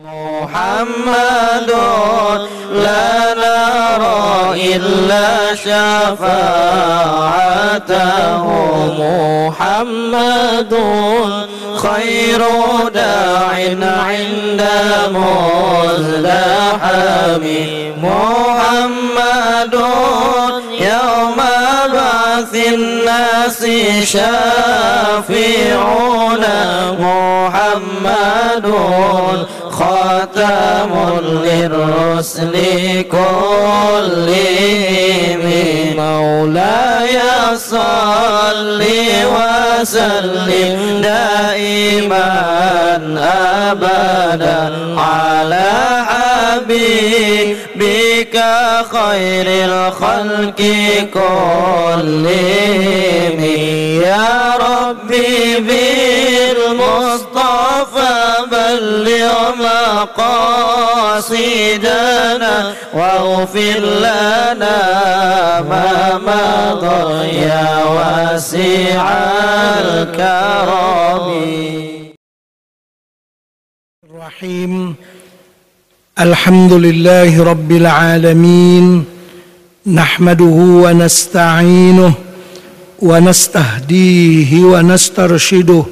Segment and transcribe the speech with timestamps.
[0.00, 1.70] محمد
[2.72, 6.34] لا نرى إلا شفاعته.
[8.98, 10.74] محمد
[11.76, 12.42] خير
[12.94, 14.62] داع عند
[15.14, 16.64] مزدحم.
[18.02, 19.74] محمد
[20.80, 21.38] يوم
[21.94, 23.60] بعث الناس
[24.12, 25.82] شافعنا
[26.92, 28.66] محمد
[29.78, 30.92] خاتم
[31.44, 32.54] للرسل
[33.12, 34.34] كلهم
[35.96, 37.18] مولاي
[37.56, 38.82] صل
[39.34, 42.28] وسلم دائما
[43.70, 45.70] ابدا على
[46.44, 48.36] حبيبك
[48.92, 50.60] خير الخلق
[51.14, 52.20] كلهم.
[54.04, 54.30] يا
[54.60, 56.94] ربي بالمصطفى
[58.50, 59.54] بلغ
[59.94, 61.34] مقاصدنا
[62.94, 64.80] واغفر لنا
[65.60, 65.90] ما
[66.26, 67.02] مضى.
[67.36, 69.04] يا واسع
[69.80, 71.28] الكرم.
[74.04, 74.96] الرحيم.
[76.18, 79.04] الحمد لله رب العالمين
[79.86, 82.12] نحمده ونستعينه
[83.02, 85.84] ونستهديه ونسترشده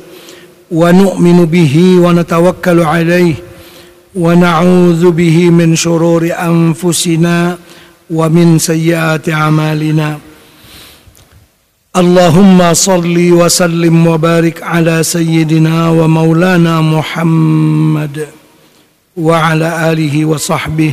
[0.71, 3.35] ونؤمن به ونتوكل عليه
[4.15, 7.59] ونعوذ به من شرور أنفسنا
[8.11, 10.19] ومن سيئات أعمالنا.
[11.97, 18.27] اللهم صل وسلم وبارك على سيدنا ومولانا محمد.
[19.17, 20.93] وعلى آله وصحبه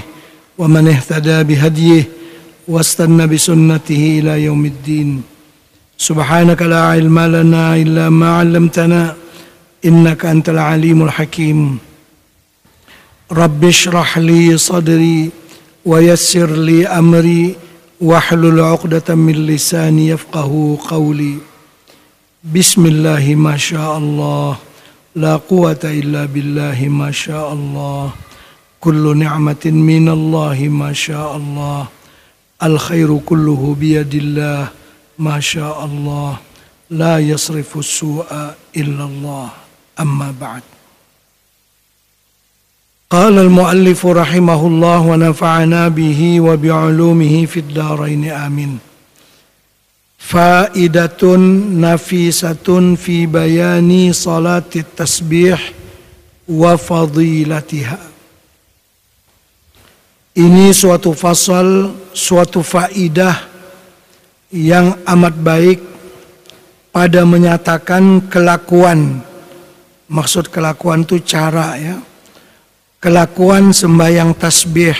[0.57, 2.03] ومن اهتدى بهديه
[2.67, 5.21] واستنى بسنته إلى يوم الدين.
[5.97, 9.15] سبحانك لا علم لنا إلا ما علمتنا
[9.85, 11.77] إنك أنت العليم الحكيم.
[13.31, 15.29] رب اشرح لي صدري
[15.85, 17.55] ويسر لي أمري
[18.01, 21.37] واحلل عقدة من لساني يفقه قولي.
[22.55, 24.57] بسم الله ما شاء الله.
[25.15, 28.11] لا قوة إلا بالله ما شاء الله.
[28.81, 31.87] كل نعمة من الله ما شاء الله.
[32.63, 34.67] الخير كله بيد الله
[35.19, 36.37] ما شاء الله.
[36.89, 38.25] لا يصرف السوء
[38.77, 39.49] إلا الله.
[39.99, 40.61] أما بعد.
[43.09, 48.88] قال المؤلف رحمه الله ونفعنا به وبعلومه في الدارين آمين.
[50.19, 55.57] faidatun nafisatun fi bayani salati tasbih
[56.51, 58.11] wa fadilatiha.
[60.39, 63.47] Ini suatu fasal, suatu faidah
[64.53, 65.79] yang amat baik
[66.93, 69.23] pada menyatakan kelakuan.
[70.09, 71.97] Maksud kelakuan itu cara ya.
[72.99, 74.95] Kelakuan sembahyang tasbih.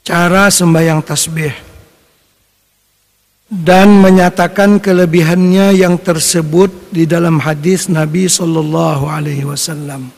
[0.00, 1.69] Cara sembahyang tasbih
[3.50, 10.14] dan menyatakan kelebihannya yang tersebut di dalam hadis Nabi Shallallahu Alaihi Wasallam.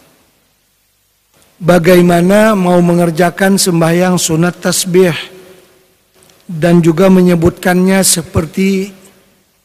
[1.57, 5.17] Bagaimana mau mengerjakan sembahyang sunat tasbih
[6.45, 8.93] dan juga menyebutkannya seperti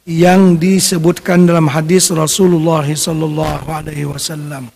[0.08, 4.72] yang disebutkan dalam hadis Rasulullah Shallallahu Alaihi Wasallam.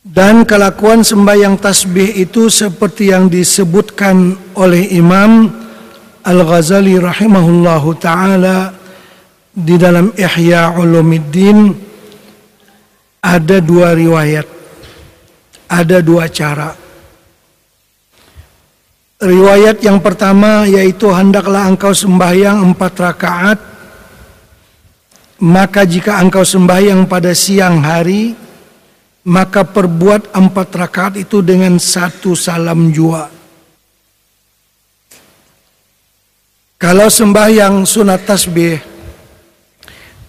[0.00, 5.60] Dan kelakuan sembahyang tasbih itu seperti yang disebutkan oleh Imam
[6.20, 8.76] Al-Ghazali rahimahullahu taala
[9.56, 11.72] di dalam Ihya Ulumuddin
[13.24, 14.44] ada dua riwayat,
[15.72, 16.76] ada dua cara.
[19.20, 23.58] Riwayat yang pertama yaitu hendaklah engkau sembahyang empat rakaat,
[25.40, 28.36] maka jika engkau sembahyang pada siang hari,
[29.24, 33.39] maka perbuat empat rakaat itu dengan satu salam jua.
[36.80, 38.80] Kalau sembahyang sunat tasbih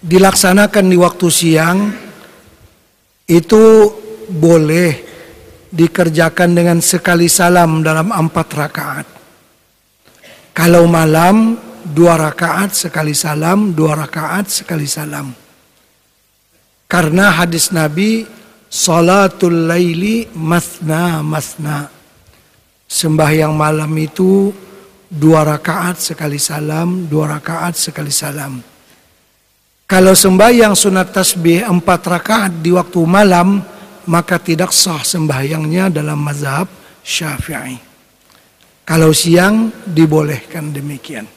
[0.03, 1.79] dilaksanakan di waktu siang,
[3.23, 3.63] itu
[4.27, 4.91] boleh
[5.71, 9.07] dikerjakan dengan sekali salam dalam empat rakaat.
[10.51, 11.55] Kalau malam
[11.87, 15.31] dua rakaat sekali salam, dua rakaat sekali salam.
[16.91, 18.27] Karena hadis Nabi
[18.71, 21.87] Salatul laili masna masna.
[22.87, 24.51] Sembahyang malam itu
[25.11, 28.63] dua rakaat sekali salam, dua rakaat sekali salam.
[29.83, 33.59] Kalau sembahyang sunat tasbih empat rakaat di waktu malam,
[34.07, 36.71] maka tidak sah sembahyangnya dalam mazhab
[37.03, 37.75] syafi'i.
[38.87, 41.27] Kalau siang dibolehkan demikian.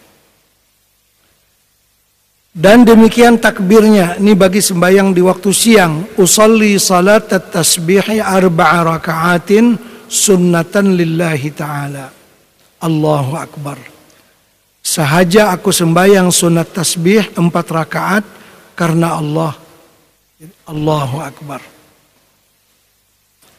[2.54, 6.14] Dan demikian takbirnya ini bagi sembahyang di waktu siang.
[6.14, 9.74] Usalli salat tasbihi arba'a raka'atin
[10.06, 12.23] sunnatan lillahi ta'ala.
[12.84, 13.80] Allahu Akbar.
[14.84, 18.24] Sahaja aku sembahyang sunat tasbih empat rakaat
[18.76, 19.56] karena Allah.
[20.68, 21.64] Allahu Akbar.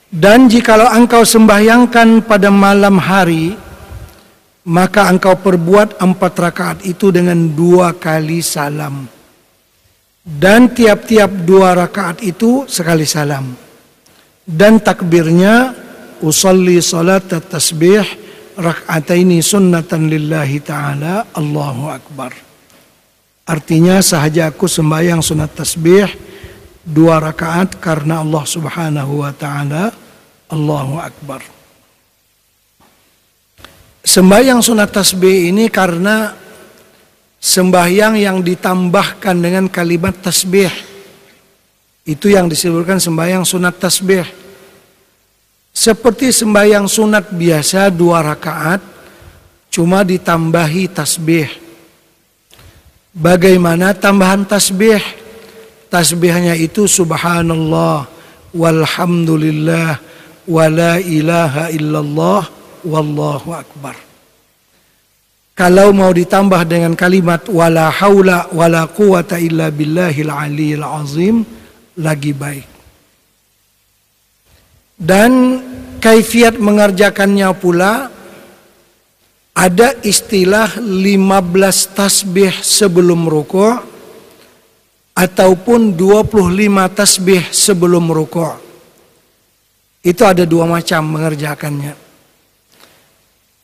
[0.06, 3.57] Dan jikalau engkau sembahyangkan pada malam hari,
[4.69, 9.10] maka engkau perbuat empat rakaat itu dengan dua kali salam.
[10.21, 13.57] Dan tiap-tiap dua rakaat itu sekali salam.
[14.45, 15.74] Dan takbirnya
[16.21, 18.25] usalli salat tasbih
[18.56, 22.31] rakataini sunnatan lillahi ta'ala Allahu Akbar.
[23.46, 26.10] Artinya sahaja aku sembahyang sunat tasbih
[26.81, 29.94] dua rakaat karena Allah subhanahu wa ta'ala
[30.50, 31.42] Allahu Akbar.
[34.06, 36.34] Sembahyang sunat tasbih ini karena
[37.42, 40.69] sembahyang yang ditambahkan dengan kalimat tasbih.
[42.06, 44.44] Itu yang disebutkan sembahyang sunat tasbih.
[45.75, 48.80] Seperti sembahyang sunat biasa dua rakaat,
[49.68, 51.51] cuma ditambahi tasbih.
[53.12, 55.04] Bagaimana tambahan tasbih?
[55.92, 58.07] Tasbihnya itu subhanallah,
[58.56, 60.00] walhamdulillah,
[60.48, 62.48] wala ilaha illallah,
[62.88, 64.00] wallahu akbar.
[65.56, 71.48] Kalau mau ditambah dengan kalimat wala haula wala quwata illa billahil aliyil azim
[71.95, 72.75] lagi baik.
[74.95, 75.59] Dan
[76.00, 78.07] kaifiat mengerjakannya pula
[79.56, 83.83] ada istilah 15 tasbih sebelum rukuk
[85.15, 88.59] ataupun 25 tasbih sebelum rukuk.
[90.06, 91.95] Itu ada dua macam mengerjakannya.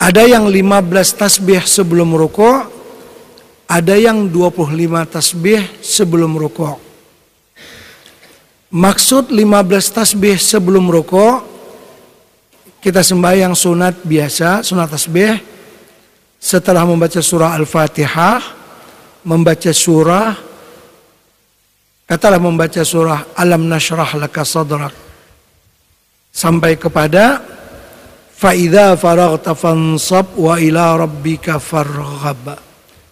[0.01, 2.65] Ada yang 15 tasbih sebelum rukuk,
[3.69, 6.90] ada yang 25 tasbih sebelum rukuk.
[8.71, 11.43] Maksud 15 tasbih sebelum rukuk,
[12.79, 15.35] kita sembahyang sunat biasa, sunat tasbih.
[16.39, 18.39] Setelah membaca surah Al-Fatihah,
[19.27, 20.39] membaca surah,
[22.07, 24.95] katalah membaca surah Alam Nashrah Laka Sadrak.
[26.31, 27.43] Sampai kepada
[28.39, 32.55] Fa'idha faraghta fansab wa ila rabbika farghab.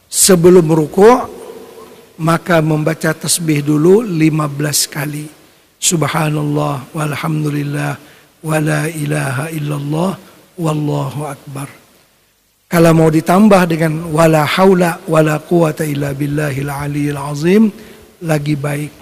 [0.08, 1.20] Sebelum ruku'
[2.16, 5.39] maka membaca tasbih dulu 15 kali.
[5.80, 7.92] Subhanallah walhamdulillah
[8.44, 10.12] wa la ilaha illallah
[10.60, 11.68] wallahu akbar.
[12.70, 17.74] Kalau mau ditambah dengan wala haula wala quwata illa billahil aliyil azim
[18.22, 18.94] lagi baik.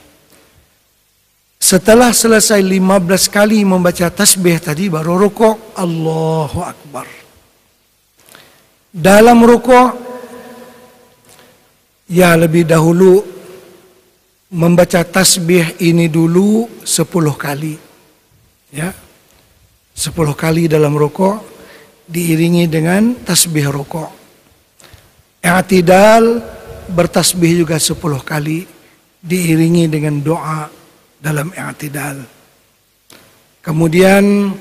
[1.57, 7.09] Setelah selesai 15 kali membaca tasbih tadi baru rukuk Allahu Akbar.
[8.93, 9.97] Dalam rukuk
[12.07, 13.19] ya lebih dahulu
[14.51, 17.75] membaca tasbih ini dulu 10 kali.
[18.71, 18.95] Ya.
[19.97, 21.41] 10 kali dalam rukuk
[22.05, 24.09] diiringi dengan tasbih rukuk.
[25.41, 26.43] I'tidal
[26.91, 28.67] bertasbih juga 10 kali
[29.21, 30.69] diiringi dengan doa
[31.17, 32.23] dalam i'tidal.
[33.59, 34.55] Kemudian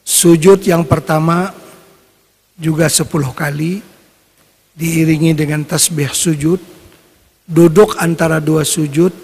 [0.00, 1.52] sujud yang pertama
[2.56, 3.84] juga sepuluh kali
[4.72, 6.75] diiringi dengan tasbih sujud.
[7.46, 9.14] Duduk antara dua sujud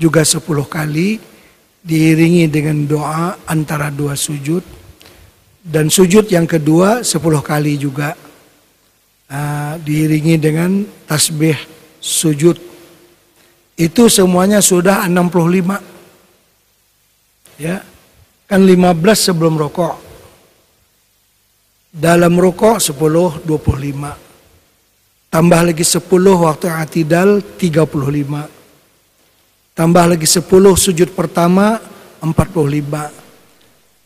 [0.00, 1.20] juga sepuluh kali
[1.84, 4.64] diiringi dengan doa antara dua sujud.
[5.64, 8.16] Dan sujud yang kedua sepuluh kali juga
[9.28, 11.56] uh, diiringi dengan tasbih
[12.00, 12.74] sujud
[13.74, 17.58] itu semuanya sudah 65.
[17.58, 17.82] Ya.
[18.46, 19.98] Kan 15 sebelum rokok.
[21.90, 24.23] Dalam rokok 10 25.
[25.34, 25.98] Tambah lagi 10
[26.46, 28.46] waktu atidal 35.
[29.74, 30.46] Tambah lagi 10
[30.78, 31.82] sujud pertama
[32.22, 33.10] 45.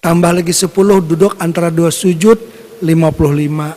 [0.01, 0.73] Tambah lagi 10
[1.05, 2.41] duduk antara dua sujud
[2.81, 3.77] 55.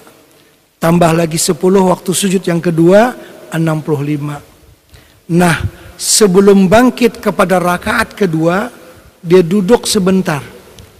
[0.79, 1.59] Tambah lagi 10
[1.91, 3.19] waktu sujud yang kedua
[3.51, 5.35] 65.
[5.35, 5.59] Nah,
[5.99, 8.71] sebelum bangkit kepada rakaat kedua,
[9.19, 10.39] dia duduk sebentar,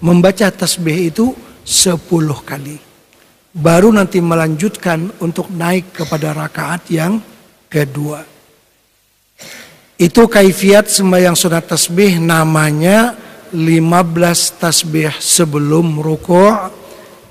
[0.03, 1.31] membaca tasbih itu
[1.63, 2.90] sepuluh kali.
[3.51, 7.20] Baru nanti melanjutkan untuk naik kepada rakaat yang
[7.67, 8.24] kedua.
[10.00, 13.13] Itu kaifiat sembahyang sunat tasbih namanya
[13.51, 16.72] 15 tasbih sebelum rukuk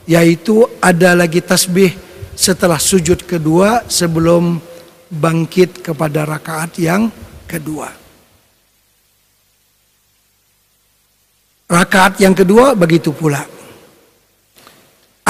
[0.04, 1.96] yaitu ada lagi tasbih
[2.36, 4.60] setelah sujud kedua sebelum
[5.08, 7.08] bangkit kepada rakaat yang
[7.48, 7.88] kedua.
[11.70, 13.59] Rakaat yang kedua begitu pula.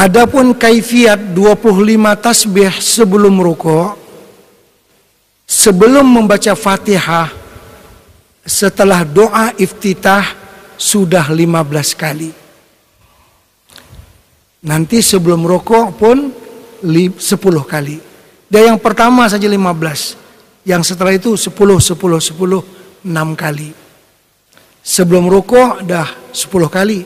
[0.00, 4.00] Adapun kaifiat 25 tasbih sebelum rukuk
[5.44, 7.28] sebelum membaca Fatihah
[8.40, 10.24] setelah doa iftitah
[10.80, 12.32] sudah 15 kali.
[14.64, 16.32] Nanti sebelum rokok pun
[16.80, 17.20] 10
[17.68, 18.00] kali.
[18.48, 20.16] Dia yang pertama saja 15.
[20.64, 22.64] Yang setelah itu 10, 10, 10,
[23.04, 23.76] 6 kali.
[24.80, 27.04] Sebelum rokok dah 10 kali.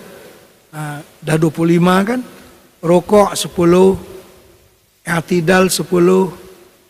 [0.70, 2.20] Nah, dah 25 kan.
[2.85, 3.97] Rokok 10,
[5.09, 5.88] I'tidal 10,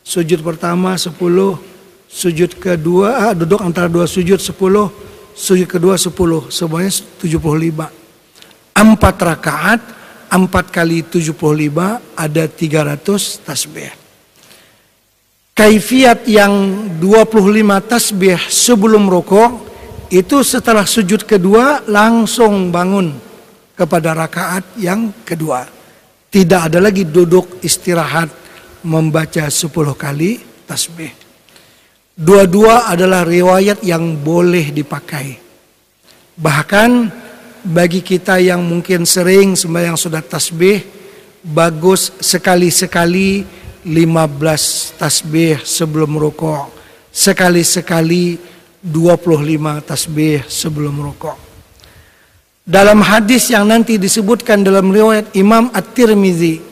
[0.02, 1.14] sujud pertama 10,
[2.10, 4.90] sujud kedua, ah, duduk antara dua sujud 10,
[5.38, 6.90] sujud kedua 10, semuanya
[7.22, 7.94] 75.
[8.74, 9.80] Empat rakaat,
[10.34, 13.94] empat kali 75 ada 300 tasbih.
[15.54, 19.62] Kaifiat yang 25 tasbih sebelum rokok
[20.10, 23.14] itu setelah sujud kedua langsung bangun
[23.78, 25.83] kepada rakaat yang kedua.
[26.34, 28.26] Tidak ada lagi duduk istirahat
[28.82, 31.14] membaca 10 kali tasbih.
[32.10, 35.38] Dua-dua adalah riwayat yang boleh dipakai.
[36.34, 36.90] Bahkan
[37.62, 40.82] bagi kita yang mungkin sering sembahyang sudah tasbih,
[41.46, 43.46] bagus sekali-sekali
[43.86, 46.66] 15 tasbih sebelum rokok.
[47.14, 48.34] Sekali-sekali
[48.82, 51.53] 25 tasbih sebelum rokok.
[52.64, 56.64] Dalam hadis yang nanti disebutkan dalam riwayat Imam At-Tirmizi,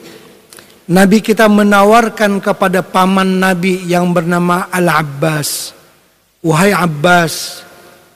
[0.89, 5.69] Nabi kita menawarkan kepada paman Nabi yang bernama Al-Abbas,
[6.41, 7.61] "Wahai Abbas,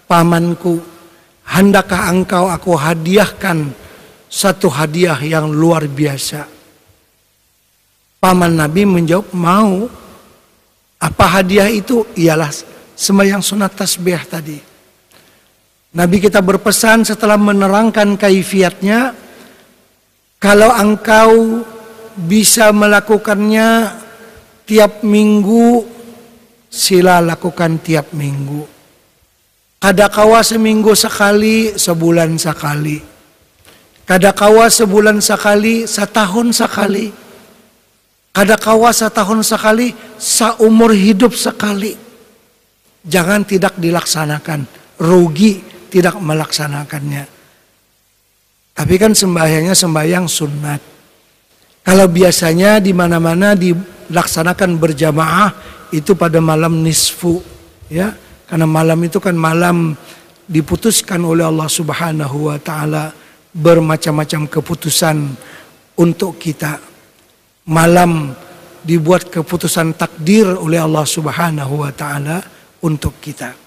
[0.10, 0.82] pamanku,
[1.46, 3.70] hendakkah engkau aku hadiahkan
[4.26, 6.50] satu hadiah yang luar biasa?"
[8.18, 9.86] Paman Nabi menjawab, "Mau."
[10.98, 12.10] Apa hadiah itu?
[12.18, 12.50] Ialah
[12.98, 14.77] sembahyang sunat tasbih tadi.
[15.96, 19.16] Nabi kita berpesan setelah menerangkan kaifiatnya,
[20.42, 21.64] kalau engkau
[22.18, 23.96] bisa melakukannya
[24.68, 25.88] tiap minggu,
[26.68, 28.68] sila lakukan tiap minggu.
[29.78, 33.00] Kadakawa seminggu sekali, sebulan sekali.
[34.04, 37.28] Kadakawa sebulan sekali, setahun sekali
[38.38, 41.98] Kada kawasa tahun sekali, seumur hidup sekali.
[43.02, 44.62] Jangan tidak dilaksanakan,
[45.02, 45.58] rugi
[45.90, 47.26] tidak melaksanakannya.
[48.78, 50.82] Tapi kan sembahyangnya sembahyang sunat.
[51.82, 55.50] Kalau biasanya di mana-mana dilaksanakan berjamaah
[55.90, 57.42] itu pada malam nisfu,
[57.90, 58.14] ya.
[58.48, 59.98] Karena malam itu kan malam
[60.48, 63.12] diputuskan oleh Allah Subhanahu wa taala
[63.52, 65.36] bermacam-macam keputusan
[66.00, 66.80] untuk kita
[67.68, 68.32] malam
[68.86, 72.40] dibuat keputusan takdir oleh Allah Subhanahu wa taala
[72.80, 73.67] untuk kita.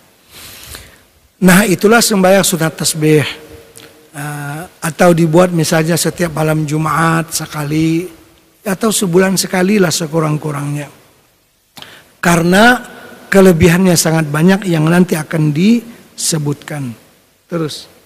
[1.40, 3.24] Nah, itulah sembahyang sunat tasbih.
[4.10, 8.10] Uh, atau dibuat misalnya setiap malam Jumat sekali
[8.66, 10.90] atau sebulan sekali lah sekurang-kurangnya.
[12.18, 12.64] Karena
[13.30, 16.90] kelebihannya sangat banyak yang nanti akan disebutkan.
[17.46, 18.00] Terus.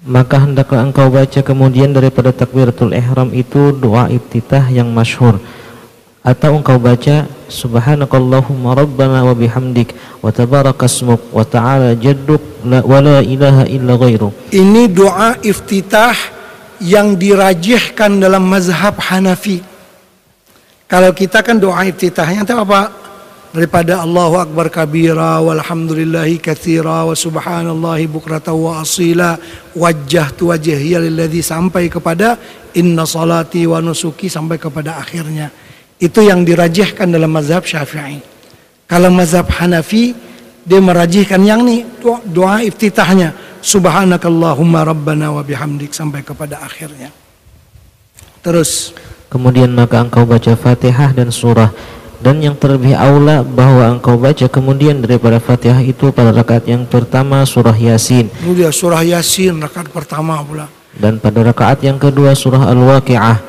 [0.00, 5.36] maka hendaklah engkau baca kemudian daripada takbiratul ihram itu doa iftitah yang masyhur
[6.20, 13.64] atau engkau baca subhanakallahumma rabbana wa bihamdik wa tabarakasmuk wa ta'ala jadduk wa la ilaha
[13.64, 14.28] illa ghairu.
[14.52, 16.12] Ini doa iftitah
[16.84, 19.64] yang dirajihkan dalam mazhab Hanafi.
[20.84, 22.92] Kalau kita kan doa iftitahnya itu apa
[23.50, 29.40] daripada Allahu Akbar kabira walhamdulillahi kathira wa subhanallahi bukrata wa asila
[29.74, 32.38] wajah tu wajhiya lilladhi sampai kepada
[32.76, 35.50] inna salati wa nusuki sampai kepada akhirnya
[36.00, 38.24] itu yang dirajihkan dalam mazhab syafi'i.
[38.88, 40.16] Kalau mazhab Hanafi
[40.64, 43.36] dia merajihkan yang ini doa, doa iftitahnya.
[43.60, 47.12] Subhanakallahumma rabbana wa bihamdik sampai kepada akhirnya.
[48.40, 48.96] Terus.
[49.30, 51.70] Kemudian maka engkau baca fatihah dan surah.
[52.20, 57.48] Dan yang terlebih aula bahwa engkau baca kemudian daripada Fatihah itu pada rakaat yang pertama
[57.48, 58.28] surah Yasin.
[58.44, 60.68] Kemudian surah Yasin rakaat pertama pula.
[60.92, 63.40] Dan pada rakaat yang kedua surah Al-Waqiah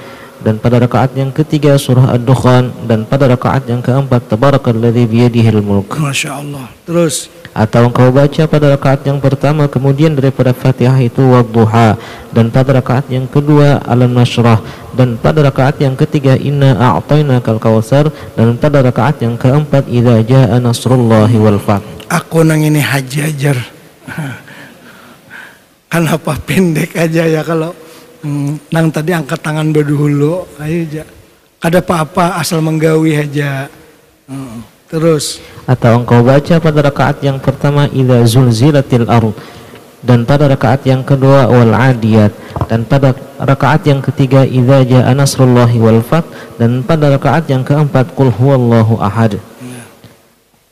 [0.42, 2.74] dan pada rakaat yang ketiga surah Ad-Dukhan.
[2.90, 5.94] Dan pada rakaat yang keempat tabarakalladzi biyadihil mulk.
[6.02, 6.66] Masya Allah.
[6.82, 7.30] Terus.
[7.54, 11.94] Atau engkau baca pada rakaat yang pertama kemudian daripada Fatihah itu wadduha.
[12.34, 14.58] Dan pada rakaat yang kedua alam nasrah
[14.98, 20.58] dan pada rakaat yang ketiga inna a'tainakal kautsar dan pada rakaat yang keempat idza jaa
[20.58, 21.84] nasrullahi wal fath.
[22.08, 23.58] Aku nang ini haji ajar.
[25.92, 27.76] Kenapa pendek aja ya kalau
[28.22, 31.04] hmm, nang tadi angkat tangan berdulu ayo aja
[31.62, 33.70] ada apa-apa asal menggawi aja.
[34.26, 34.66] Hmm.
[34.90, 35.40] Terus.
[35.70, 39.38] Atau engkau baca pada rakaat yang pertama idza zulzilatil ard
[40.02, 42.34] dan pada rakaat yang kedua wal adiyat
[42.66, 46.26] dan pada rakaat yang ketiga idza jaa nasrullahi wal fath
[46.58, 49.38] dan pada rakaat yang keempat qul huwallahu ahad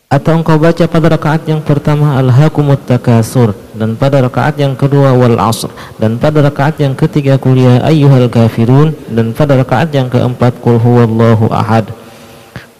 [0.09, 3.53] atau engkau baca pada rakaat yang pertama alhaqumut takasur.
[3.77, 5.69] Dan pada rakaat yang kedua wal asr
[6.01, 11.53] dan pada rakaat yang ketiga kuliah ayyuhal kafirun dan pada rakaat yang keempat qul huwallahu
[11.53, 11.93] ahad.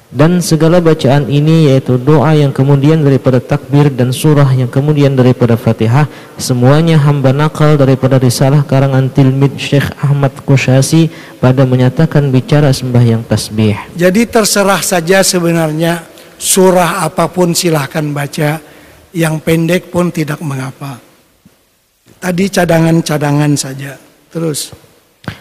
[0.10, 5.54] Dan segala bacaan ini yaitu doa yang kemudian daripada takbir dan surah yang kemudian daripada
[5.54, 13.22] Fatihah semuanya hamba nakal daripada risalah karangan tilmid Syekh Ahmad Kushasi pada menyatakan bicara sembahyang
[13.22, 13.78] tasbih.
[13.94, 16.10] Jadi terserah saja sebenarnya
[16.40, 18.64] surah apa pun silahkan baca
[19.12, 20.98] yang pendek pun tidak mengapa.
[22.20, 24.00] Tadi cadangan-cadangan saja.
[24.32, 24.72] Terus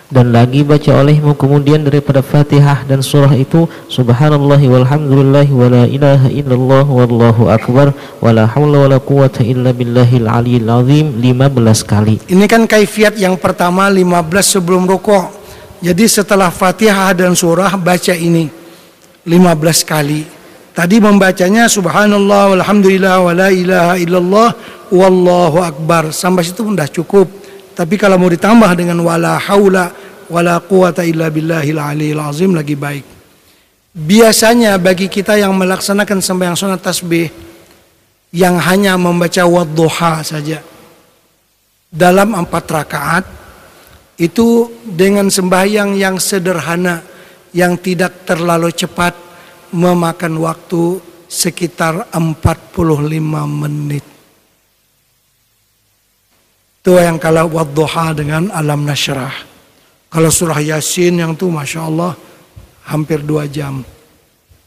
[0.08, 6.86] dan lagi baca olehmu kemudian daripada Fatihah dan surah itu subhanallahi walhamdulillahi wala ilaha illallah
[6.88, 7.92] wallahu akbar
[8.24, 12.16] wala haula wala quwata illa billahil aliyil azim 15 kali.
[12.24, 15.28] Ini kan kaifiat yang pertama 15 sebelum rukuk.
[15.84, 18.48] Jadi setelah Fatihah dan surah baca ini
[19.28, 20.37] 15 kali.
[20.78, 24.50] Tadi membacanya subhanallah walhamdulillah wala ilaha illallah
[24.94, 26.14] wallahu akbar.
[26.14, 27.26] Sampai situ pun dah cukup.
[27.74, 29.90] Tapi kalau mau ditambah dengan wala haula
[30.30, 33.02] wala quwata illa billahil aliyil azim lagi baik.
[33.90, 37.26] Biasanya bagi kita yang melaksanakan sembahyang sunat tasbih
[38.30, 40.62] yang hanya membaca wadduha saja
[41.90, 43.24] dalam empat rakaat
[44.22, 47.02] itu dengan sembahyang yang sederhana
[47.50, 49.27] yang tidak terlalu cepat
[49.72, 52.72] memakan waktu sekitar 45
[53.46, 54.04] menit.
[56.78, 59.34] Itu yang kalau wadduha dengan alam nasyrah.
[60.08, 62.16] Kalau surah Yasin yang tuh Masya Allah
[62.88, 63.84] hampir dua jam.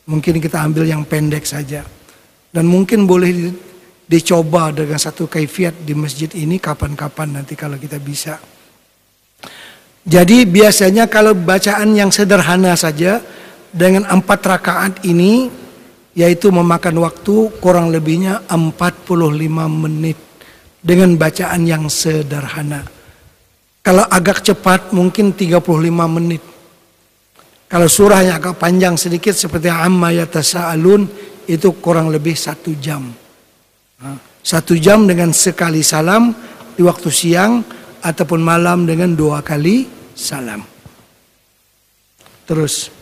[0.06, 1.82] Mungkin kita ambil yang pendek saja.
[2.52, 3.50] Dan mungkin boleh
[4.06, 8.38] dicoba dengan satu kaifiat di masjid ini kapan-kapan nanti kalau kita bisa.
[10.06, 13.24] Jadi biasanya kalau bacaan yang sederhana saja
[13.72, 15.48] dengan empat rakaat ini
[16.12, 19.08] yaitu memakan waktu kurang lebihnya 45
[19.72, 20.20] menit
[20.84, 22.84] dengan bacaan yang sederhana.
[23.82, 25.64] Kalau agak cepat mungkin 35
[26.12, 26.44] menit.
[27.72, 31.08] Kalau surah yang agak panjang sedikit seperti Amma Yatasa'alun
[31.48, 33.08] itu kurang lebih satu jam.
[34.44, 36.36] Satu jam dengan sekali salam
[36.76, 37.64] di waktu siang
[38.04, 40.60] ataupun malam dengan dua kali salam.
[42.44, 43.01] Terus.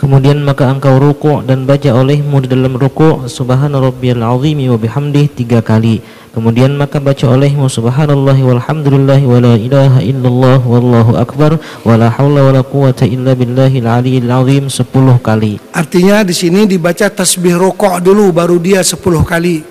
[0.00, 5.28] Kemudian maka engkau ruku' dan baca olehmu di dalam ruku' Subhana rabbiyal azimi wa bihamdih
[5.36, 6.00] tiga kali.
[6.30, 12.48] Kemudian maka baca olehmu subhanallahi walhamdulillahi wa la ilaha illallah wallahu akbar wa la hawla
[12.48, 15.60] wa la quwata illa billahil aliyil azim sepuluh kali.
[15.74, 19.66] Artinya di sini dibaca tasbih rukuk dulu baru dia sepuluh kali.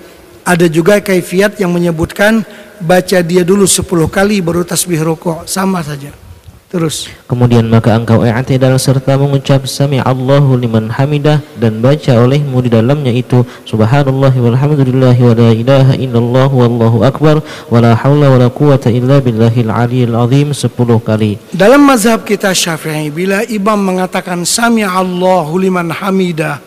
[0.46, 2.46] Ada juga kaifiat yang menyebutkan
[2.78, 6.29] baca dia dulu sepuluh kali baru tasbih rukuk sama saja.
[6.70, 7.10] Terus.
[7.26, 13.10] Kemudian maka engkau i'tidal serta mengucap sami Allahu liman hamidah dan baca olehmu di dalamnya
[13.10, 17.42] itu subhanallah walhamdulillah wa la ilaha illallah wallahu akbar
[17.74, 20.70] wa la haula wa la quwata illa billahil aliyil azim 10
[21.02, 21.42] kali.
[21.50, 26.62] Dalam mazhab kita Syafi'i bila imam mengatakan sami Allahu liman hamidah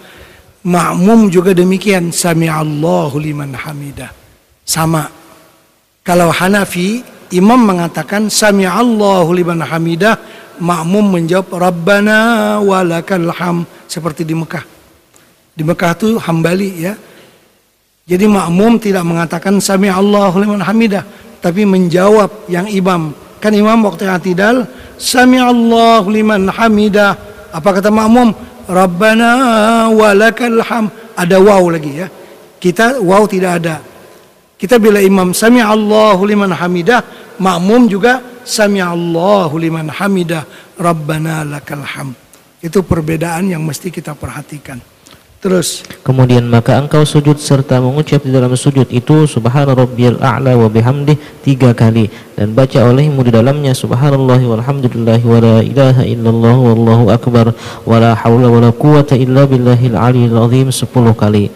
[0.67, 4.11] makmum juga demikian sami Allahu liman hamidah.
[4.67, 5.07] Sama.
[6.03, 10.21] Kalau Hanafi imam mengatakan sami Allahu liman hamidah,
[10.61, 14.63] makmum menjawab rabbana walakal ham seperti di Mekah.
[15.57, 16.95] Di Mekah itu hambali ya.
[18.05, 21.03] Jadi makmum tidak mengatakan sami Allahu liman hamidah,
[21.41, 23.17] tapi menjawab yang imam.
[23.43, 27.17] Kan imam waktu tidak sami Allahu liman hamidah.
[27.53, 28.31] Apa kata makmum?
[28.71, 29.33] Rabbana
[29.91, 30.87] walakal ham.
[31.13, 32.09] Ada waw lagi ya.
[32.57, 33.92] Kita waw tidak ada.
[34.63, 37.03] Kita bila imam sami Allahu liman hamidah,
[37.43, 40.47] makmum juga sami Allahu liman hamidah,
[40.79, 42.15] rabbana lakal ham.
[42.63, 44.79] Itu perbedaan yang mesti kita perhatikan.
[45.43, 50.71] Terus kemudian maka engkau sujud serta mengucap di dalam sujud itu subhana rabbiyal a'la wa
[50.71, 52.07] bihamdih tiga kali
[52.39, 57.51] dan baca olehmu di dalamnya subhanallahi walhamdulillahi wa la ilaha illallah wallahu akbar
[57.83, 61.51] wa la haula wa la quwata illa billahil aliyil azim sepuluh kali.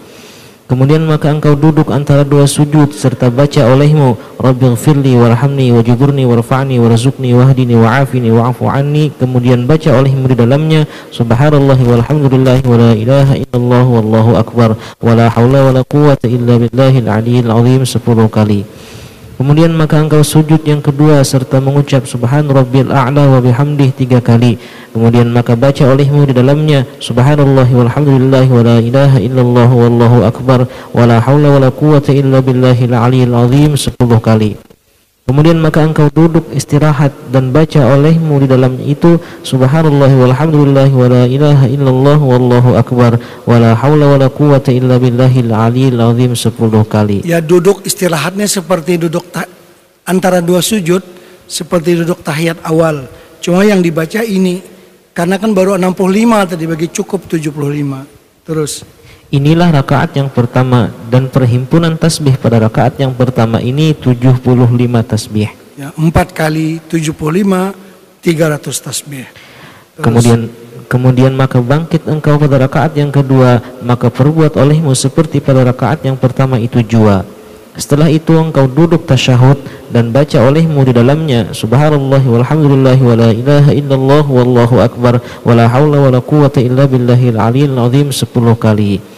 [0.67, 7.31] Kemudian maka engkau duduk antara dua sujud serta baca olehmu Rabbighfirli warhamni wajiburni warfa'ni warzuqni
[7.31, 9.15] wahdini wa'afini wa'afu anni.
[9.15, 10.83] Kemudian baca olehmu di dalamnya
[11.15, 16.59] Subhanallah walhamdulillah wa la ilaha illallah wallahu akbar Wa la hawla wa la quwata illa
[16.59, 17.87] billahil aliyil azim.
[17.87, 18.67] Sepuluh kali
[19.37, 24.57] Kemudian maka engkau sujud yang kedua serta mengucap subhan rabbil a'la wa bihamdih tiga kali.
[24.97, 31.05] Kemudian maka baca olehmu di dalamnya subhanallah walhamdulillah wa la ilaha illallah wallahu akbar wa
[31.05, 34.57] la hawla wa la quwata illa billahil aliyil azim sepuluh kali.
[35.27, 41.23] Kemudian maka engkau duduk istirahat dan baca olehmu di dalam itu subhanallah walhamdulillah wa la
[41.27, 46.47] ilaha illallah wallahu akbar wa la hawla wa la quwata illa billahil aliyil azim 10
[46.87, 47.27] kali.
[47.27, 49.27] Ya duduk istirahatnya seperti duduk
[50.07, 51.03] antara dua sujud
[51.43, 53.11] seperti duduk tahiyat awal.
[53.43, 54.63] Cuma yang dibaca ini
[55.11, 58.47] karena kan baru 65 tadi bagi cukup 75.
[58.47, 58.87] Terus
[59.27, 64.39] Inilah rakaat yang pertama dan perhimpunan tasbih pada rakaat yang pertama ini 75
[65.03, 65.51] tasbih.
[65.75, 67.75] Ya, 4 kali 75
[68.23, 69.27] 300 tasbih.
[69.27, 69.99] Terus.
[69.99, 70.41] Kemudian
[70.87, 76.15] kemudian maka bangkit engkau pada rakaat yang kedua maka perbuat olehmu seperti pada rakaat yang
[76.15, 77.27] pertama itu jua.
[77.75, 79.59] Setelah itu engkau duduk tasyahud
[79.91, 86.23] dan baca olehmu di dalamnya subhanallah walhamdulillah wala ilaha illallah wallahu akbar wala haula wala
[86.23, 89.16] quwata illa billahil aliyil azim 10 kali.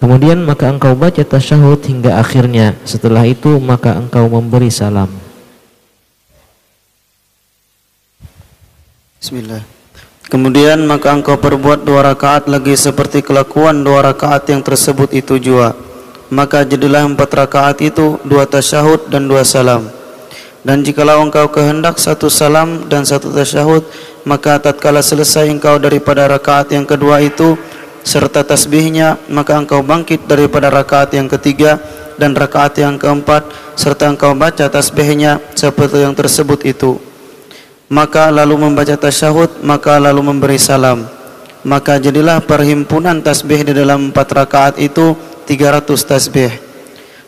[0.00, 2.72] Kemudian maka engkau baca tasyahud hingga akhirnya.
[2.88, 5.12] Setelah itu maka engkau memberi salam.
[9.20, 9.60] Bismillah.
[10.32, 15.76] Kemudian maka engkau perbuat dua rakaat lagi seperti kelakuan dua rakaat yang tersebut itu jua.
[16.32, 19.90] Maka jadilah empat rakaat itu dua tasyahud dan dua salam.
[20.64, 23.84] Dan jikalau engkau kehendak satu salam dan satu tasyahud,
[24.24, 27.60] maka tatkala selesai engkau daripada rakaat yang kedua itu,
[28.02, 31.78] serta tasbihnya maka engkau bangkit daripada rakaat yang ketiga
[32.20, 37.00] dan rakaat yang keempat serta engkau baca tasbihnya seperti yang tersebut itu.
[37.90, 41.08] Maka lalu membaca tasyahud maka lalu memberi salam.
[41.60, 45.12] Maka jadilah perhimpunan tasbih di dalam empat rakaat itu
[45.44, 46.52] 300 tasbih.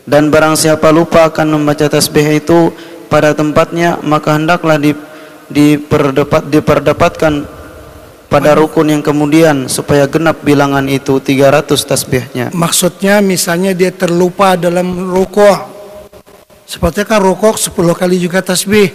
[0.03, 2.73] Dan barang siapa lupa akan membaca tasbih itu
[3.13, 4.97] pada tempatnya maka hendaklah di,
[5.53, 7.33] diperdepat, diperdapatkan
[8.33, 12.45] pada rukun yang kemudian supaya genap bilangan itu 300 tasbihnya.
[12.49, 15.69] Maksudnya misalnya dia terlupa dalam rukuk.
[16.65, 18.89] Seperti kan rukuk 10 kali juga tasbih.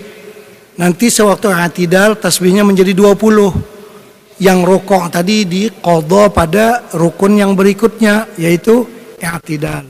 [0.75, 4.43] Nanti sewaktu atidal tasbihnya menjadi 20.
[4.43, 8.91] Yang rukuk tadi di qadha pada rukun yang berikutnya yaitu
[9.23, 9.87] i'tidal.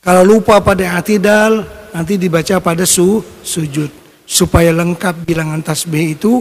[0.00, 3.92] Kalau lupa pada i'tidal nanti dibaca pada su sujud
[4.24, 6.40] supaya lengkap bilangan tasbih itu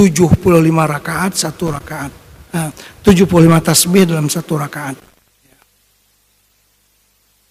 [0.00, 0.64] 75
[0.96, 2.08] rakaat satu rakaat.
[2.56, 2.72] Nah,
[3.04, 4.96] 75 tasbih dalam satu rakaat.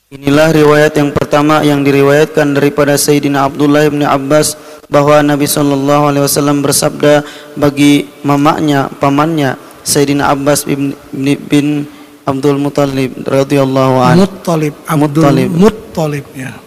[0.09, 4.57] Inilah riwayat yang pertama yang diriwayatkan daripada Sayyidina Abdullah bin Abbas
[4.89, 7.21] bahwa Nabi Shallallahu Alaihi Wasallam bersabda
[7.53, 9.53] bagi mamanya, pamannya
[9.85, 10.97] Sayyidina Abbas bin,
[11.45, 11.85] bin
[12.25, 14.25] Abdul Muttalib radhiyallahu anhu.
[14.25, 16.57] Muttalib, Abdul Muttalib, Muttalib ya.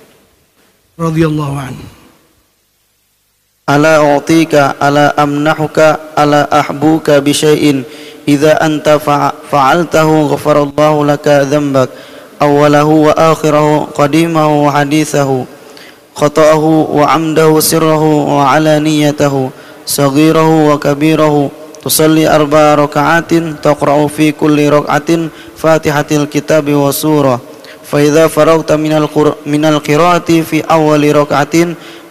[0.95, 2.02] Radhiyallahu anhu.
[3.72, 7.84] ألا أعطيك ألا أمنحك ألا أحبوك بشيء
[8.28, 9.00] إذا أنت
[9.52, 11.90] فعلته غفر الله لك ذنبك
[12.42, 15.46] أوله وآخره قديمه وحديثه
[16.16, 18.04] خطأه وعمده سره
[18.38, 19.50] وعلانيته
[19.86, 21.50] صغيره وكبيره
[21.84, 23.34] تصلي أربع ركعات
[23.64, 27.40] تقرأ في كل ركعة فاتحة الكتاب وسورة
[27.92, 28.72] فإذا فرغت
[29.46, 31.56] من القراءة في أول ركعة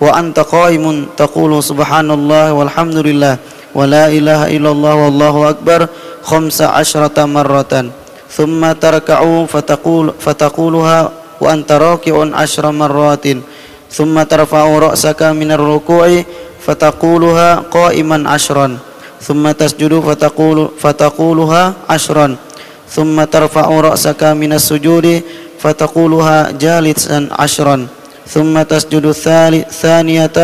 [0.01, 3.37] wa anta qaimun taqulu subhanallah walhamdulillah
[3.71, 5.85] wa la ilaha illallah wallahu akbar
[6.25, 7.93] khamsa asyrata marratan
[8.25, 10.97] thumma tarka'u fataqul fataquluha
[11.37, 13.45] wa anta raki'un asyra marratin
[13.93, 16.25] thumma tarfa'u ra'saka minar ruku'i
[16.65, 18.81] fataquluha qa'iman asyran
[19.21, 22.41] thumma tasjudu fataqulu fataquluha asyran
[22.89, 25.21] thumma tarfa'u ra'saka minas sujudi
[25.61, 27.85] fataquluha jalisan asyran
[28.30, 30.36] ثم تسجد الثانية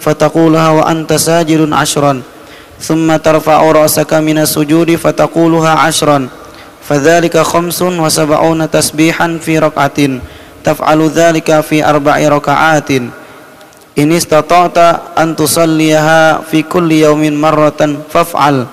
[0.00, 2.22] فتقولها وأنت ساجد عشرا
[2.80, 6.28] ثم ترفع رأسك من السجود فتقولها عشرا
[6.88, 9.98] فذلك خمس وسبعون تسبيحا في ركعة
[10.64, 12.90] تفعل ذلك في أربع ركعات
[13.98, 14.78] إن استطعت
[15.18, 17.80] أن تصليها في كل يوم مرة
[18.12, 18.66] فافعل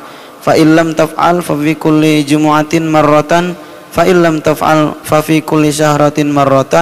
[0.46, 3.34] فإن لم تفعل ففي كل جمعة مرة
[3.96, 6.76] فإن لم تفعل ففي كل شهرة مرة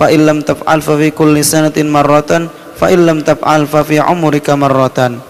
[0.00, 5.20] fa illam taf'al fa fi kulli sanatin marratan fa illam taf'al fa fi umrika marratan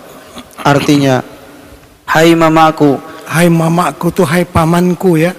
[0.62, 1.26] artinya
[2.10, 2.98] hai mamaku.
[3.30, 5.30] Hai mamaku tuh hai pamanku ya.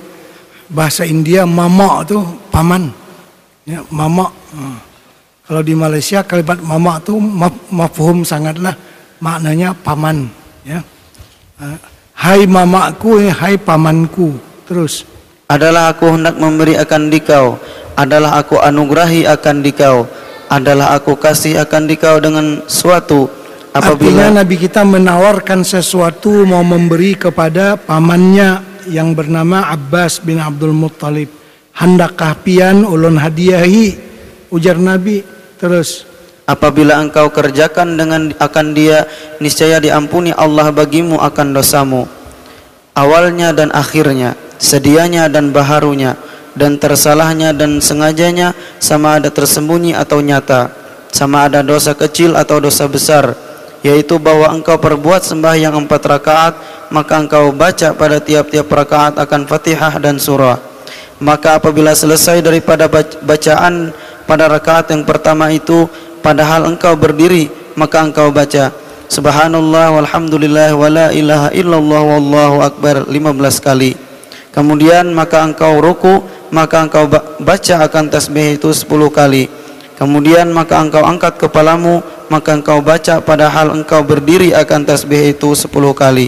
[0.72, 2.88] Bahasa India mama tuh paman.
[3.67, 4.78] Ya mama hmm.
[5.46, 7.20] kalau di Malaysia kalimat mama tuh
[7.70, 8.74] mafhum sangatlah.
[9.20, 10.32] Maknanya paman
[10.63, 10.80] ya.
[12.15, 14.39] Hai mamaku hai pamanku.
[14.63, 15.04] Terus
[15.52, 17.60] adalah aku hendak memberi akan dikau
[17.95, 20.08] adalah aku anugerahi akan dikau
[20.51, 27.15] adalah aku kasih akan dikau dengan suatu Artinya apabila Nabi kita menawarkan sesuatu mau memberi
[27.15, 28.60] kepada pamannya
[28.91, 31.32] yang bernama Abbas bin Abdul Muttalib.
[31.71, 33.95] Handakkah pian ulun hadiahi
[34.51, 35.23] ujar Nabi
[35.56, 36.04] terus
[36.43, 39.08] apabila engkau kerjakan dengan akan dia
[39.39, 42.04] niscaya diampuni Allah bagimu akan dosamu
[42.91, 46.19] awalnya dan akhirnya sedianya dan baharunya
[46.57, 50.71] dan tersalahnya dan sengajanya sama ada tersembunyi atau nyata
[51.11, 53.35] sama ada dosa kecil atau dosa besar
[53.81, 56.53] yaitu bahwa engkau perbuat sembahyang empat rakaat
[56.93, 60.59] maka engkau baca pada tiap-tiap rakaat akan fatihah dan surah.
[61.21, 63.93] Maka apabila selesai daripada bac- bacaan
[64.25, 65.85] pada rakaat yang pertama itu
[66.21, 68.73] padahal engkau berdiri maka engkau baca
[69.09, 73.97] subhanallah walhamdulillah wala ilaha illallah wallahu akbar 15 kali.
[74.51, 79.47] Kemudian maka engkau ruku maka engkau ba- baca akan tasbih itu 10 kali.
[79.95, 85.95] Kemudian maka engkau angkat kepalamu maka engkau baca padahal engkau berdiri akan tasbih itu 10
[85.95, 86.27] kali.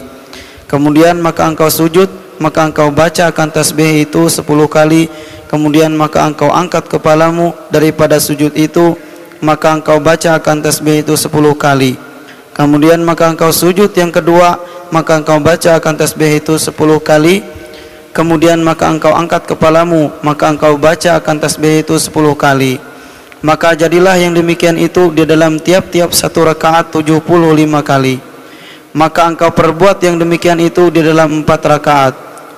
[0.71, 2.07] Kemudian maka engkau sujud
[2.41, 5.11] maka engkau baca akan tasbih itu 10 kali.
[5.51, 8.97] Kemudian maka engkau angkat kepalamu daripada sujud itu
[9.43, 11.99] maka engkau baca akan tasbih itu 10 kali.
[12.53, 14.61] Kemudian maka engkau sujud yang kedua
[14.93, 17.41] maka engkau baca akan tasbih itu 10 kali
[18.13, 22.77] kemudian maka engkau angkat kepalamu maka engkau baca akan tasbih itu 10 kali.
[23.43, 27.19] Maka jadilah yang demikian itu di dalam tiap-tiap satu rakaat 75
[27.83, 28.15] kali.
[28.95, 32.13] Maka engkau perbuat yang demikian itu di dalam empat rakaat.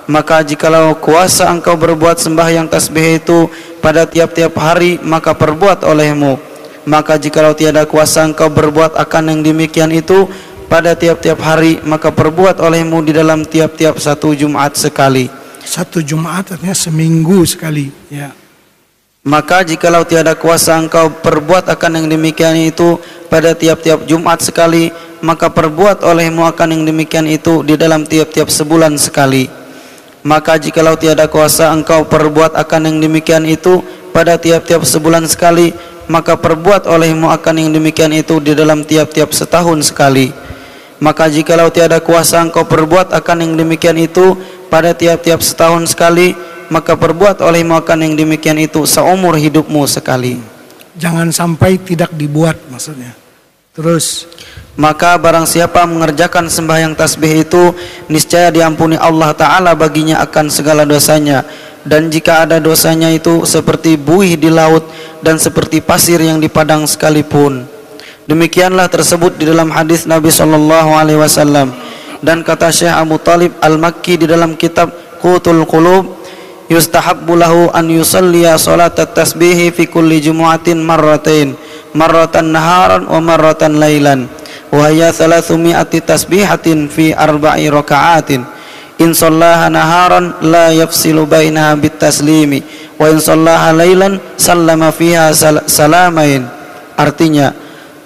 [0.06, 3.50] Maka jikalau kuasa engkau berbuat sembahyang tasbih itu
[3.82, 6.38] pada tiap-tiap hari maka perbuat olehmu.
[6.86, 10.30] Maka jikalau tiada kuasa engkau berbuat akan yang demikian itu
[10.70, 16.72] pada tiap-tiap hari maka perbuat olehmu di dalam tiap-tiap satu Jumat sekali satu Jumat artinya
[16.72, 18.30] seminggu sekali ya.
[19.26, 25.50] Maka jikalau tiada kuasa engkau perbuat akan yang demikian itu pada tiap-tiap Jumat sekali maka
[25.50, 29.50] perbuat olehmu akan yang demikian itu di dalam tiap-tiap sebulan sekali.
[30.22, 33.82] Maka jikalau tiada kuasa engkau perbuat akan yang demikian itu
[34.14, 35.74] pada tiap-tiap sebulan sekali
[36.06, 40.30] maka perbuat olehmu akan yang demikian itu di dalam tiap-tiap setahun sekali.
[40.96, 44.32] Maka jikalau tiada kuasa engkau perbuat akan yang demikian itu
[44.66, 46.34] pada tiap-tiap setahun sekali
[46.68, 50.38] maka perbuat olehmu akan yang demikian itu seumur hidupmu sekali.
[50.96, 53.12] Jangan sampai tidak dibuat maksudnya.
[53.76, 54.26] Terus.
[54.76, 57.72] Maka barang siapa mengerjakan sembahyang tasbih itu
[58.12, 61.48] niscaya diampuni Allah taala baginya akan segala dosanya.
[61.86, 64.84] Dan jika ada dosanya itu seperti buih di laut
[65.24, 67.64] dan seperti pasir yang di padang sekalipun.
[68.26, 71.72] Demikianlah tersebut di dalam hadis Nabi sallallahu alaihi wasallam
[72.26, 74.90] dan kata Syekh Abu Talib Al-Makki di dalam kitab
[75.22, 76.26] Qutul Qulub
[76.66, 81.54] yustahabbu lahu an yusalliya salat at-tasbih fi kulli jumu'atin marratain
[81.94, 84.26] marratan naharan wa marratan lailan
[84.74, 88.42] wa hiya 300 tasbihatin fi arba'i raka'atin.
[88.96, 92.64] In sallaha naharan la yafsilu bainaha bit taslimi
[92.96, 96.48] wa in sallaha lailan sallama fiha sal salamain.
[96.96, 97.52] Artinya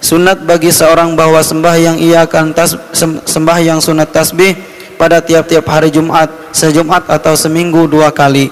[0.01, 4.57] sunat bagi seorang bahwa sembahyang ia akan tas, sem, sembahyang sunat tasbih
[4.97, 8.51] pada tiap-tiap hari Jumat, sejumat atau seminggu dua kali.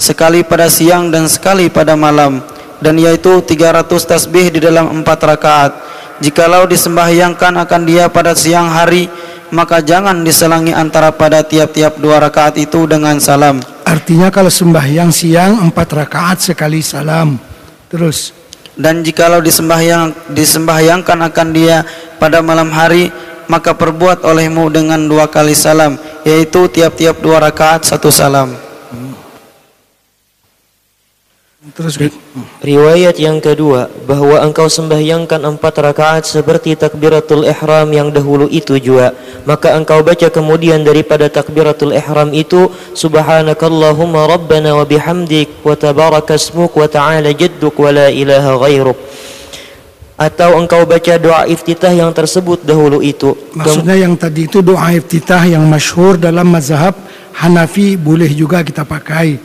[0.00, 2.40] Sekali pada siang dan sekali pada malam.
[2.80, 5.72] Dan yaitu 300 tasbih di dalam empat rakaat.
[6.24, 9.04] Jikalau disembahyangkan akan dia pada siang hari,
[9.52, 13.60] maka jangan diselangi antara pada tiap-tiap dua rakaat itu dengan salam.
[13.90, 17.34] artinya kalau sembahyang siang empat rakaat sekali salam
[17.90, 18.30] terus
[18.80, 21.84] Dan jikalau disembahyang disembahyangkan akan dia
[22.16, 23.12] pada malam hari,
[23.44, 28.69] maka perbuat olehmu dengan dua kali salam, yaitu tiap-tiap dua rakaat satu salam.
[31.76, 32.00] Terus
[32.64, 39.12] Riwayat yang kedua bahwa engkau sembahyangkan empat rakaat seperti takbiratul ihram yang dahulu itu juga
[39.44, 46.88] maka engkau baca kemudian daripada takbiratul ihram itu subhanakallahumma rabbana wa bihamdik wa tabarakasmuk wa
[46.88, 48.98] ta'ala jadduk wa la ilaha ghairuk.
[50.20, 53.32] Atau engkau baca doa iftitah yang tersebut dahulu itu.
[53.56, 56.92] Maksudnya yang tadi itu doa iftitah yang masyhur dalam mazhab
[57.40, 59.40] Hanafi boleh juga kita pakai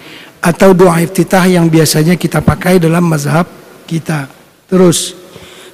[0.46, 3.50] atau doa iftitah yang biasanya kita pakai dalam mazhab
[3.90, 4.30] kita
[4.70, 5.26] terus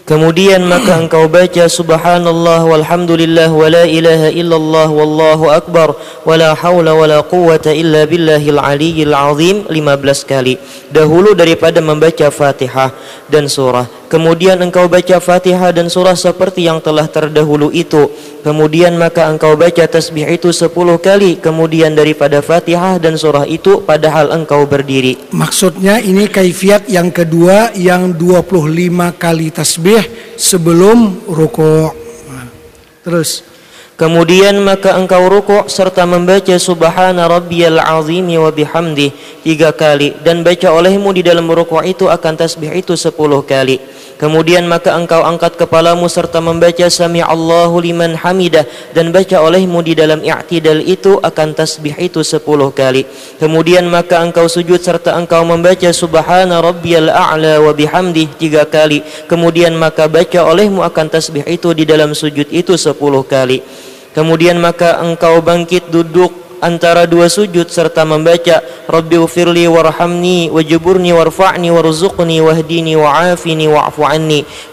[0.01, 5.93] Kemudian maka engkau baca subhanallah walhamdulillah wa la ilaha illallah wallahu akbar
[6.25, 10.57] wa la hawla wa la quwwata illa billahil aliyyil azim 15 kali.
[10.89, 12.91] Dahulu daripada membaca Fatihah
[13.29, 14.00] dan surah.
[14.11, 18.11] Kemudian engkau baca Fatihah dan surah seperti yang telah terdahulu itu.
[18.43, 21.39] Kemudian maka engkau baca tasbih itu sepuluh kali.
[21.39, 25.31] Kemudian daripada Fatihah dan surah itu padahal engkau berdiri.
[25.31, 30.03] Maksudnya ini kaifiat yang kedua yang 25 kali tasbih
[30.35, 31.95] sebelum rukuk.
[32.27, 32.51] Nah,
[33.07, 33.47] Terus
[34.01, 39.13] Kemudian maka engkau rukuk serta membaca subhana rabbiyal azimi wa bihamdi
[39.45, 43.77] tiga kali dan baca olehmu di dalam rukuk itu akan tasbih itu sepuluh kali.
[44.17, 48.65] Kemudian maka engkau angkat kepalamu serta membaca sami Allahu liman hamidah
[48.97, 53.05] dan baca olehmu di dalam i'tidal itu akan tasbih itu sepuluh kali.
[53.37, 59.05] Kemudian maka engkau sujud serta engkau membaca subhana rabbiyal a'la wa bihamdi tiga kali.
[59.29, 63.61] Kemudian maka baca olehmu akan tasbih itu di dalam sujud itu sepuluh kali.
[64.11, 71.71] Kemudian maka engkau bangkit duduk antara dua sujud serta membaca Rabbi ufirli warhamni wajiburni warfa'ni
[71.71, 74.03] warzuqni wahdini wa'afini wa'fu.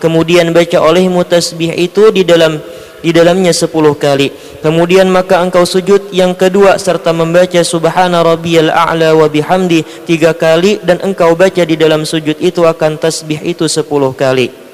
[0.03, 2.59] Kemudian baca olehmu tasbih itu di dalam
[2.99, 4.35] di dalamnya sepuluh kali.
[4.59, 10.83] Kemudian maka engkau sujud yang kedua serta membaca subhana rabbiyal a'la wa bihamdi tiga kali
[10.83, 14.68] dan engkau baca di dalam sujud itu akan tasbih itu sepuluh kali.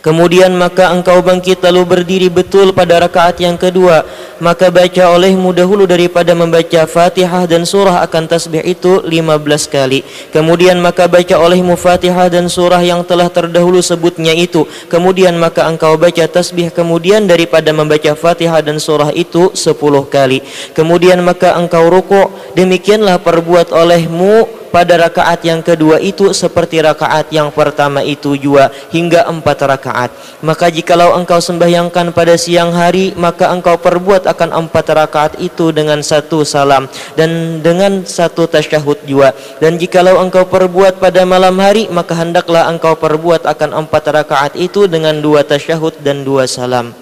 [0.00, 4.04] Kemudian maka engkau bangkit lalu berdiri betul pada rakaat yang kedua.
[4.42, 10.02] Maka baca olehmu dahulu daripada membaca fatihah dan surah akan tasbih itu 15 kali.
[10.34, 14.66] Kemudian maka baca olehmu fatihah dan surah yang telah terdahulu sebutnya itu.
[14.90, 19.78] Kemudian maka engkau baca tasbih kemudian daripada membaca fatihah dan surah itu 10
[20.10, 20.42] kali.
[20.74, 22.54] Kemudian maka engkau rukuk.
[22.58, 29.28] Demikianlah perbuat olehmu pada rakaat yang kedua itu seperti rakaat yang pertama itu juga hingga
[29.28, 30.10] empat rakaat.
[30.40, 36.00] Maka jikalau engkau sembahyangkan pada siang hari, maka engkau perbuat akan empat rakaat itu dengan
[36.00, 39.36] satu salam dan dengan satu tasyahud juga.
[39.60, 44.88] Dan jikalau engkau perbuat pada malam hari, maka hendaklah engkau perbuat akan empat rakaat itu
[44.88, 46.96] dengan dua tasyahud dan dua salam.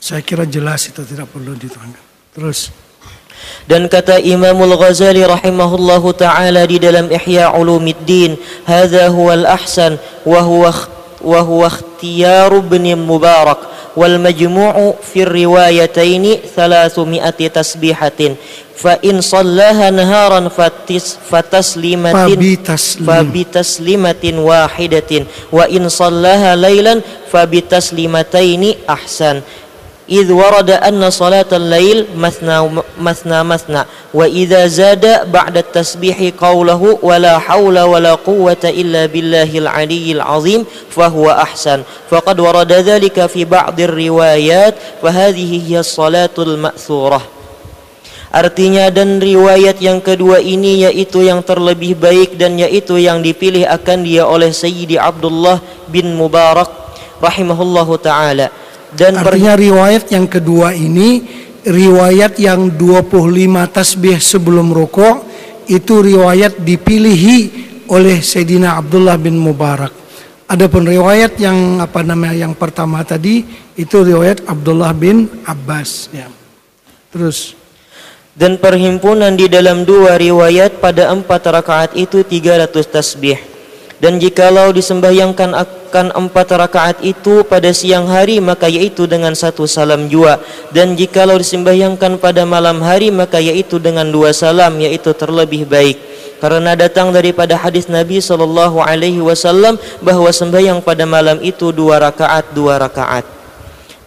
[0.00, 2.00] saya kira jelas itu tidak perlu diterangkan.
[2.32, 2.72] Terus
[3.65, 10.69] Dan kata Imamul Ghazali rahimahullahu taala di dalam Ihya Ulumuddin, "Hadza huwal ahsan wa huwa
[11.25, 13.57] wa huwa ikhtiyar ibn Mubarak
[13.97, 18.37] wal majmu'u fi riwayatain 300 tasbihatin."
[18.75, 23.07] فإن صلاها نهارا فتس فتسليمة فبتسليم.
[23.07, 25.11] فبتسليمة واحدة
[25.51, 27.01] وإن صلاها ليلا
[27.31, 29.35] فبتسليمتين أحسن
[30.10, 31.06] idh warada anna
[31.54, 32.66] lail masna
[32.98, 34.26] masna masna wa
[34.66, 41.86] zada ba'da tasbihi qawluhu wala haula wala quwwata illa billahil aliyyil azim fa huwa ahsan
[42.10, 45.78] faqad warada dhalika fi ba'dir riwayat fa hadhihi
[48.30, 54.06] Artinya dan riwayat yang kedua ini yaitu yang terlebih baik dan yaitu yang dipilih akan
[54.06, 55.58] dia oleh Sayyidi Abdullah
[55.90, 56.70] bin Mubarak
[57.18, 58.54] rahimahullahu taala.
[58.94, 61.22] Dan artinya riwayat yang kedua ini
[61.62, 63.14] riwayat yang 25
[63.70, 65.28] tasbih sebelum rukuk
[65.70, 67.38] itu riwayat dipilihi
[67.90, 69.92] oleh Sayyidina Abdullah bin Mubarak.
[70.50, 73.46] Adapun riwayat yang apa namanya yang pertama tadi
[73.78, 76.26] itu riwayat Abdullah bin Abbas ya.
[77.14, 77.54] Terus
[78.34, 83.49] dan perhimpunan di dalam dua riwayat pada empat rakaat itu 300 tasbih.
[84.00, 90.08] Dan jikalau disembahyangkan akan empat rakaat itu pada siang hari maka yaitu dengan satu salam
[90.08, 90.40] jua.
[90.72, 96.00] Dan jikalau disembahyangkan pada malam hari maka yaitu dengan dua salam yaitu terlebih baik.
[96.40, 102.56] Karena datang daripada hadis Nabi sallallahu alaihi wasallam bahwa sembahyang pada malam itu dua rakaat
[102.56, 103.28] dua rakaat.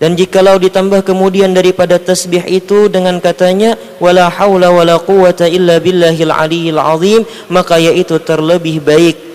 [0.01, 6.33] Dan jikalau ditambah kemudian daripada tasbih itu dengan katanya wala haula wala quwata illa billahil
[6.33, 7.21] aliyil azim
[7.53, 9.32] maka yaitu terlebih baik.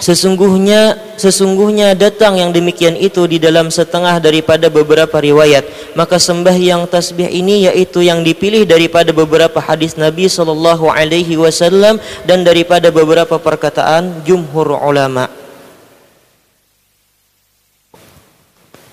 [0.00, 5.92] Sesungguhnya sesungguhnya datang yang demikian itu di dalam setengah daripada beberapa riwayat.
[5.92, 12.48] Maka sembahyang tasbih ini yaitu yang dipilih daripada beberapa hadis Nabi sallallahu alaihi wasallam dan
[12.48, 15.28] daripada beberapa perkataan jumhur ulama.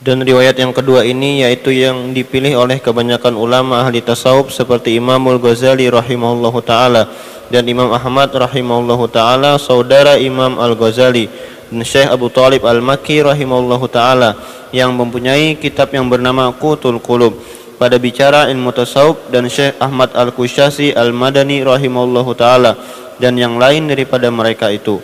[0.03, 5.39] Dan riwayat yang kedua ini yaitu yang dipilih oleh kebanyakan ulama ahli tasawuf seperti Imamul
[5.39, 7.11] Ghazali rahimahullahu taala
[7.47, 11.31] dan Imam Ahmad rahimahullahu taala saudara Imam Al-Ghazali
[11.71, 14.35] dan Syekh Abu Talib Al-Makki rahimahullahu taala
[14.75, 17.39] yang mempunyai kitab yang bernama Qutul Qulub
[17.79, 22.75] pada bicara ilmu tasawuf dan Syekh Ahmad Al-Kusyasi Al-Madani rahimahullahu taala
[23.21, 24.99] dan yang lain daripada mereka itu.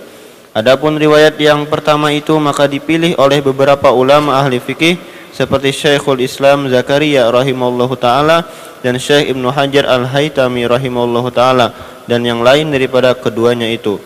[0.53, 5.01] Adapun riwayat yang pertama itu maka dipilih oleh beberapa ulama ahli fikih
[5.33, 8.45] seperti Syekhul Islam Zakaria rahimahullahu taala
[8.85, 11.73] dan Syekh Ibnu Hajar Al-Haitami rahimahullahu taala
[12.09, 13.99] dan yang lain daripada keduanya itu.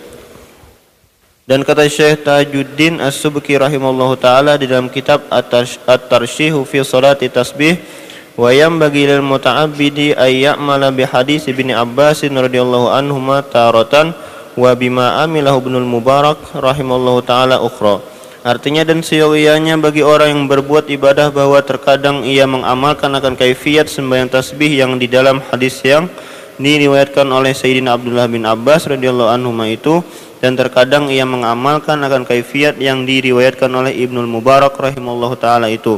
[1.48, 7.80] Dan kata Syekh Tajuddin As-Subki rahimahullahu taala di dalam kitab At-Tarshihu fi Salati Tasbih
[8.36, 14.12] wa bagi lil muta'abbidi ay ya'mala bi hadis Ibnu Abbas radhiyallahu anhuma taratan
[14.60, 18.04] wa bima amilahu Ibnul Mubarak rahimahullahu taala ukhra.
[18.43, 24.28] Artinya dan seyogianya bagi orang yang berbuat ibadah bahwa terkadang ia mengamalkan akan kaifiat sembahyang
[24.32, 26.12] tasbih yang di dalam hadis yang
[26.58, 30.01] diriwayatkan oleh Sayyidina Abdullah bin Abbas radhiyallahu anhu itu
[30.41, 35.97] dan terkadang ia mengamalkan akan kaifiat yang diriwayatkan oleh Ibnul Mubarak rahimahullah taala itu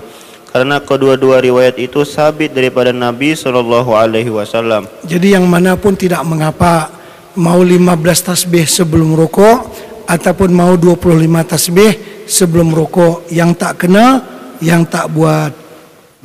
[0.50, 4.90] karena kedua-dua riwayat itu sabit daripada Nabi Shallallahu Alaihi Wasallam.
[5.06, 6.90] Jadi yang mana pun tidak mengapa
[7.38, 7.86] mau 15
[8.34, 9.70] tasbih sebelum rokok
[10.10, 11.06] ataupun mau 25
[11.46, 11.92] tasbih
[12.26, 14.26] sebelum rokok yang tak kena
[14.60, 15.54] yang tak buat.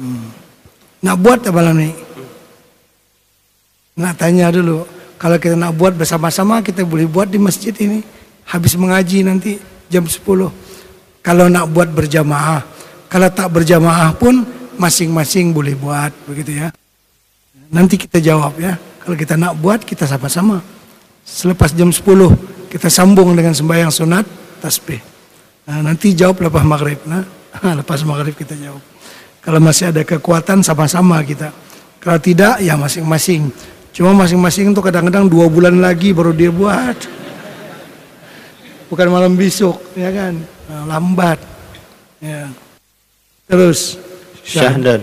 [0.01, 0.33] Hmm.
[1.05, 1.93] Nak buat apa lah ni?
[3.95, 4.83] Nak tanya dulu.
[5.15, 8.03] Kalau kita nak buat bersama-sama kita boleh buat di masjid ini.
[8.45, 10.19] Habis mengaji nanti jam 10.
[11.23, 12.67] Kalau nak buat berjamaah.
[13.07, 14.43] Kalau tak berjamaah pun
[14.75, 16.69] masing-masing boleh buat begitu ya.
[17.71, 18.75] Nanti kita jawab ya.
[19.07, 20.59] Kalau kita nak buat kita sama-sama.
[21.25, 22.03] Selepas jam 10
[22.75, 24.27] kita sambung dengan sembahyang sunat
[24.59, 24.99] tasbih.
[25.71, 26.99] Nah, nanti jawab lepas maghrib.
[27.07, 27.23] Nah,
[27.81, 28.83] lepas maghrib kita jawab.
[29.39, 31.55] Kalau masih ada kekuatan sama-sama kita.
[32.03, 33.49] Kalau tidak ya masing-masing.
[33.95, 36.99] Cuma masing-masing itu kadang-kadang dua bulan lagi baru dia buat.
[38.91, 40.35] Bukan malam besok, ya kan?
[40.67, 41.39] Nah, lambat.
[42.19, 42.51] Ya.
[43.47, 44.01] Terus
[44.43, 45.01] syahdan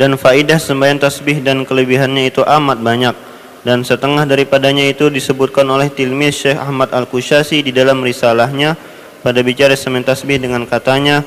[0.00, 3.14] dan faidah sembahyang tasbih dan kelebihannya itu amat banyak
[3.60, 8.74] dan setengah daripadanya itu disebutkan oleh tilmiz Syekh Ahmad Al-Kusyasi di dalam risalahnya
[9.20, 11.20] pada bicara sembahyang tasbih dengan katanya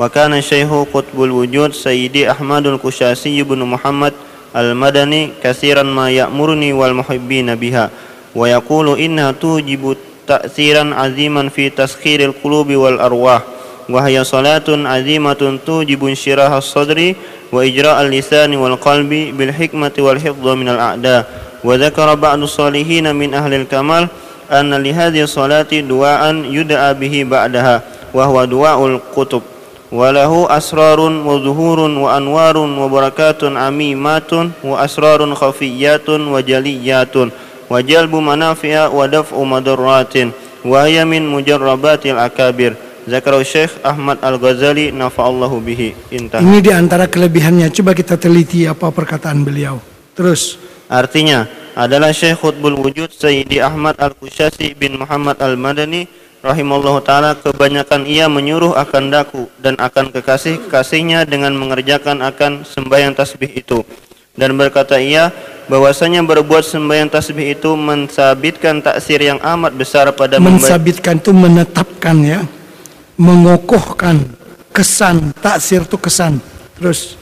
[0.00, 4.16] wa kana syaihu qutbul wujud sayyidi Ahmadul Kusyasi ibnu Muhammad
[4.54, 7.90] al-madani kasiran ma ya'muruni wal muhibbina biha
[8.32, 13.42] wa yaqulu inna tujibu ta'siran aziman fi taskhiril qulubi wal arwah
[13.90, 17.18] wa hiya salatun azimatun tujibu insyirah as-sadri
[17.52, 21.26] wa ijra' al-lisani wal qalbi bil hikmati wal hifdha min al-a'da
[21.60, 24.08] wa dhakara ba'du salihin min ahli al-kamal
[24.48, 24.78] anna
[29.93, 32.57] li hadhihi salati du'aan yud'a bihi ba'daha wa huwa du'aul qutub وله أسرار وظهور وأنوار
[32.57, 34.31] وبركات عميمات
[34.63, 37.15] وأسرار خفيات وجليات
[37.69, 40.15] وجلب منافع ودفع مضرات
[40.65, 42.73] وهي من مجربات الأكابر
[43.09, 45.81] ذكر الشيخ أحمد الغزالي نفع الله به
[46.13, 49.81] انتهى ini di antara kelebihannya coba kita teliti apa perkataan beliau
[50.13, 56.05] terus artinya adalah Syekh Khutbul Wujud Sayyidi Ahmad Al-Kusyasi bin Muhammad Al-Madani
[56.44, 63.48] rahimahullah taala kebanyakan ia menyuruh akan daku dan akan kekasih-kekasihnya dengan mengerjakan akan sembahyang tasbih
[63.48, 63.80] itu.
[64.36, 65.32] Dan berkata ia
[65.72, 72.40] bahwasanya berbuat sembahyang tasbih itu mensabitkan taksir yang amat besar pada mensabitkan itu menetapkan ya.
[73.14, 74.20] Mengokohkan
[74.74, 76.42] kesan taksir itu kesan.
[76.76, 77.16] Terus.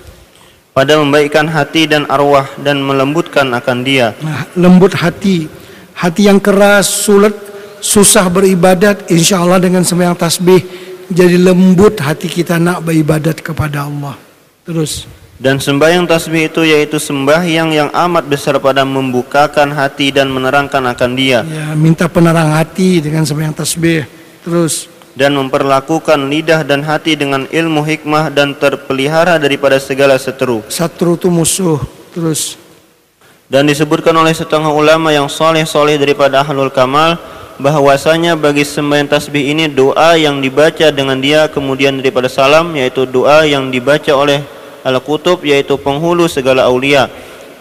[0.73, 4.17] Pada membaikkan hati dan arwah dan melembutkan akan dia.
[4.25, 5.45] Nah, lembut hati.
[5.93, 7.52] Hati yang keras sulit
[7.83, 10.63] susah beribadat insya Allah dengan sembahyang tasbih
[11.13, 14.17] jadi lembut hati kita nak beribadat kepada Allah.
[14.65, 15.05] Terus.
[15.43, 21.11] Dan sembahyang tasbih itu yaitu sembahyang yang amat besar pada membukakan hati dan menerangkan akan
[21.19, 21.43] dia.
[21.43, 24.07] Ya minta penerang hati dengan sembahyang tasbih.
[24.47, 24.87] Terus.
[25.13, 30.65] Dan memperlakukan lidah dan hati dengan ilmu hikmah dan terpelihara daripada segala seteru.
[30.71, 31.83] Seteru itu musuh.
[32.15, 32.57] Terus.
[33.53, 37.21] Dan disebutkan oleh setengah ulama yang soleh-soleh daripada ahlul kamal
[37.63, 43.47] bahwasanya bagi sembahyang tasbih ini doa yang dibaca dengan dia kemudian daripada salam yaitu doa
[43.47, 44.43] yang dibaca oleh
[44.83, 47.07] al-kutub yaitu penghulu segala aulia.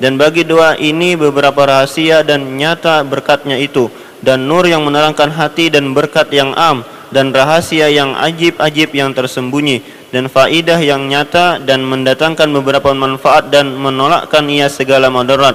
[0.02, 3.93] Dan bagi doa ini beberapa rahasia dan nyata berkatnya itu
[4.26, 6.82] dan nur yang menerangkan hati dan berkat yang am
[7.14, 13.78] dan rahasia yang ajib-ajib yang tersembunyi dan faidah yang nyata dan mendatangkan beberapa manfaat dan
[13.78, 15.54] menolakkan ia segala madarat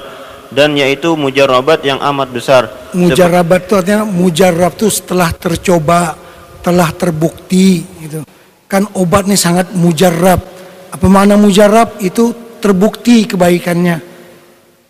[0.53, 2.63] dan yaitu mujarrabat yang amat besar.
[2.93, 6.15] Mujarrabat itu artinya mujarrab itu setelah tercoba,
[6.61, 8.23] telah terbukti gitu.
[8.67, 10.43] Kan obat ini sangat mujarrab.
[10.91, 11.99] Apa makna mujarrab?
[12.03, 14.03] Itu terbukti kebaikannya.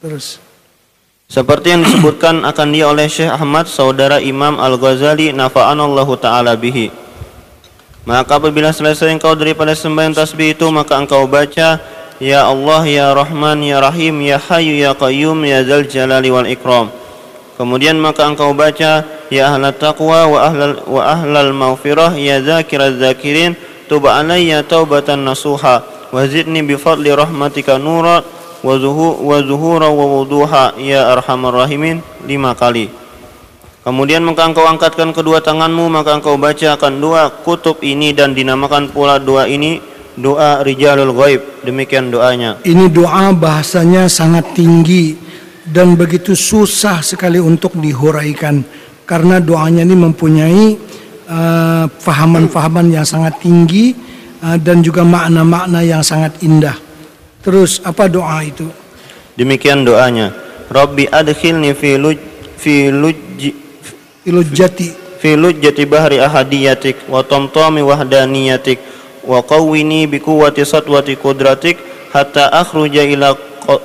[0.00, 0.40] Terus
[1.26, 6.88] seperti yang disebutkan akan dia oleh Syekh Ahmad saudara Imam Al-Ghazali nafa'anallahu taala bihi.
[8.06, 11.82] Maka apabila selesai engkau daripada sembahyang tasbih itu maka engkau baca
[12.16, 16.88] Ya Allah, Ya Rahman, Ya Rahim, Ya Hayyu, Ya Qayyum, Ya Zal Jalali wal Ikram.
[17.60, 23.52] Kemudian maka engkau baca Ya Ahlal Taqwa wa Ahlal, wa ahlal Maghfirah, Ya Zakiraz Zakirin,
[23.84, 28.24] Tub alayya taubatan nasuha, wa zidni rahmatika nura
[28.64, 28.74] wa
[29.44, 32.88] zuhura wa wuduha, Ya Arhamar Rahimin, lima kali.
[33.86, 39.22] Kemudian maka engkau angkatkan kedua tanganmu maka engkau bacakan dua kutub ini dan dinamakan pula
[39.22, 39.78] doa ini
[40.16, 41.62] doa rijalul ghaib.
[41.62, 42.58] Demikian doanya.
[42.64, 45.16] Ini doa bahasanya sangat tinggi
[45.68, 48.64] dan begitu susah sekali untuk dihuraikan
[49.06, 50.64] karena doanya ini mempunyai
[51.28, 53.94] uh, fahaman-fahaman yang sangat tinggi
[54.42, 56.74] uh, dan juga makna-makna yang sangat indah.
[57.44, 58.66] Terus apa doa itu?
[59.38, 60.34] Demikian doanya.
[60.66, 62.18] Rabbi adkhilni fi luj
[62.58, 63.16] fi luj
[64.26, 64.90] Ilujati
[65.22, 68.82] fi lujjati bahri ahadiyatik wa tamtami wahdaniyatik
[69.26, 71.76] وقوني بقوة سطوة قدرتك
[72.14, 73.36] حتى أخرج إلى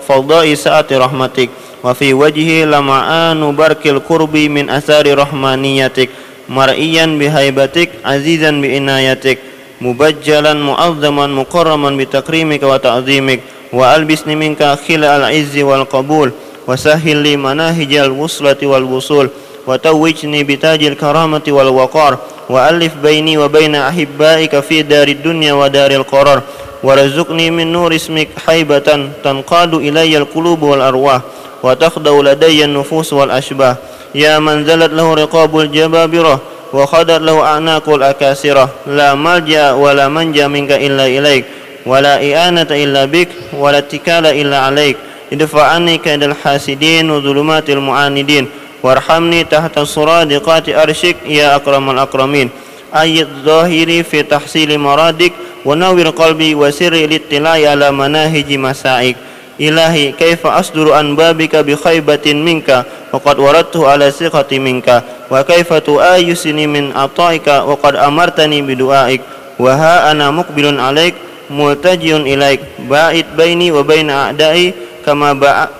[0.07, 1.49] فضاء سعة رحمتك.
[1.83, 6.09] وفي وجهي لمعان برك القرب من أثار رحمانيتك.
[6.49, 9.37] مرئيا بهيبتك عزيزا بإنايتك.
[9.81, 13.39] مبجلا معظما مكرما بتكريمك وتعظيمك.
[13.73, 16.31] وألبسني منك خلع العز والقبول.
[16.67, 19.29] وسهل لي مناهج الوصلة والوصول.
[19.67, 22.17] وتوجني بتاج الكرامة والوقار.
[22.51, 26.41] وألف بيني وبين أحبائك في دار الدنيا ودار القرار
[26.83, 31.21] ورزقني من نور اسمك حيبة تنقاد إلي القلوب والأرواح
[31.63, 33.75] وتخضع لدي النفوس والأشباه
[34.15, 36.39] يا من زلت له رقاب الجبابرة
[36.73, 38.69] وخدت له أعناق الأكاسرة.
[38.87, 41.45] لا ملجأ ولا منجأ منك إلا إليك
[41.85, 44.97] ولا إئانة إلا بك ولا اتكال إلا عليك.
[45.33, 48.47] ادفع عني كيد الحاسدين وظلمات المعاندين.
[48.83, 52.49] وارحمني تحت صرادقات أرشك يا أكرم الأكرمين.
[52.95, 55.33] أي الظاهر في تحصيل مرادك
[55.65, 59.15] ونور قلبي وسر الاطلاع على مناهج مسائك
[59.61, 65.03] إلهي كيف أصدر عن بابك بخيبة منك؟ وقد وردته على ثقة منك.
[65.31, 69.21] وكيف تؤايسني من عطائك وقد أمرتني بدعائك.
[69.59, 71.13] وها أنا مقبل عليك
[71.49, 72.59] ملتجئ إليك.
[72.89, 74.73] باعد بيني وبين أعدائي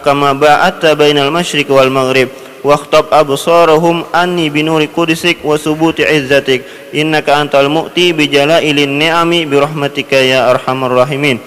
[0.05, 2.27] كما باعدت بين المشرق والمغرب.
[2.64, 6.62] واخطب أبصارهم أني بنور قدسك وثبوت عزتك
[6.94, 11.38] إنك أنت المؤتي بجلائل النعم برحمتك يا أرحم الراحمين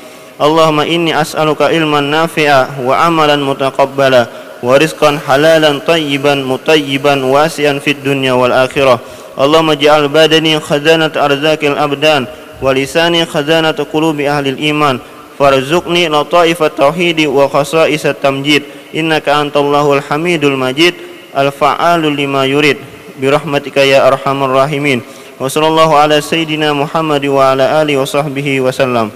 [0.41, 4.27] اللهم إني أسألك علما نافعا وعملا متقبلا
[4.63, 8.99] ورزقا حلالا طيبا مطيبا واسعا في الدنيا والآخرة
[9.39, 12.25] اللهم اجعل بدني خزانة أرزاق الأبدان
[12.61, 14.99] ولساني خزانة قلوب أهل الإيمان
[15.39, 18.63] فارزقني لطائف التوحيد وخصائص التمجيد
[18.94, 20.94] innaka antallahul hamidul majid
[21.34, 22.78] al fa'alu lima yurid.
[23.18, 25.02] Birahmatika ya arhamar rahimin.
[25.36, 29.10] Wa sallallahu ala sayyidina Muhammad wa ala alihi wa sahbihi wasallam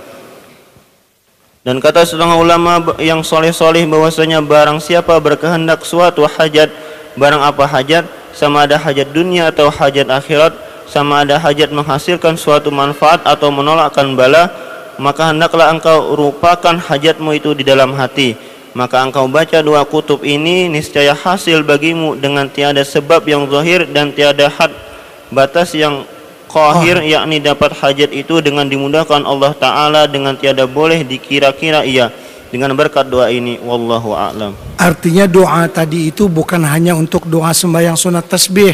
[1.69, 6.73] dan kata setengah ulama yang soleh-soleh bahwasanya barang siapa berkehendak suatu hajat
[7.19, 8.09] barang apa hajat?
[8.33, 10.57] Sama ada hajat dunia atau hajat akhirat
[10.89, 14.49] sama ada hajat menghasilkan suatu manfaat atau menolakkan bala
[14.97, 18.33] maka hendaklah engkau rupakan hajatmu itu di dalam hati
[18.79, 24.15] maka engkau baca dua kutub ini niscaya hasil bagimu dengan tiada sebab yang zahir dan
[24.15, 24.71] tiada had
[25.35, 26.07] batas yang
[26.47, 27.05] qahir oh.
[27.05, 32.15] yakni dapat hajat itu dengan dimudahkan Allah taala dengan tiada boleh dikira-kira ia.
[32.49, 34.57] Dengan berkat doa ini wallahu a'lam.
[34.81, 38.73] Artinya doa tadi itu bukan hanya untuk doa sembahyang sunat tasbih.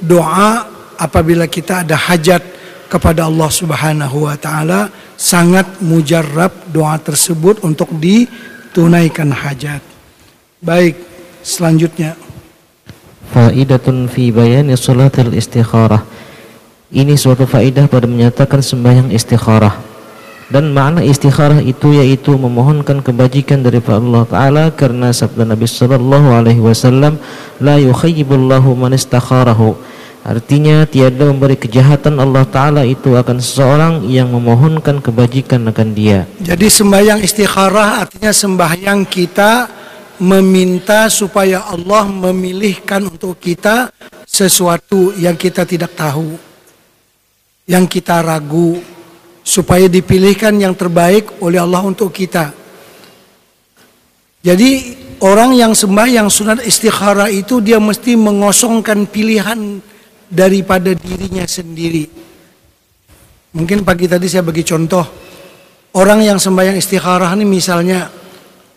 [0.00, 0.64] Doa
[0.96, 2.40] apabila kita ada hajat
[2.88, 4.88] kepada Allah Subhanahu wa taala
[5.20, 8.24] sangat mujarab doa tersebut untuk di
[8.70, 9.82] tunaikan hajat.
[10.60, 10.98] Baik,
[11.42, 12.14] selanjutnya.
[13.30, 16.02] Faidatun fi bayani salatil istikharah.
[16.90, 19.78] Ini suatu faidah pada menyatakan sembahyang istikharah.
[20.50, 26.58] Dan makna istikharah itu yaitu memohonkan kebajikan dari Allah Ta'ala karena sabda Nabi Sallallahu Alaihi
[26.58, 27.22] Wasallam
[27.62, 29.78] la yukhayyibullahu man istakharahu
[30.20, 36.28] Artinya tiada memberi kejahatan Allah Ta'ala itu akan seseorang yang memohonkan kebajikan akan dia.
[36.36, 39.80] Jadi sembahyang istikharah artinya sembahyang kita
[40.20, 43.88] meminta supaya Allah memilihkan untuk kita
[44.28, 46.36] sesuatu yang kita tidak tahu
[47.64, 48.76] Yang kita ragu
[49.40, 52.52] Supaya dipilihkan yang terbaik oleh Allah untuk kita.
[54.44, 54.94] Jadi
[55.24, 59.80] orang yang sembahyang sunat istikharah itu dia mesti mengosongkan pilihan
[60.30, 62.06] daripada dirinya sendiri.
[63.50, 65.02] Mungkin pagi tadi saya bagi contoh
[65.98, 68.06] orang yang sembahyang istikharah ini misalnya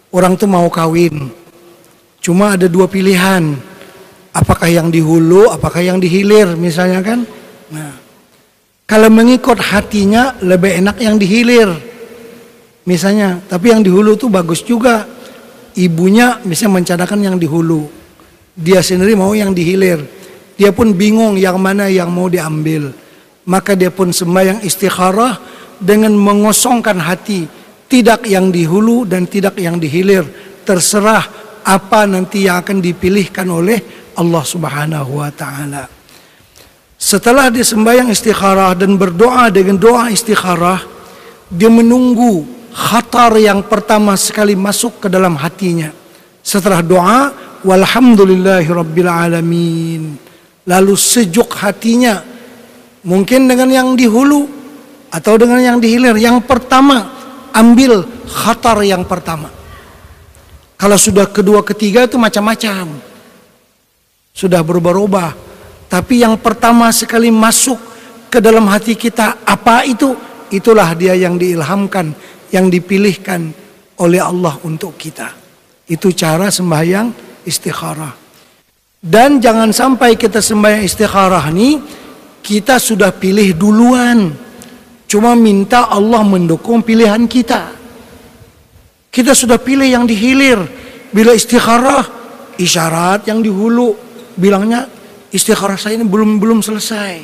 [0.09, 1.29] orang tuh mau kawin.
[2.17, 3.53] Cuma ada dua pilihan.
[4.33, 7.21] Apakah yang di hulu, apakah yang di hilir misalnya kan?
[7.69, 7.93] Nah,
[8.89, 11.69] kalau mengikut hatinya lebih enak yang di hilir.
[12.83, 15.05] Misalnya, tapi yang di hulu tuh bagus juga.
[15.73, 17.89] Ibunya bisa mencadakan yang di hulu.
[18.53, 20.01] Dia sendiri mau yang di hilir.
[20.53, 22.93] Dia pun bingung yang mana yang mau diambil.
[23.43, 25.39] Maka dia pun sembahyang istikharah
[25.81, 27.45] dengan mengosongkan hati.
[27.89, 30.25] Tidak yang di hulu dan tidak yang di hilir.
[30.63, 33.79] Terserah apa nanti yang akan dipilihkan oleh
[34.17, 35.85] Allah Subhanahu wa taala.
[37.03, 40.79] Setelah dia sembahyang istikharah dan berdoa dengan doa istikharah,
[41.51, 45.91] dia menunggu khatar yang pertama sekali masuk ke dalam hatinya.
[46.39, 47.19] Setelah doa,
[47.67, 48.71] walhamdulillahi
[49.03, 50.22] alamin.
[50.63, 52.23] Lalu sejuk hatinya,
[53.03, 54.47] mungkin dengan yang di hulu
[55.11, 56.15] atau dengan yang di hilir.
[56.15, 57.11] Yang pertama,
[57.51, 59.51] ambil khatar yang pertama.
[60.79, 62.91] Kalau sudah kedua ketiga itu macam-macam.
[64.33, 65.53] Sudah berubah-ubah
[65.93, 67.77] tapi yang pertama sekali masuk
[68.33, 70.17] ke dalam hati kita apa itu?
[70.49, 72.09] Itulah dia yang diilhamkan,
[72.49, 73.53] yang dipilihkan
[74.01, 75.29] oleh Allah untuk kita.
[75.85, 77.13] Itu cara sembahyang
[77.45, 78.22] istikharah.
[79.03, 81.75] Dan jangan sampai kita sembahyang istikharah nih
[82.39, 84.31] kita sudah pilih duluan.
[85.11, 87.75] Cuma minta Allah mendukung pilihan kita.
[89.11, 90.55] Kita sudah pilih yang dihilir.
[91.11, 92.07] Bila istikharah,
[92.55, 93.91] isyarat yang dihulu.
[94.39, 94.87] Bilangnya
[95.35, 97.19] istikharah saya ini belum belum selesai.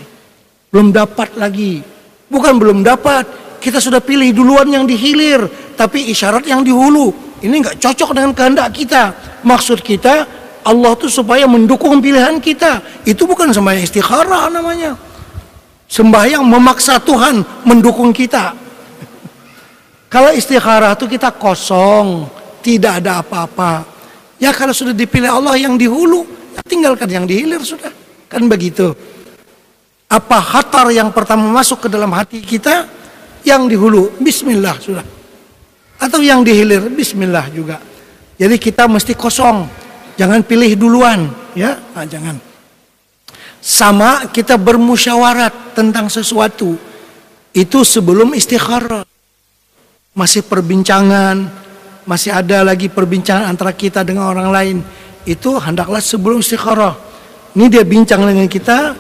[0.68, 1.80] Belum dapat lagi.
[2.28, 3.26] Bukan belum dapat,
[3.58, 7.40] kita sudah pilih duluan yang dihilir, tapi isyarat yang di hulu.
[7.42, 9.04] Ini nggak cocok dengan kehendak kita.
[9.42, 12.84] Maksud kita Allah tuh supaya mendukung pilihan kita.
[13.08, 14.96] Itu bukan sembahyang istikharah namanya.
[15.90, 18.54] Sembahyang memaksa Tuhan mendukung kita.
[20.10, 22.30] Kalau istikharah itu kita kosong,
[22.66, 23.86] tidak ada apa-apa.
[24.42, 27.92] Ya kalau sudah dipilih Allah yang di hulu, ya tinggalkan yang di hilir sudah.
[28.30, 28.94] Kan begitu.
[30.10, 32.90] Apa khatar yang pertama masuk ke dalam hati kita?
[33.46, 35.06] Yang di hulu, bismillah sudah.
[36.02, 37.78] Atau yang di hilir, bismillah juga.
[38.40, 39.68] Jadi kita mesti kosong.
[40.20, 41.80] Jangan pilih duluan, ya.
[41.96, 42.36] Nah, jangan.
[43.64, 46.76] Sama kita bermusyawarat tentang sesuatu.
[47.56, 49.08] Itu sebelum istikharah.
[50.12, 51.48] Masih perbincangan,
[52.04, 54.78] masih ada lagi perbincangan antara kita dengan orang lain.
[55.24, 57.10] Itu hendaklah sebelum istikharah
[57.58, 58.94] ini dia bincang dengan kita,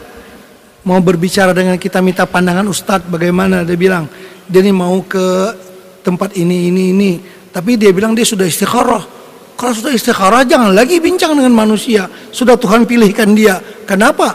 [0.81, 4.09] mau berbicara dengan kita minta pandangan Ustadz bagaimana dia bilang
[4.49, 5.53] dia ini mau ke
[6.01, 7.11] tempat ini ini ini
[7.53, 9.18] tapi dia bilang dia sudah istikharah
[9.59, 14.31] kalau sudah istikharah jangan lagi bincang dengan manusia sudah Tuhan pilihkan dia kenapa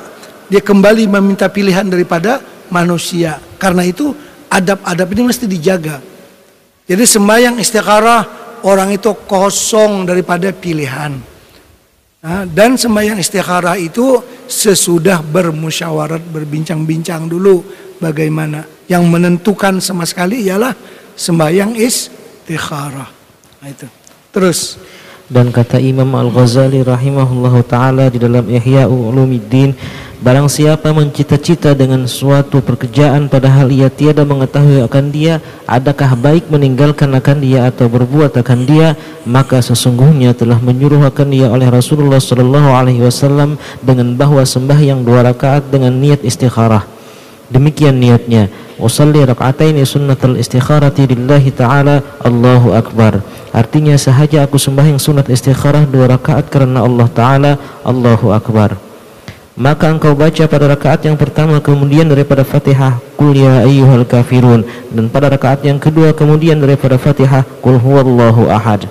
[0.53, 4.13] dia kembali meminta pilihan daripada manusia karena itu
[4.53, 6.05] adab-adab ini mesti dijaga
[6.85, 8.23] jadi sembahyang istikharah
[8.69, 11.35] orang itu kosong daripada pilihan
[12.25, 14.17] dan sembahyang istikharah itu
[14.49, 17.61] sesudah bermusyawarat, berbincang-bincang dulu
[18.01, 18.65] bagaimana.
[18.89, 20.73] Yang menentukan sama sekali ialah
[21.13, 23.11] sembahyang istikharah.
[23.61, 23.85] Nah, itu.
[24.33, 24.81] Terus
[25.33, 29.73] dan kata Imam Al-Ghazali rahimahullahu taala di dalam Ihya Ulumuddin
[30.25, 35.37] Barang siapa mencita-cita dengan suatu pekerjaan padahal ia tiada mengetahui akan dia,
[35.69, 38.97] adakah baik meninggalkan akan dia atau berbuat akan dia,
[39.29, 45.29] maka sesungguhnya telah menyuruh akan dia oleh Rasulullah sallallahu alaihi wasallam dengan bahwa sembahyang dua
[45.29, 46.94] rakaat dengan niat istikharah.
[47.55, 48.51] Demikian niatnya.
[48.83, 52.03] Usalli raka'ataini sunnatul istikharati lillahi ta'ala.
[52.19, 53.23] Allahu Akbar.
[53.55, 57.53] Artinya sahaja aku sembahyang sunat istikharah dua rakaat karena Allah Ta'ala.
[57.87, 58.75] Allahu Akbar.
[59.55, 64.67] Maka engkau baca pada rakaat yang pertama kemudian daripada Fatihah Qul ya ayyuhal kafirun.
[64.91, 68.91] Dan pada rakaat yang kedua kemudian daripada Fatihah Qul huwallahu ahad.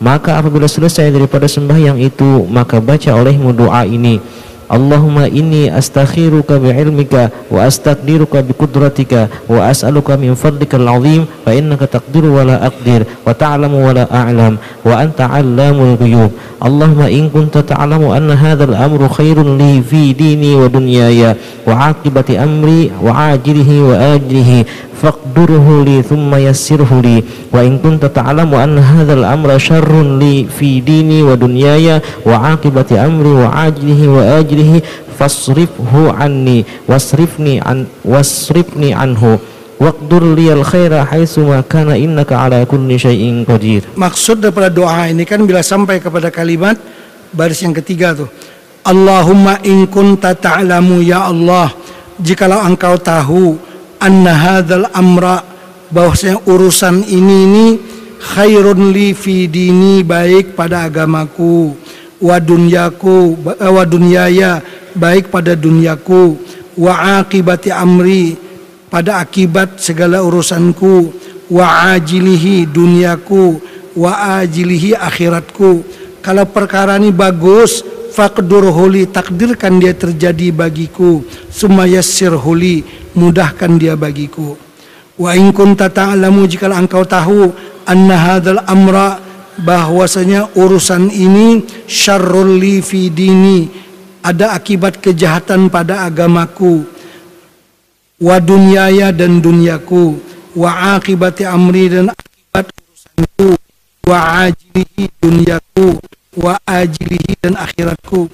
[0.00, 4.22] Maka apabila selesai daripada sembahyang itu maka baca olehmu doa ini
[4.72, 13.74] اللهم إني أستخيرك بعلمك وأستقدرك بقدرتك وأسألك من فضلك العظيم فإنك تقدر ولا أقدر وتعلم
[13.74, 16.30] ولا أعلم وأنت علام الغيوب
[16.64, 21.34] اللهم إن كنت تعلم أن هذا الأمر خير لي في ديني ودنياي
[21.66, 24.64] وعاقبة أمري وعاجله وآجله
[25.02, 27.22] faqdurhu li thumma yassirhu li.
[27.54, 32.98] Wa in kunta ta'lamu anna hadzal amra syarrun li fi dini wa dunyaya wa aqibati
[32.98, 34.82] amri wa ajlihi wa ajlihi
[35.18, 39.38] fasrifhu anni wasrifni an wasrifni anhu.
[39.78, 43.86] Waqdur liyal khaira haitsu ma kana innaka ala kulli syai'in qadir.
[43.94, 46.74] Maksud daripada doa ini kan bila sampai kepada kalimat
[47.30, 48.28] baris yang ketiga tuh
[48.82, 51.70] Allahumma in kunta ta'lamu ya Allah
[52.18, 53.60] jikalau engkau tahu
[53.98, 55.42] anna hadzal amra
[55.90, 57.66] bahwasanya urusan ini ini
[58.18, 61.74] khairun li fi dini baik pada agamaku
[62.18, 64.62] wa dunyaku eh, wa dunyaya
[64.94, 66.34] baik pada dunyaku
[66.78, 68.38] wa akibati amri
[68.90, 71.12] pada akibat segala urusanku
[71.50, 73.60] wa ajilihi dunyaku
[73.98, 75.84] wa ajilihi akhiratku.
[76.22, 77.82] Kalau perkara ini bagus
[78.12, 81.22] faqdur huli takdirkan dia terjadi bagiku.
[81.52, 82.82] Sumayassir huli
[83.14, 84.56] mudahkan dia bagiku.
[85.18, 87.50] Wa in kunta ta'lamu jika engkau tahu
[87.84, 89.18] anna hadzal amra
[89.58, 93.68] bahwasanya urusan ini syarrul li fi dini.
[94.22, 96.86] Ada akibat kejahatan pada agamaku.
[98.18, 100.18] Wa dunyaya dan dunyaku.
[100.58, 103.50] Wa akibati amri dan akibat urusanku.
[104.06, 106.07] Wa ajilihi dunyaku
[106.38, 108.30] wa ajilihi dan akhiratku.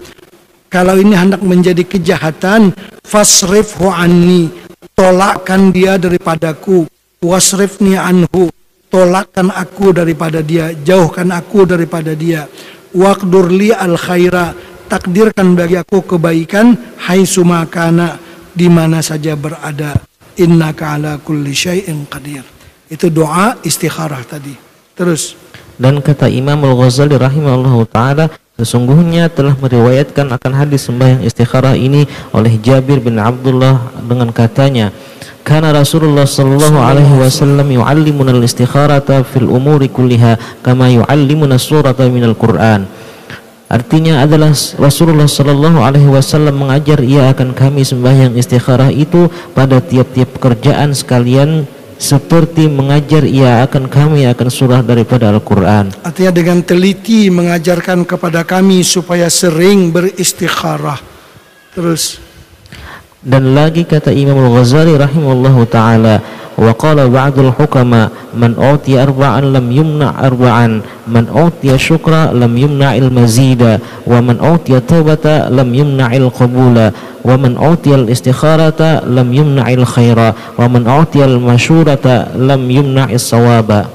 [0.69, 4.53] Kalau ini hendak menjadi kejahatan fasrifhu anni
[4.93, 6.87] tolakkan dia daripadaku.
[7.25, 8.53] Wasrifni anhu
[8.93, 12.45] tolakkan aku daripada dia jauhkan aku daripada dia.
[12.93, 14.53] Waqdur li al khaira
[14.93, 16.77] takdirkan bagi aku kebaikan
[17.09, 18.21] hai sumakana
[18.53, 19.97] di mana saja berada.
[20.37, 22.45] Innaka ala kulli syai'in qadir.
[22.91, 24.53] Itu doa istikharah tadi.
[24.93, 25.44] Terus
[25.81, 32.55] dan kata Imam Al-Ghazali rahimahullah taala sesungguhnya telah meriwayatkan akan hadis sembahyang istikharah ini oleh
[32.63, 34.95] Jabir bin Abdullah dengan katanya
[35.43, 42.89] kana Rasulullah sallallahu alaihi wasallam yuallimuna al-istikharata fil umuri kulliha kama yuallimuna surata minal Qur'an.
[43.65, 50.37] Artinya adalah Rasulullah Sallallahu Alaihi Wasallam mengajar ia akan kami sembahyang istikharah itu pada tiap-tiap
[50.37, 51.65] pekerjaan sekalian
[51.97, 55.95] seperti mengajar ia akan kami akan surah daripada Al-Quran.
[56.03, 61.01] Artinya dengan teliti mengajarkan kepada kami supaya sering beristikharah.
[61.75, 62.34] Terus.
[63.24, 66.24] Dan lagi kata Imam Al-Ghazali rahimahullahu taala
[66.60, 73.80] وقال بعض الحكماء من أعطي أربعا لم يمنع أربعا من أعطي شكرا لم يمنع المزيد
[74.08, 76.92] ومن أعطي توبة لم يمنع القبول
[77.26, 83.86] ومن أعطي الاستخارة لم يمنع الخير ومن أعطي المشورة لم يمنع الصواب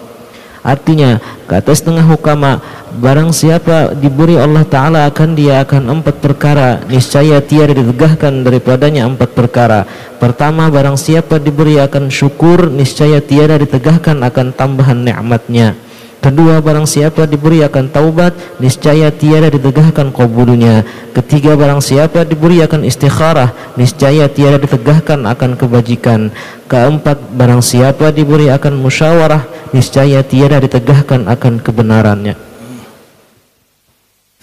[0.59, 2.59] Artinya kata setengah hukama
[2.99, 6.81] Barang siapa diberi Allah Ta'ala akan dia akan empat perkara.
[6.89, 9.85] Niscaya tiada ditegahkan daripadanya empat perkara.
[10.17, 15.77] Pertama barang siapa diberi akan syukur Niscaya tiada ditegahkan akan tambahan nikmatnya
[16.19, 20.83] Kedua barang siapa diberi akan taubat Niscaya tiada ditegahkan qabulnya
[21.15, 26.27] Ketiga barang siapa diberi akan istikharah Niscaya tiada ditegahkan akan kebajikan.
[26.67, 32.35] Keempat barang siapa diberi akan musyawarah Niscaya tiada ditegahkan akan kebenarannya.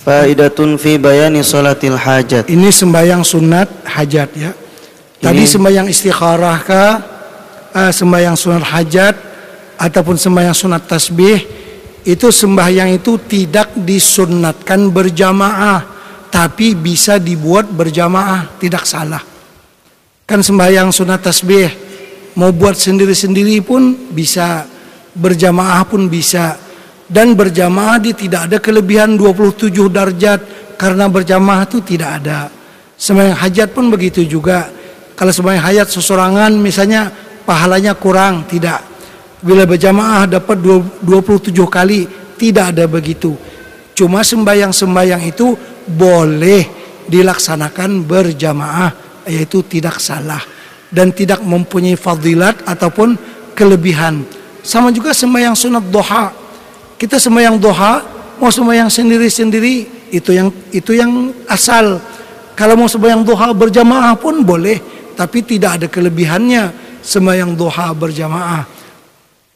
[0.00, 2.48] Faidatun fi bayani salatil hajat.
[2.48, 4.56] Ini sembahyang sunat hajat ya.
[5.20, 5.48] Tadi Ini...
[5.48, 6.92] sembahyang istikharah kah
[7.72, 9.14] uh, Sembahyang sunat hajat
[9.80, 11.65] Ataupun sembahyang sunat tasbih
[12.06, 15.82] itu sembahyang itu tidak disunatkan berjamaah
[16.30, 19.22] tapi bisa dibuat berjamaah tidak salah.
[20.22, 21.66] Kan sembahyang sunat tasbih
[22.38, 24.62] mau buat sendiri-sendiri pun bisa
[25.18, 26.62] berjamaah pun bisa.
[27.06, 30.42] Dan berjamaah di tidak ada kelebihan 27 darjat
[30.74, 32.50] karena berjamaah itu tidak ada.
[32.98, 34.66] Sembahyang hajat pun begitu juga.
[35.14, 37.06] Kalau sembahyang hajat sesorangan misalnya
[37.46, 38.95] pahalanya kurang tidak
[39.44, 42.08] Bila berjamaah dapat 27 kali,
[42.40, 43.36] tidak ada begitu.
[43.96, 45.56] Cuma sembayang-sembayang itu
[45.88, 46.64] boleh
[47.08, 50.40] dilaksanakan berjamaah, yaitu tidak salah
[50.92, 53.16] dan tidak mempunyai fadilat ataupun
[53.56, 54.22] kelebihan.
[54.60, 56.32] Sama juga sembahyang sunat doha.
[56.96, 58.04] Kita sembahyang doha,
[58.40, 62.00] mau sembahyang sendiri-sendiri, itu yang itu yang asal.
[62.56, 64.80] Kalau mau sembahyang doha berjamaah pun boleh,
[65.12, 66.72] tapi tidak ada kelebihannya
[67.04, 68.75] sembahyang doha berjamaah.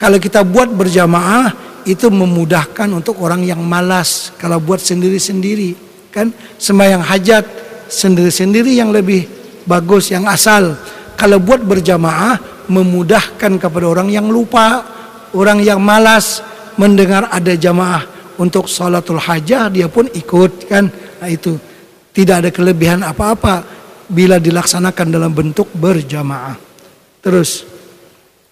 [0.01, 1.53] Kalau kita buat berjamaah
[1.85, 4.33] itu memudahkan untuk orang yang malas.
[4.41, 5.77] Kalau buat sendiri-sendiri
[6.09, 6.33] kan?
[6.57, 7.45] Sembahyang hajat
[7.93, 9.29] sendiri-sendiri yang lebih
[9.69, 10.73] bagus yang asal.
[11.21, 14.89] Kalau buat berjamaah memudahkan kepada orang yang lupa
[15.37, 16.41] orang yang malas
[16.81, 18.19] mendengar ada jamaah.
[18.41, 20.89] Untuk salatul hajah dia pun ikut kan?
[21.21, 21.61] Nah, itu.
[22.11, 23.63] Tidak ada kelebihan apa-apa
[24.09, 26.57] bila dilaksanakan dalam bentuk berjamaah.
[27.21, 27.70] Terus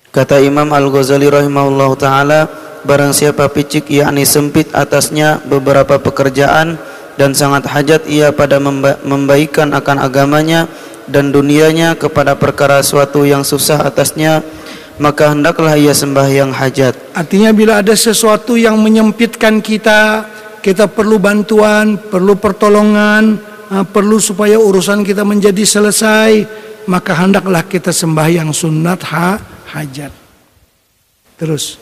[0.09, 2.41] Kata Imam Al-Ghazali rahimahullah taala,
[2.89, 6.81] barang siapa picik yakni sempit atasnya beberapa pekerjaan
[7.21, 10.65] dan sangat hajat ia pada memba membaikan akan agamanya
[11.05, 14.41] dan dunianya kepada perkara suatu yang susah atasnya
[14.97, 16.97] maka hendaklah ia sembahyang hajat.
[17.15, 20.27] Artinya bila ada sesuatu yang menyempitkan kita,
[20.65, 23.39] kita perlu bantuan, perlu pertolongan,
[23.93, 26.49] perlu supaya urusan kita menjadi selesai,
[26.91, 30.13] maka hendaklah kita sembahyang sunat ha hajat.
[31.39, 31.79] Terus.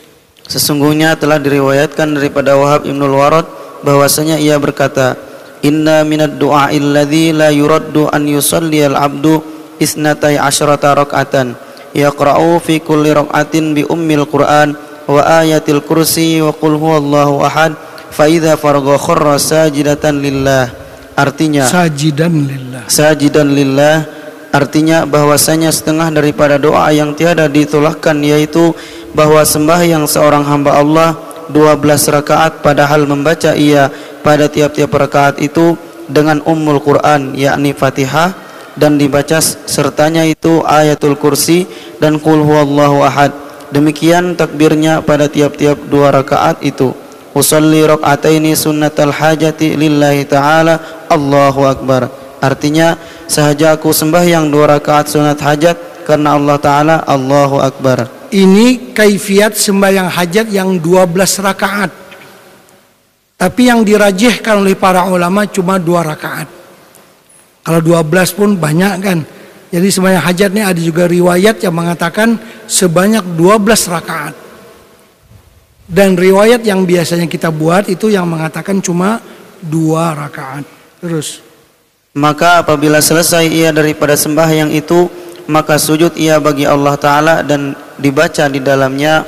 [0.47, 3.47] Sesungguhnya telah diriwayatkan daripada Wahab Ibnul Warad
[3.83, 5.19] bahwasanya ia berkata,
[5.65, 9.41] Inna minad du'a illadhi la yuraddu an yusalli al-abdu
[9.81, 11.57] isnatai asyrata rak'atan
[11.97, 14.77] yaqra'u fi kulli rak'atin bi ummil Qur'an
[15.07, 17.73] wa ayatil kursi wa qul huwallahu ahad
[18.11, 20.69] fa idza faragha kharra sajidatan lillah
[21.15, 24.05] artinya sajidan lillah sajidan lillah
[24.57, 28.73] Artinya bahwasanya setengah daripada doa yang tiada ditolakkan yaitu
[29.13, 31.13] bahwa sembahyang seorang hamba Allah
[31.53, 31.77] 12
[32.09, 33.93] rakaat padahal membaca ia
[34.25, 35.77] pada tiap-tiap rakaat itu
[36.09, 38.33] dengan ummul Quran yakni Fatihah
[38.73, 41.69] dan dibaca sertanya itu ayatul kursi
[42.01, 43.29] dan qul huwallahu ahad.
[43.69, 46.97] Demikian takbirnya pada tiap-tiap dua rakaat itu.
[47.37, 51.05] Usalli raka'ataini sunnatal hajati lillahi ta'ala.
[51.13, 58.29] Allahu akbar artinya sahaja aku sembahyang dua rakaat sunat hajat karena Allah taala Allahu akbar
[58.33, 62.07] ini kaifiat sembahyang hajat yang 12 rakaat
[63.37, 66.49] tapi yang dirajihkan oleh para ulama cuma dua rakaat.
[67.61, 69.21] Kalau dua belas pun banyak kan.
[69.69, 72.33] Jadi sembahyang hajat ini ada juga riwayat yang mengatakan
[72.65, 74.33] sebanyak dua belas rakaat.
[75.85, 79.21] Dan riwayat yang biasanya kita buat itu yang mengatakan cuma
[79.61, 80.65] dua rakaat.
[80.97, 81.46] Terus.
[82.17, 85.05] Maka apabila selesai ia daripada sembahyang itu,
[85.45, 89.21] maka sujud ia bagi Allah Ta'ala dan dibaca di dalamnya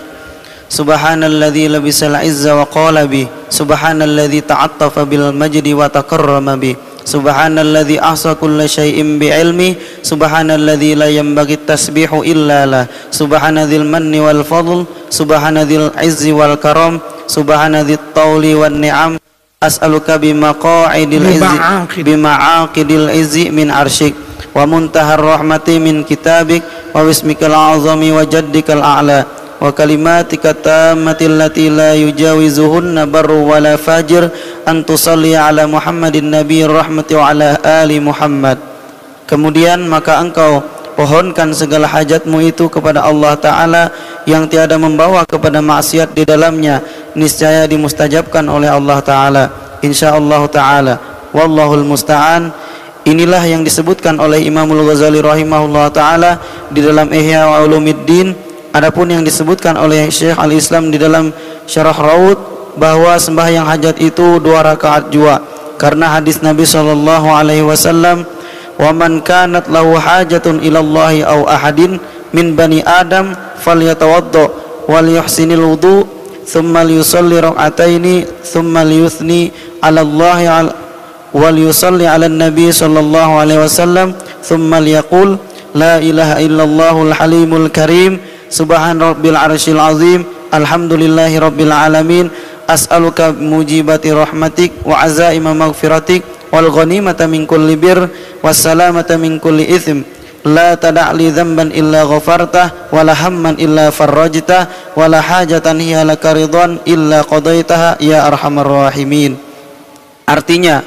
[0.69, 8.37] Subhanalladzi labisal izza wa qala bi Subhanalladzi ta'attafa bil majdi wa takarrama bi Subhanalladzi ahsa
[8.37, 9.73] kulla syai'in bi ilmi
[10.05, 18.13] Subhanalladzi la yanbaghi tasbihu illa la Subhanadzil manni wal fadl Subhanadzil izzi wal karam Subhanadzit
[18.13, 19.17] tawli wan ni'am
[19.59, 24.15] As'aluka bimaqa'idil izzi bima'aqidil izzi min arsyik
[24.55, 26.63] wa muntahar rahmati min kitabik
[26.95, 29.27] wa bismikal azami wa jaddikal a'la
[29.59, 34.31] wa kalimatika tammati allati la yujawizuhunna barru wala fajir
[34.63, 38.63] an tusalli ala Muhammadin nabi rahmati wa ala ali Muhammad.
[39.27, 40.63] Kemudian maka engkau
[40.99, 43.83] pohonkan segala hajatmu itu kepada Allah Ta'ala
[44.27, 46.83] yang tiada membawa kepada maksiat di dalamnya
[47.15, 49.43] niscaya dimustajabkan oleh Allah Ta'ala.
[49.79, 50.95] Insyaallah Ta'ala.
[51.31, 52.51] Wallahul musta'an.
[53.07, 56.35] Inilah yang disebutkan oleh Imamul Ghazali rahimahullah Ta'ala
[56.67, 58.35] di dalam Ihya Ulumuddin.
[58.75, 61.31] Adapun yang disebutkan oleh Syekh Al-Islam di dalam
[61.63, 62.37] Syarah Raud
[62.75, 65.39] bahwa sembahyang hajat itu dua rakaat jua.
[65.79, 68.27] Karena hadis Nabi sallallahu alaihi wasallam
[68.79, 71.99] wa man kanat lahu hajatun ila Allah aw ahadin
[72.31, 74.47] min bani Adam falyatawadda
[74.87, 76.07] wal yuhsinil wudu
[76.47, 79.51] thumma liyusalli rak'ataini thumma liyuthni
[79.83, 80.71] ala Allah
[81.35, 85.35] wal yusalli ala nabi sallallahu alaihi wasallam thumma liyaqul
[85.75, 88.17] la ilaha illallahul halimul karim
[88.49, 92.33] Subhan rabbil arsyil azim Alhamdulillahi rabbil alamin
[92.65, 98.09] As'aluka mujibati rahmatik Wa azaima maghfiratik Wal ghanimata min kulli bir
[98.41, 100.05] Wassalamata min kulli ithim.
[100.47, 107.27] La tada'li dhanban illa ghafartah Wala hamman illa farrajtah Wala hajatan hiya laka ridwan Illa
[107.27, 109.35] qadaitaha ya arhamar rahimin.
[110.23, 110.79] Artinya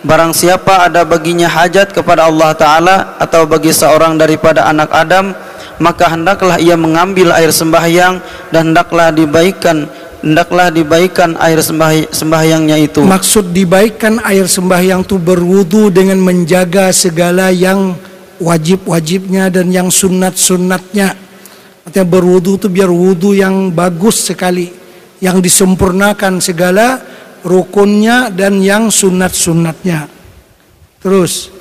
[0.00, 5.34] Barang siapa ada baginya hajat kepada Allah Ta'ala Atau bagi seorang daripada anak Adam
[5.80, 8.20] maka hendaklah ia mengambil air sembahyang
[8.52, 9.88] dan hendaklah dibaikan
[10.20, 13.00] hendaklah dibaikan air sembah, sembahyangnya itu.
[13.00, 17.96] Maksud dibaikan air sembahyang itu berwudu dengan menjaga segala yang
[18.36, 21.16] wajib-wajibnya dan yang sunat-sunatnya.
[21.88, 24.68] Artinya berwudu itu biar wudu yang bagus sekali
[25.24, 27.00] yang disempurnakan segala
[27.40, 30.08] rukunnya dan yang sunat-sunatnya.
[31.00, 31.56] Terus.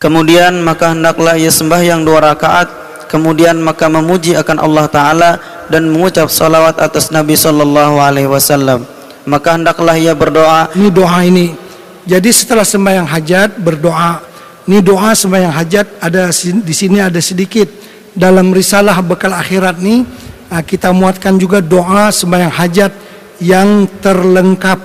[0.00, 5.30] Kemudian maka hendaklah ia sembahyang dua rakaat kemudian maka memuji akan Allah Ta'ala
[5.66, 8.86] dan mengucap salawat atas Nabi Sallallahu Alaihi Wasallam.
[9.26, 10.70] Maka hendaklah ia berdoa.
[10.78, 11.52] Ini doa ini.
[12.06, 14.22] Jadi setelah sembahyang hajat berdoa.
[14.70, 17.66] Ini doa sembahyang hajat ada di sini ada sedikit.
[18.14, 20.06] Dalam risalah bekal akhirat nih
[20.66, 22.92] kita muatkan juga doa sembahyang hajat
[23.42, 24.78] yang terlengkap.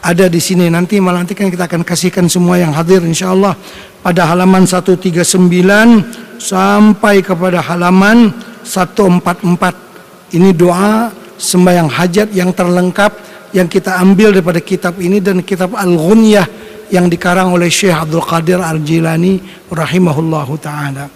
[0.00, 0.72] Ada di sini.
[0.72, 3.52] Nanti malah nanti kan kita akan kasihkan semua yang hadir insyaallah
[4.00, 8.32] pada halaman 139 sampai kepada halaman
[8.64, 10.32] 144.
[10.32, 13.12] Ini doa sembahyang hajat yang terlengkap
[13.52, 16.46] yang kita ambil daripada kitab ini dan kitab Al-Ghunyah
[16.88, 21.06] yang dikarang oleh Syekh Abdul Qadir Al-Jilani rahimahullahu taala.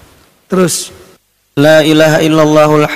[0.46, 0.92] Terus
[1.54, 2.86] La ilaha illallahul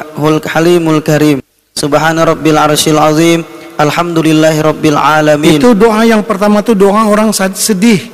[0.51, 1.39] halimul karim.
[1.79, 3.47] Subhana rabbil arsyil azim.
[3.79, 5.63] Alhamdulillahi rabbil alamin.
[5.63, 8.11] Itu doa yang pertama itu doa orang sedih.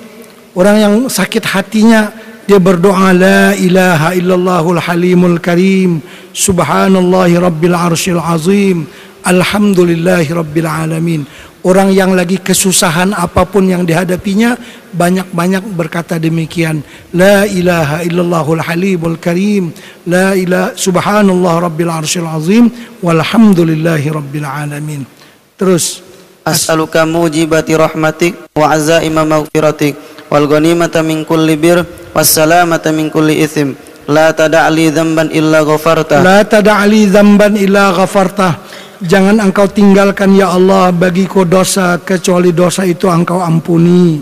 [0.52, 2.12] Orang yang sakit hatinya
[2.44, 6.04] dia berdoa la ilaha illallahul halimul karim
[6.36, 8.84] subhanallahi rabbil arsyil azim
[9.24, 11.24] alhamdulillahi rabbil alamin.
[11.64, 14.52] Orang yang lagi kesusahan apa pun yang dihadapinya
[14.92, 16.84] banyak-banyak berkata demikian.
[17.16, 19.72] La ilaha illallahul halimul karim
[20.04, 22.68] la ilaha subhanallah rabbil arsyil azim
[23.00, 25.08] walhamdulillahi rabbil alamin.
[25.56, 26.04] Terus
[26.44, 29.96] as'aluka mujibati rahmatik wa azaima maghfiratik
[30.34, 33.78] wal ghanimata min kulli bir wassalamata min kulli ithim.
[34.10, 36.18] La tada'li dzamban illa ghafarta.
[36.26, 38.58] La tada'li dzamban illa ghafarta.
[38.98, 44.18] Jangan engkau tinggalkan ya Allah bagiku dosa kecuali dosa itu engkau ampuni.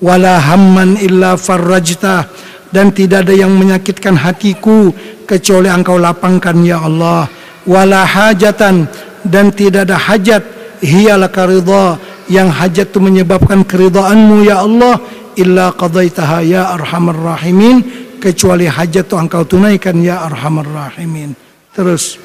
[0.00, 2.24] Wala hamman illa farrajtah
[2.72, 4.94] dan tidak ada yang menyakitkan hatiku
[5.28, 7.28] kecuali engkau lapangkan ya Allah.
[7.68, 8.88] Wala hajatan.
[9.20, 10.42] Dan tidak ada hajat.
[10.80, 12.00] Hiyalaka ridha.
[12.30, 15.02] Yang hajat itu menyebabkan keridhaanmu ya Allah
[15.40, 17.82] illa qadaitaha ya arhamar rahimin
[18.20, 21.32] kecuali hajat itu engkau tunaikan ya arhamar rahimin.
[21.72, 22.20] Terus.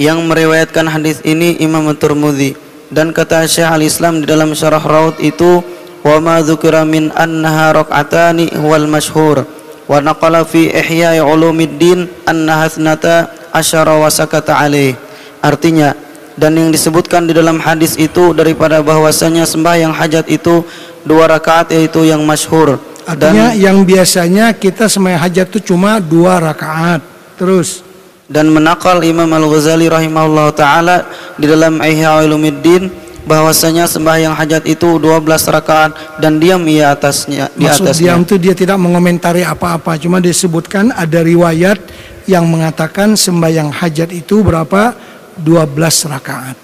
[0.00, 2.56] Yang meriwayatkan hadis ini Imam Turmudi
[2.88, 5.60] dan kata Syekh Al-Islam di dalam syarah Raud itu
[6.00, 9.44] wa ma dzukira min annaha rak'atani huwal masyhur
[9.84, 14.96] wa naqala fi ihya ulumuddin annaha thnata asyara wa sakata alaih.
[15.44, 15.92] Artinya
[16.40, 20.64] dan yang disebutkan di dalam hadis itu daripada bahwasanya sembahyang hajat itu
[21.06, 22.78] dua rakaat yaitu yang masyhur
[23.08, 27.00] artinya yang biasanya kita sembahyang hajat itu cuma dua rakaat
[27.40, 27.82] terus
[28.30, 30.96] dan menakal Imam Al-Ghazali rahimahullah taala
[31.34, 32.86] di dalam Ihya Ulumuddin
[33.26, 38.16] bahwasanya sembahyang hajat itu 12 rakaat dan diam ia atasnya di Maksud atasnya.
[38.16, 41.78] diam itu dia tidak mengomentari apa-apa, cuma disebutkan ada riwayat
[42.24, 44.94] yang mengatakan sembahyang hajat itu berapa?
[45.40, 46.56] 12 rakaat.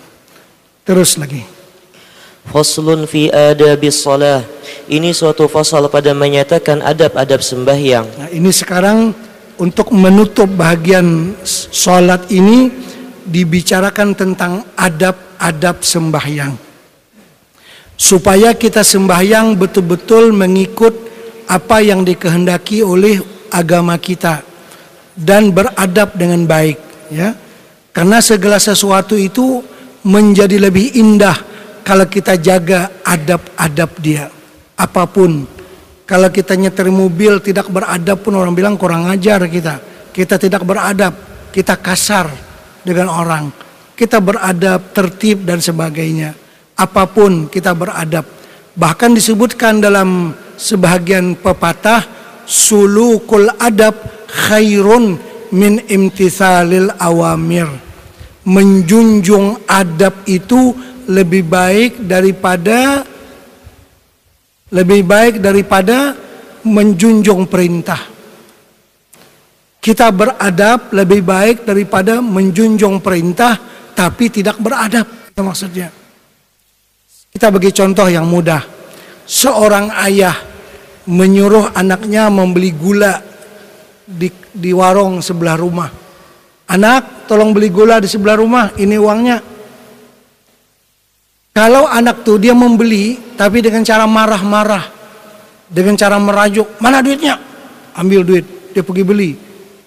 [0.87, 1.56] Terus lagi.
[2.47, 4.43] Faslun fi adabis salah.
[4.87, 8.07] Ini suatu fasal pada menyatakan adab-adab sembahyang.
[8.07, 9.11] Nah, ini sekarang
[9.59, 11.35] untuk menutup bagian
[11.75, 12.71] sholat ini
[13.27, 16.55] dibicarakan tentang adab-adab sembahyang.
[17.99, 20.95] Supaya kita sembahyang betul-betul mengikut
[21.51, 23.19] apa yang dikehendaki oleh
[23.51, 24.45] agama kita
[25.19, 26.79] dan beradab dengan baik
[27.11, 27.35] ya.
[27.91, 29.65] Karena segala sesuatu itu
[30.05, 31.56] menjadi lebih indah
[31.87, 34.27] kalau kita jaga adab-adab dia.
[34.75, 35.47] Apa pun
[36.03, 39.79] kalau kita nyetir mobil tidak beradab pun orang bilang kurang ajar kita.
[40.11, 41.15] Kita tidak beradab,
[41.55, 42.27] kita kasar
[42.83, 43.55] dengan orang.
[43.95, 46.35] Kita beradab, tertib dan sebagainya.
[46.75, 48.27] Apa pun kita beradab.
[48.77, 52.03] Bahkan disebutkan dalam sebahagian pepatah
[52.45, 55.17] sulukul adab khairun
[55.55, 57.71] min imtithalil awamir.
[58.47, 60.75] Menjunjung adab itu
[61.07, 63.07] lebih baik daripada
[64.75, 66.15] lebih baik daripada
[66.67, 68.03] menjunjung perintah.
[69.79, 73.55] Kita beradab lebih baik daripada menjunjung perintah
[73.95, 75.07] tapi tidak beradab.
[75.31, 75.89] Itu maksudnya.
[77.31, 78.63] Kita bagi contoh yang mudah.
[79.27, 80.35] Seorang ayah
[81.07, 83.23] menyuruh anaknya membeli gula
[84.07, 85.91] di, di warung sebelah rumah.
[86.67, 89.39] Anak, tolong beli gula di sebelah rumah, ini uangnya.
[91.57, 94.93] Kalau anak tuh dia membeli tapi dengan cara marah-marah,
[95.73, 97.41] dengan cara merajuk, mana duitnya?
[97.97, 98.45] Ambil duit,
[98.77, 99.31] dia pergi beli.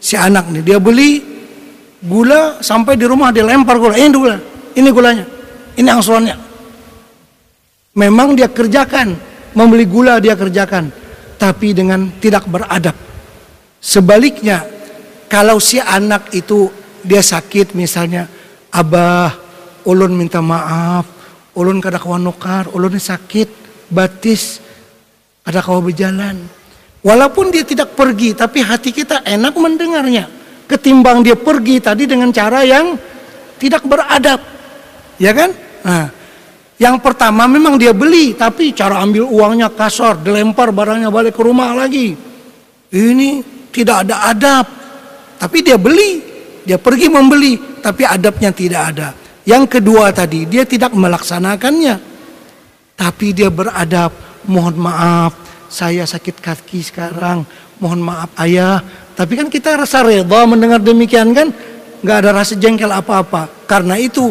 [0.02, 1.22] Si anak nih dia beli
[2.02, 3.94] gula sampai di rumah dia lempar gula.
[3.94, 4.42] Ini gula,
[4.74, 5.26] ini gulanya,
[5.78, 6.36] ini angsurannya.
[8.02, 9.14] Memang dia kerjakan,
[9.54, 10.90] membeli gula dia kerjakan,
[11.38, 12.98] tapi dengan tidak beradab.
[13.78, 14.66] Sebaliknya,
[15.30, 16.74] kalau si anak itu
[17.06, 18.26] dia sakit misalnya,
[18.74, 19.38] abah,
[19.86, 21.19] ulun minta maaf,
[21.60, 23.52] ulun kada kawan nukar, ulun sakit,
[23.92, 24.64] batis,
[25.44, 26.40] ada kawan berjalan.
[27.04, 30.32] Walaupun dia tidak pergi, tapi hati kita enak mendengarnya.
[30.72, 32.96] Ketimbang dia pergi tadi dengan cara yang
[33.60, 34.40] tidak beradab.
[35.20, 35.52] Ya kan?
[35.84, 36.08] Nah,
[36.80, 41.76] yang pertama memang dia beli, tapi cara ambil uangnya kasar, dilempar barangnya balik ke rumah
[41.76, 42.16] lagi.
[42.88, 43.30] Ini
[43.76, 44.66] tidak ada adab.
[45.40, 46.24] Tapi dia beli,
[46.64, 49.10] dia pergi membeli, tapi adabnya tidak ada.
[49.50, 51.98] Yang kedua tadi, dia tidak melaksanakannya.
[52.94, 54.14] Tapi dia beradab,
[54.46, 55.34] mohon maaf,
[55.66, 57.42] saya sakit kaki sekarang,
[57.82, 58.78] mohon maaf ayah.
[59.18, 61.50] Tapi kan kita rasa reda mendengar demikian kan,
[62.06, 63.66] nggak ada rasa jengkel apa-apa.
[63.66, 64.30] Karena itu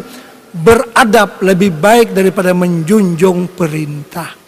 [0.54, 4.38] beradab lebih baik daripada menjunjung perintah.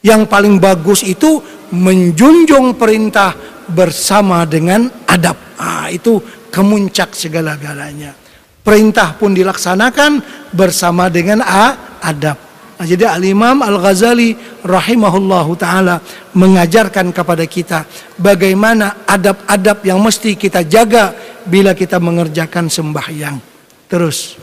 [0.00, 1.36] Yang paling bagus itu
[1.68, 3.36] menjunjung perintah
[3.68, 5.36] bersama dengan adab.
[5.60, 6.16] Ah, itu
[6.48, 8.27] kemuncak segala-galanya.
[8.68, 10.20] Perintah pun dilaksanakan
[10.52, 12.36] bersama dengan a, adab.
[12.76, 16.04] Nah, jadi Al-Imam Al-Ghazali rahimahullahu taala
[16.36, 17.88] mengajarkan kepada kita
[18.20, 21.16] bagaimana adab-adab yang mesti kita jaga
[21.48, 23.40] bila kita mengerjakan sembahyang.
[23.88, 24.36] Terus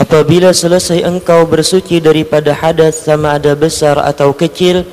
[0.00, 4.88] Apabila selesai engkau bersuci daripada hadas sama ada besar atau kecil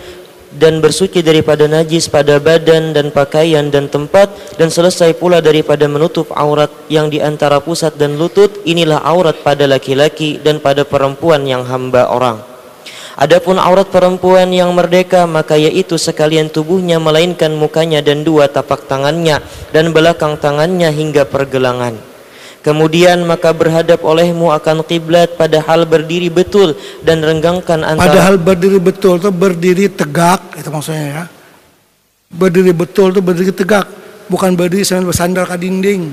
[0.58, 4.28] dan bersuci daripada najis pada badan dan pakaian dan tempat
[4.58, 9.70] dan selesai pula daripada menutup aurat yang di antara pusat dan lutut inilah aurat pada
[9.70, 12.42] laki-laki dan pada perempuan yang hamba orang.
[13.18, 19.42] Adapun aurat perempuan yang merdeka maka yaitu sekalian tubuhnya melainkan mukanya dan dua tapak tangannya
[19.74, 22.17] dan belakang tangannya hingga pergelangan
[22.66, 28.80] Kemudian maka berhadap olehmu akan kiblat pada hal berdiri betul dan renggangkan antara Padahal berdiri
[28.82, 31.24] betul itu berdiri tegak, itu maksudnya ya.
[32.28, 33.88] Berdiri betul itu berdiri tegak,
[34.28, 36.12] bukan berdiri sambil bersandar ke dinding.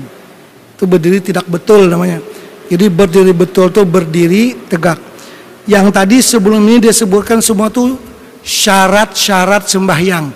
[0.79, 2.23] Itu berdiri tidak betul namanya.
[2.71, 5.01] Jadi berdiri betul itu berdiri tegak.
[5.67, 7.99] Yang tadi sebelum ini dia sebutkan semua itu
[8.45, 10.29] syarat-syarat sembahyang.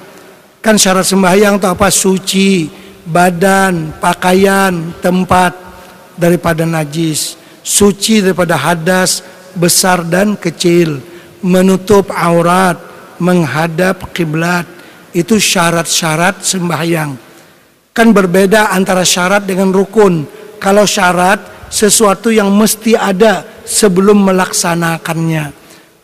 [0.59, 1.87] Kan syarat sembahyang itu apa?
[1.87, 2.67] Suci,
[3.07, 5.68] badan, pakaian, tempat
[6.19, 9.23] daripada najis, suci daripada hadas
[9.55, 10.99] besar dan kecil,
[11.41, 12.77] menutup aurat,
[13.17, 14.67] menghadap kiblat.
[15.09, 17.17] Itu syarat-syarat sembahyang.
[17.89, 20.27] Kan berbeda antara syarat dengan rukun.
[20.61, 25.49] Kalau syarat sesuatu yang mesti ada sebelum melaksanakannya.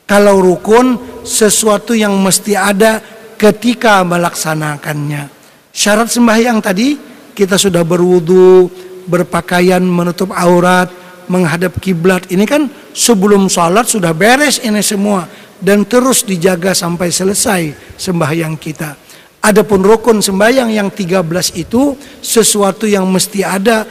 [0.10, 2.98] Kalau rukun sesuatu yang mesti ada
[3.38, 5.30] ketika melaksanakannya.
[5.70, 6.98] Syarat sembahyang tadi
[7.36, 8.70] kita sudah berwudu,
[9.06, 10.90] berpakaian menutup aurat,
[11.32, 12.26] menghadap kiblat.
[12.30, 15.26] Ini kan sebelum sholat sudah beres ini semua
[15.62, 17.62] dan terus dijaga sampai selesai
[17.98, 18.98] sembahyang kita.
[19.46, 21.22] Adapun rukun sembahyang yang 13
[21.54, 23.86] itu sesuatu yang mesti ada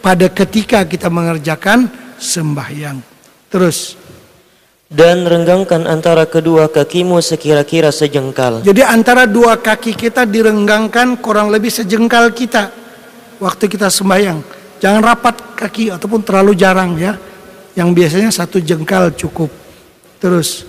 [0.00, 3.04] pada ketika kita mengerjakan sembahyang.
[3.52, 4.00] Terus
[4.94, 8.62] dan renggangkan antara kedua kakimu sekira-kira sejengkal.
[8.62, 12.70] Jadi antara dua kaki kita direnggangkan kurang lebih sejengkal kita
[13.42, 14.53] waktu kita sembahyang.
[14.84, 17.16] Jangan rapat kaki ataupun terlalu jarang ya.
[17.72, 19.48] Yang biasanya satu jengkal cukup.
[20.20, 20.68] Terus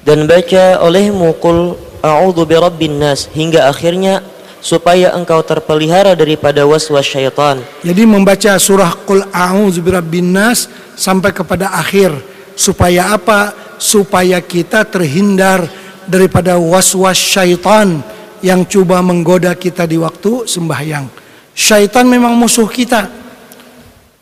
[0.00, 4.24] dan baca olehmu qul a'udzu birabbin nas hingga akhirnya
[4.64, 7.60] supaya engkau terpelihara daripada waswas syaitan.
[7.84, 12.12] Jadi membaca surah Qul a'udzu birabbin nas sampai kepada akhir
[12.56, 13.52] supaya apa?
[13.80, 15.64] Supaya kita terhindar
[16.04, 18.04] daripada waswas syaitan
[18.44, 21.08] yang coba menggoda kita di waktu sembahyang.
[21.56, 23.08] Syaitan memang musuh kita.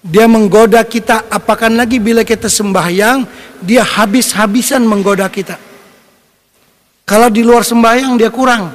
[0.09, 3.29] Dia menggoda kita, apakan lagi bila kita sembahyang,
[3.61, 5.61] dia habis-habisan menggoda kita.
[7.05, 8.73] Kalau di luar sembahyang dia kurang.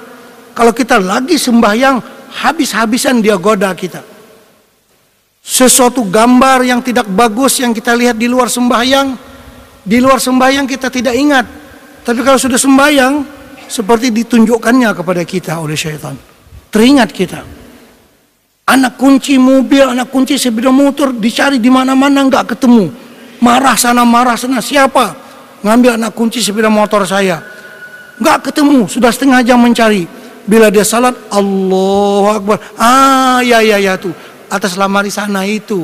[0.53, 1.97] Kalau kita lagi sembahyang,
[2.45, 4.01] habis-habisan dia goda kita.
[5.41, 9.17] Sesuatu gambar yang tidak bagus yang kita lihat di luar sembahyang,
[9.81, 11.45] di luar sembahyang kita tidak ingat.
[12.05, 13.13] Tapi kalau sudah sembahyang,
[13.65, 16.13] seperti ditunjukkannya kepada kita oleh syaitan.
[16.69, 17.62] Teringat kita.
[18.63, 22.87] Anak kunci mobil, anak kunci sepeda motor dicari di mana-mana nggak ketemu.
[23.43, 24.63] Marah sana, marah sana.
[24.63, 25.19] Siapa?
[25.67, 27.43] Ngambil anak kunci sepeda motor saya?
[28.23, 28.87] Nggak ketemu.
[28.87, 30.07] Sudah setengah jam mencari.
[30.47, 32.57] Bila dia salat Allahu Akbar.
[32.79, 34.15] Ah ya ya ya tuh.
[34.47, 35.83] Atas lamari sana itu.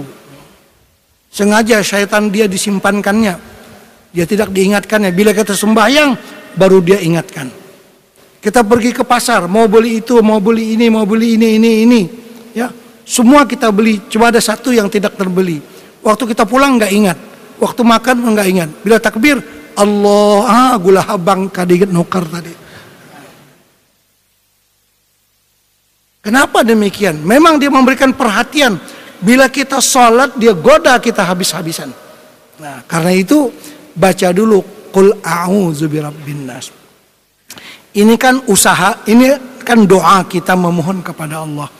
[1.27, 3.35] Sengaja syaitan dia disimpankannya.
[4.15, 5.11] Dia tidak diingatkannya.
[5.11, 6.15] Bila kita sembahyang
[6.55, 7.51] baru dia ingatkan.
[8.39, 9.51] Kita pergi ke pasar.
[9.51, 12.01] Mau beli itu mau beli ini mau beli ini ini ini
[12.53, 12.67] ya
[13.05, 15.61] semua kita beli cuma ada satu yang tidak terbeli
[16.05, 17.17] waktu kita pulang nggak ingat
[17.57, 19.41] waktu makan nggak ingat bila takbir
[19.79, 22.51] Allah ah gula habang kadiget nukar tadi.
[26.19, 27.23] Kenapa demikian?
[27.23, 28.75] Memang dia memberikan perhatian.
[29.23, 31.91] Bila kita sholat, dia goda kita habis-habisan.
[32.59, 33.51] Nah, karena itu
[33.95, 34.59] baca dulu
[34.91, 36.75] Qul a'udzu birabbin nas.
[37.95, 39.31] Ini kan usaha, ini
[39.63, 41.71] kan doa kita memohon kepada Allah.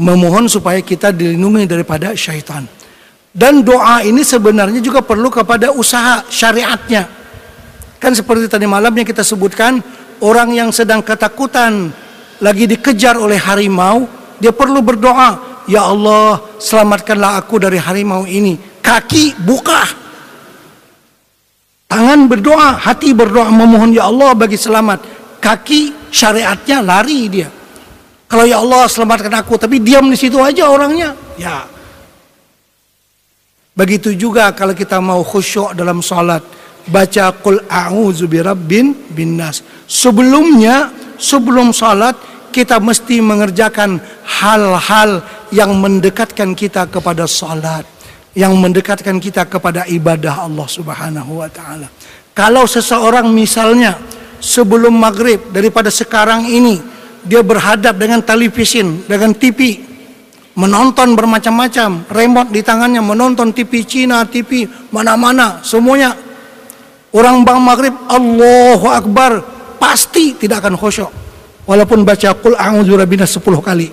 [0.00, 2.64] Memohon supaya kita dilindungi daripada syaitan.
[3.30, 7.04] Dan doa ini sebenarnya juga perlu kepada usaha syariatnya.
[8.00, 9.84] Kan seperti tadi malam yang kita sebutkan,
[10.24, 11.92] orang yang sedang ketakutan
[12.40, 14.08] lagi dikejar oleh harimau,
[14.40, 19.84] dia perlu berdoa, "Ya Allah, selamatkanlah aku dari harimau ini." Kaki buka.
[21.86, 25.04] Tangan berdoa, hati berdoa memohon ya Allah bagi selamat.
[25.38, 27.59] Kaki syariatnya lari dia.
[28.30, 31.18] Kalau ya Allah selamatkan aku, tapi diam di situ aja orangnya.
[31.34, 31.66] Ya,
[33.80, 36.44] Begitu juga kalau kita mau khusyuk dalam salat,
[36.84, 39.64] baca qul a'udzu birabbin binnas.
[39.88, 42.12] Sebelumnya, sebelum salat
[42.52, 47.88] kita mesti mengerjakan hal-hal yang mendekatkan kita kepada salat,
[48.36, 51.88] yang mendekatkan kita kepada ibadah Allah Subhanahu wa taala.
[52.36, 53.96] Kalau seseorang misalnya
[54.44, 56.89] sebelum maghrib daripada sekarang ini
[57.24, 59.80] dia berhadap dengan televisi, dengan TV,
[60.56, 66.16] menonton bermacam-macam, remote di tangannya menonton TV Cina, TV mana-mana, semuanya.
[67.10, 69.42] Orang bang maghrib Allahu Akbar
[69.82, 71.10] pasti tidak akan khusyuk
[71.66, 73.88] walaupun baca qul a'udzu 10 kali.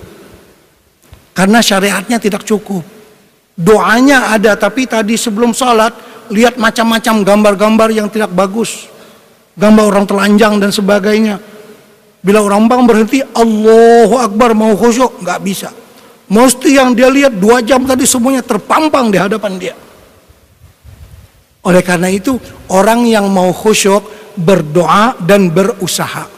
[1.34, 2.82] Karena syariatnya tidak cukup.
[3.58, 5.90] Doanya ada tapi tadi sebelum sholat
[6.30, 8.86] lihat macam-macam gambar-gambar yang tidak bagus.
[9.58, 11.42] Gambar orang telanjang dan sebagainya.
[12.18, 15.70] Bila orang bang berhenti Allahu Akbar mau khusyuk nggak bisa
[16.28, 19.74] Mesti yang dia lihat dua jam tadi semuanya terpampang di hadapan dia.
[21.64, 22.36] Oleh karena itu
[22.68, 26.28] orang yang mau khusyuk berdoa dan berusaha.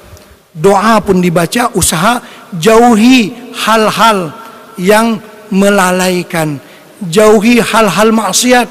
[0.54, 2.22] Doa pun dibaca, usaha
[2.54, 4.30] jauhi hal-hal
[4.78, 5.18] yang
[5.50, 6.62] melalaikan.
[7.10, 8.68] Jauhi hal-hal maksiat.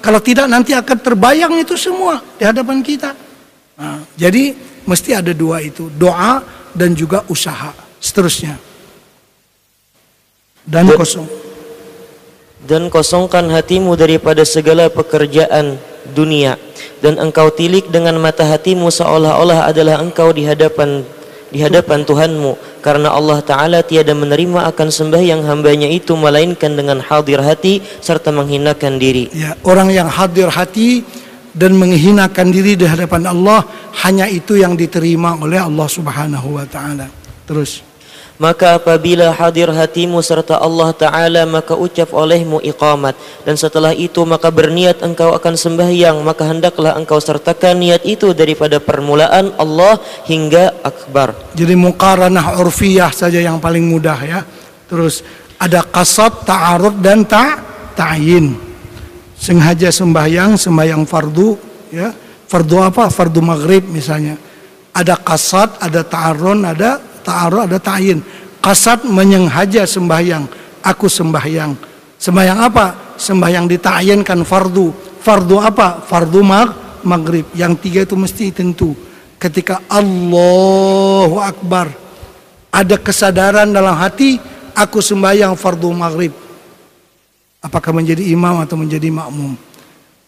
[0.00, 3.12] Kalau tidak nanti akan terbayang itu semua di hadapan kita.
[3.76, 7.72] Nah, jadi mesti ada dua itu, doa dan juga usaha.
[8.00, 8.60] Seterusnya
[10.68, 11.28] dan kosong.
[12.64, 15.76] Dan kosongkan hatimu daripada segala pekerjaan
[16.16, 16.56] dunia
[17.04, 21.04] dan engkau tilik dengan mata hatimu seolah-olah adalah engkau di hadapan
[21.52, 27.40] di hadapan Tuhanmu karena Allah Ta'ala tiada menerima akan sembahyang hambanya itu melainkan dengan hadir
[27.44, 31.04] hati serta menghinakan diri ya, orang yang hadir hati
[31.54, 33.62] dan menghinakan diri di hadapan Allah
[34.02, 37.06] hanya itu yang diterima oleh Allah Subhanahu wa taala.
[37.46, 37.94] Terus.
[38.34, 43.14] Maka apabila hadir hatimu serta Allah Ta'ala maka ucap olehmu iqamat.
[43.46, 48.82] Dan setelah itu maka berniat engkau akan sembahyang maka hendaklah engkau sertakan niat itu daripada
[48.82, 51.54] permulaan Allah hingga akbar.
[51.54, 54.42] Jadi muqaranah urfiyah saja yang paling mudah ya.
[54.90, 55.22] Terus
[55.54, 57.62] ada kasat ta'arud dan ta
[57.94, 58.73] ta'yin
[59.34, 61.48] sengaja sembahyang sembahyang fardu
[61.90, 62.08] ya
[62.48, 64.38] fardu apa fardu maghrib misalnya
[64.94, 68.20] ada kasat ada ta'arun ada ta'arud ada ta'yin.
[68.60, 70.44] Kasat menyengaja sembahyang.
[70.84, 71.72] Aku sembahyang.
[72.20, 73.16] Sembahyang apa?
[73.16, 75.18] Sembahyang dita'yinkan fardu.
[75.24, 76.04] Fardu apa?
[76.04, 77.48] Fardu mag maghrib.
[77.56, 78.92] Yang tiga itu mesti tentu.
[79.40, 81.88] Ketika Allahu Akbar.
[82.68, 84.36] Ada kesadaran dalam hati.
[84.76, 86.32] Aku sembahyang fardu maghrib.
[87.64, 89.56] Apakah menjadi imam atau menjadi makmum?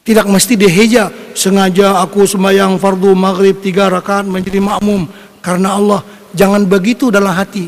[0.00, 1.12] Tidak mesti diheja.
[1.36, 5.04] Sengaja aku sembahyang fardu maghrib tiga rakaat menjadi makmum.
[5.44, 6.00] Karena Allah
[6.36, 7.64] Jangan begitu dalam hati.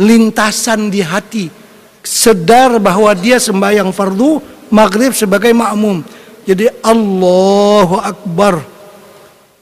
[0.00, 1.52] Lintasan di hati.
[2.00, 4.40] Sedar bahwa dia sembahyang fardu
[4.72, 6.00] maghrib sebagai makmum.
[6.48, 8.64] Jadi Allahu Akbar.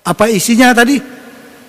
[0.06, 1.02] Apa isinya tadi?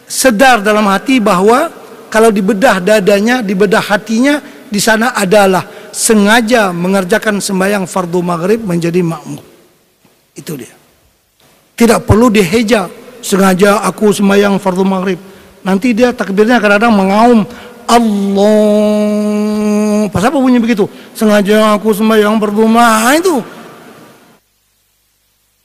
[0.06, 1.74] Sedar dalam hati bahwa
[2.14, 4.38] kalau dibedah dadanya, dibedah hatinya,
[4.70, 9.46] di sana adalah sengaja mengerjakan sembahyang fardu maghrib menjadi makmum.
[10.34, 10.74] Itu dia.
[11.78, 12.90] Tidak perlu diheja
[13.22, 15.22] sengaja aku sembahyang fardu maghrib.
[15.64, 17.46] Nanti dia takbirnya kadang-kadang mengaum.
[17.84, 18.50] Allah
[20.10, 20.90] pas apa bunyi begitu?
[21.14, 23.36] Sengaja aku sembahyang fardu maghrib itu.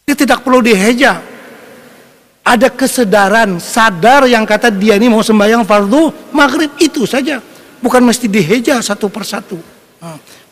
[0.04, 1.24] Dia tidak perlu diheja.
[2.44, 7.40] Ada kesadaran sadar yang kata dia ini mau sembahyang fardu maghrib itu saja.
[7.78, 9.77] Bukan mesti diheja satu persatu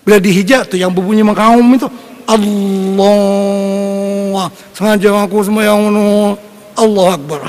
[0.03, 1.87] bila diheja tuh yang berbunyi mengaum itu
[2.27, 3.27] Allah
[4.75, 5.83] sengaja aku sembahyang
[6.77, 7.41] Allah Akbar.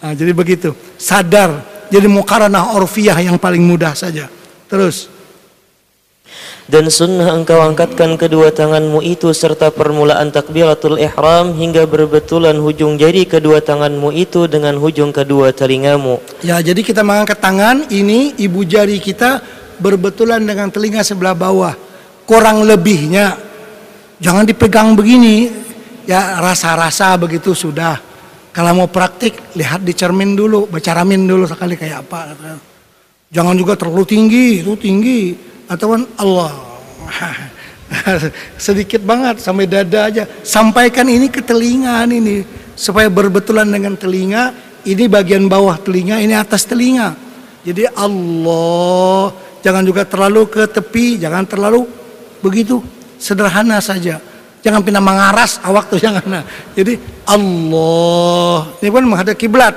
[0.00, 0.72] Nah, jadi begitu.
[0.96, 1.76] Sadar.
[1.86, 4.26] Jadi mukaranah orfiyah yang paling mudah saja.
[4.66, 5.14] Terus.
[6.66, 13.22] Dan sunnah engkau angkatkan kedua tanganmu itu serta permulaan takbiratul ihram hingga berbetulan hujung jari
[13.22, 16.18] kedua tanganmu itu dengan hujung kedua telingamu.
[16.42, 19.46] Ya, jadi kita mengangkat tangan ini ibu jari kita
[19.78, 21.74] berbetulan dengan telinga sebelah bawah.
[22.26, 23.38] Kurang lebihnya
[24.20, 25.64] jangan dipegang begini.
[26.06, 27.98] Ya, rasa-rasa begitu sudah.
[28.54, 32.32] Kalau mau praktik, lihat di cermin dulu, baca ramin dulu sekali kayak apa.
[33.28, 35.34] Jangan juga terlalu tinggi, itu tinggi.
[35.66, 36.54] Atau Allah.
[38.56, 40.24] Sedikit banget sampai dada aja.
[40.46, 42.46] Sampaikan ini ke telinga ini
[42.78, 44.54] supaya berbetulan dengan telinga.
[44.86, 47.18] Ini bagian bawah telinga, ini atas telinga.
[47.66, 49.34] Jadi Allah,
[49.66, 51.90] jangan juga terlalu ke tepi, jangan terlalu
[52.38, 52.78] begitu.
[53.18, 54.22] Sederhana saja.
[54.62, 56.46] Jangan pindah mengaras awak tuh jangan.
[56.78, 56.94] Jadi
[57.26, 59.74] Allah ini kan menghadap kiblat.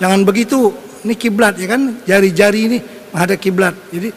[0.00, 0.72] Jangan begitu.
[1.04, 2.78] Ini kiblat ya kan jari-jari ini
[3.12, 3.74] menghadap kiblat.
[3.92, 4.08] Jadi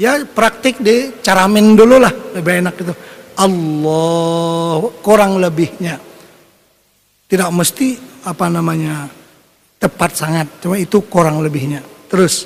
[0.00, 2.94] ya praktik di caramin dulu lah lebih enak itu.
[3.36, 6.00] Allah kurang lebihnya.
[7.28, 7.96] Tidak mesti
[8.28, 9.08] apa namanya
[9.80, 10.46] tepat sangat.
[10.60, 11.80] Cuma itu kurang lebihnya.
[12.12, 12.44] Terus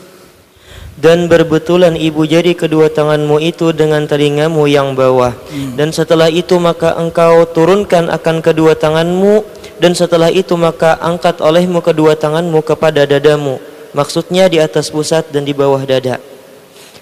[0.96, 5.36] dan berbetulan ibu jari kedua tanganmu itu dengan telingamu yang bawah.
[5.52, 5.76] Hmm.
[5.76, 9.44] dan setelah itu maka engkau turunkan akan kedua tanganmu
[9.76, 13.60] dan setelah itu maka angkat olehmu kedua tanganmu kepada dadamu
[13.92, 16.16] maksudnya di atas pusat dan di bawah dada.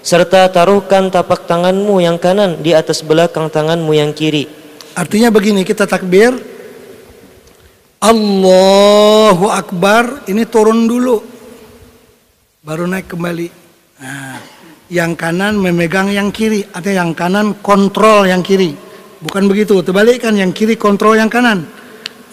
[0.05, 4.45] Serta taruhkan tapak tanganmu yang kanan di atas belakang tanganmu yang kiri.
[4.93, 6.35] Artinya begini kita takbir
[7.99, 10.23] Allahu Akbar.
[10.29, 11.19] Ini turun dulu
[12.61, 13.64] baru naik kembali
[13.95, 14.39] Nah,
[14.91, 18.75] yang kanan memegang yang kiri, atau yang kanan kontrol yang kiri.
[19.23, 21.65] Bukan begitu, terbalikkan yang kiri kontrol yang kanan.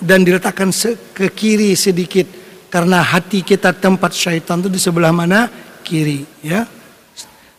[0.03, 0.75] Dan diletakkan
[1.15, 2.27] ke kiri sedikit.
[2.67, 5.47] Karena hati kita tempat syaitan itu di sebelah mana?
[5.83, 6.25] Kiri.
[6.43, 6.67] ya.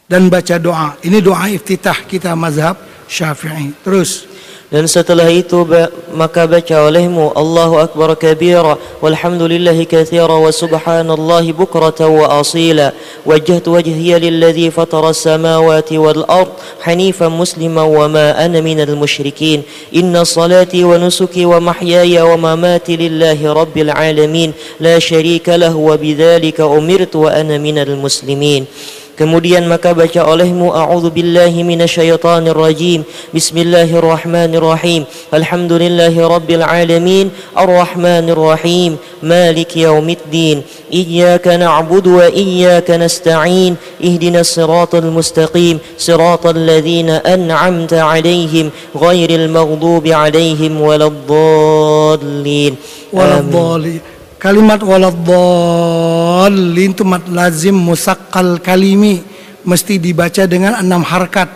[0.08, 1.00] dan baca doa.
[1.02, 2.78] Ini doa iftitah kita mazhab
[3.08, 3.74] Syafi'i.
[3.82, 4.28] Terus
[4.74, 5.70] Dan setelah itu
[6.18, 8.74] maka baca olehmu Allahu Akbar kabira
[9.06, 12.90] walhamdulillahi kathira wa subhanallahi bukrata wa asila
[13.22, 16.50] wajjahtu wajhiya lilladhi fatara as-samawati wal ard
[16.82, 19.62] hanifan musliman wa ma ana minal musyrikin
[19.94, 26.02] inna salati wa nusuki wa mahyaya wa mamati lillahi rabbil alamin la syarika lahu wa
[26.02, 28.66] bidzalika umirtu wa ana minal muslimin
[29.14, 33.06] Kemudian maka baca olehmu A'udzu billahi minasyaitonir rajim.
[33.30, 35.06] Bismillahirrahmanirrahim.
[35.30, 37.30] Alhamdulillahi rabbil alamin.
[37.54, 38.98] Arrahmanir rahim.
[39.22, 40.66] Malik yaumiddin.
[40.90, 43.78] Iyyaka na'budu wa iyyaka nasta'in.
[44.02, 45.78] Ihdinas siratal mustaqim.
[45.94, 52.74] Siratal ladzina an'amta 'alaihim ghairil maghdubi 'alaihim waladdallin.
[53.14, 54.13] Waladdallin.
[54.44, 59.24] Kalimat waladdallin itu mat lazim musaqqal kalimi
[59.64, 61.48] mesti dibaca dengan enam harkat.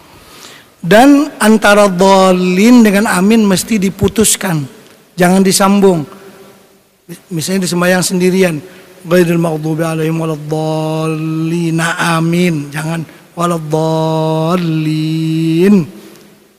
[0.80, 4.64] Dan antara dolin dengan amin mesti diputuskan.
[5.12, 6.08] Jangan disambung.
[7.28, 8.83] Misalnya di sembahyang sendirian.
[9.04, 11.76] Ghairil maghdubi alaihim waladdallin.
[12.00, 12.72] Amin.
[12.72, 13.04] Jangan
[13.36, 14.64] waladdallin.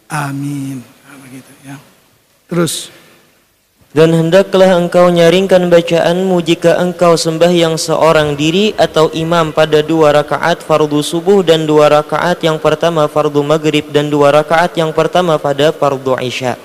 [0.06, 0.86] Amin.
[1.26, 1.82] Begitu ya.
[2.46, 2.94] Terus
[3.96, 10.68] Dan hendaklah engkau nyaringkan bacaanmu jika engkau sembahyang seorang diri atau imam pada dua rakaat
[10.68, 15.72] fardu subuh dan dua rakaat yang pertama fardu maghrib dan dua rakaat yang pertama pada
[15.72, 16.60] fardu isya.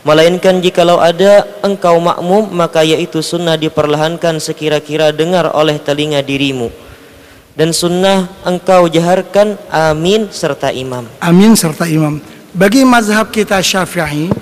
[0.00, 6.72] Melainkan jikalau ada engkau makmum maka yaitu sunnah diperlahankan sekira-kira dengar oleh telinga dirimu.
[7.52, 11.04] Dan sunnah engkau jaharkan amin serta imam.
[11.20, 12.16] amin serta imam.
[12.56, 14.32] Bagi mazhab kita Syafi'i,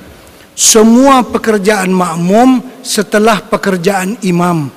[0.54, 4.70] semua pekerjaan makmum setelah pekerjaan imam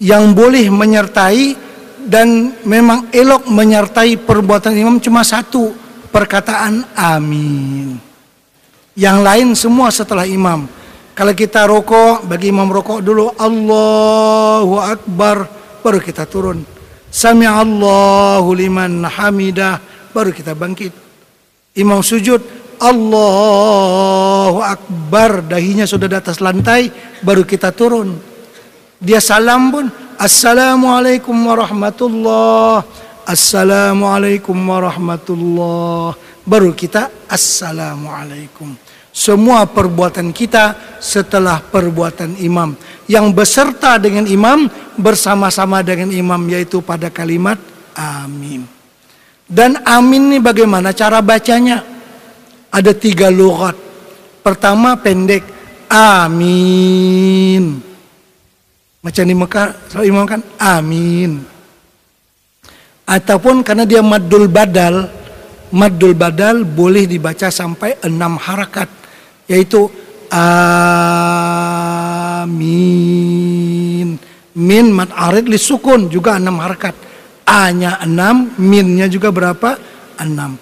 [0.00, 1.54] yang boleh menyertai
[2.02, 5.70] dan memang elok menyertai perbuatan imam cuma satu
[6.10, 8.11] perkataan amin.
[8.92, 10.68] Yang lain semua setelah imam.
[11.12, 15.48] Kalau kita rokok, bagi imam rokok dulu Allahu Akbar,
[15.80, 16.64] baru kita turun.
[17.12, 19.80] Sami Allahu liman hamidah,
[20.12, 20.92] baru kita bangkit.
[21.76, 22.40] Imam sujud
[22.82, 26.90] Allahu Akbar dahinya sudah di atas lantai
[27.22, 28.18] baru kita turun
[28.98, 29.86] dia salam pun
[30.18, 32.82] Assalamualaikum warahmatullah
[33.22, 38.74] Assalamualaikum warahmatullah baru kita Assalamualaikum
[39.12, 42.74] semua perbuatan kita setelah perbuatan imam
[43.06, 44.66] yang beserta dengan imam
[44.96, 47.60] bersama-sama dengan imam yaitu pada kalimat
[47.92, 48.64] amin
[49.52, 51.92] dan amin ini bagaimana cara bacanya
[52.72, 53.76] ada tiga lugat.
[54.40, 55.44] Pertama pendek,
[55.92, 57.78] amin.
[59.04, 61.44] Macam di Mekah, selalu imam kan, amin.
[63.04, 65.04] Ataupun karena dia madul badal,
[65.76, 68.88] madul badal boleh dibaca sampai enam harakat,
[69.46, 69.90] yaitu
[70.32, 70.52] amin.
[74.52, 76.92] Min mad arid li sukun juga enam harakat.
[77.48, 79.76] A-nya enam, minnya juga berapa?
[80.20, 80.56] Enam.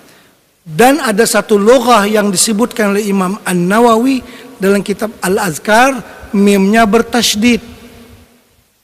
[0.64, 4.22] Dan ada satu loghah yang disebutkan oleh Imam An-Nawawi
[4.60, 5.98] dalam kitab Al-Azkar,
[6.36, 7.58] mimnya bertasydid.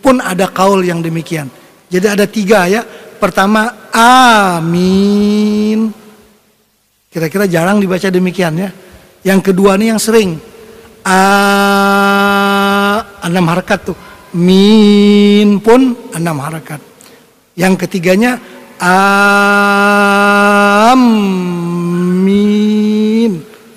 [0.04, 1.48] pun ada kaul yang demikian.
[1.88, 2.84] Jadi ada tiga ya.
[3.16, 5.88] Pertama amin.
[7.08, 8.68] Kira-kira jarang dibaca demikian ya.
[9.24, 10.36] Yang kedua nih yang sering.
[11.08, 11.16] A
[13.24, 13.96] enam harakat tuh.
[14.36, 16.84] Min pun enam harakat.
[17.56, 18.36] Yang ketiganya
[18.76, 19.00] amin.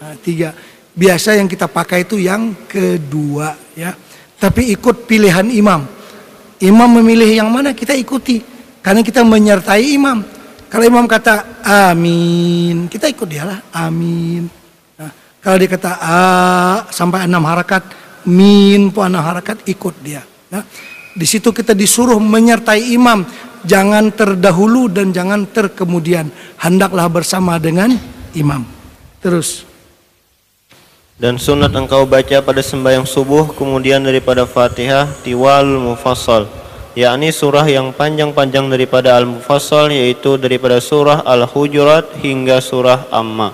[0.04, 0.52] Nah, tiga.
[0.98, 3.94] Biasa yang kita pakai itu yang kedua ya.
[4.36, 5.97] Tapi ikut pilihan imam.
[6.64, 8.42] Imam memilih yang mana kita ikuti.
[8.82, 10.24] Karena kita menyertai imam.
[10.68, 14.48] Kalau imam kata amin, kita ikut dialah amin.
[15.00, 16.20] Nah, kalau dia kata a
[16.92, 17.88] sampai enam harakat,
[18.28, 20.24] min pun enam harakat ikut dia.
[20.52, 20.64] Nah,
[21.16, 23.24] di situ kita disuruh menyertai imam,
[23.64, 26.28] jangan terdahulu dan jangan terkemudian.
[26.60, 27.96] Hendaklah bersama dengan
[28.36, 28.68] imam.
[29.24, 29.64] Terus
[31.18, 36.46] Dan sunat engkau baca pada sembahyang subuh kemudian daripada Fatihah tiwal mufassal
[36.94, 43.50] yakni surah yang panjang-panjang daripada Al-Mufassal yaitu daripada surah Al-Hujurat hingga surah Amma.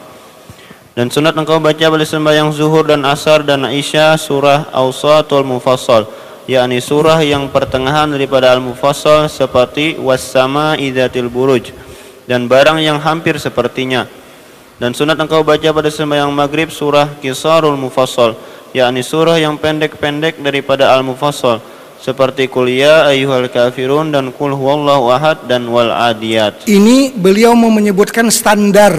[0.91, 6.03] Dan sunat engkau baca pada sembahyang zuhur dan asar dan isya surah Awsatul Mufassal
[6.51, 11.71] yakni surah yang pertengahan daripada Al-Mufassal seperti Was-sama idzatil buruj
[12.27, 14.22] dan barang yang hampir sepertinya.
[14.81, 18.33] Dan sunat engkau baca pada sembahyang maghrib surah Kisarul Mufassal,
[18.73, 21.61] yakni surah yang pendek-pendek daripada Al-Mufassal
[22.03, 26.67] seperti kuliah ayyuhal kafirun dan kul huwallahu ahad dan wal adiyat.
[26.67, 28.91] Ini beliau mau menyebutkan standar.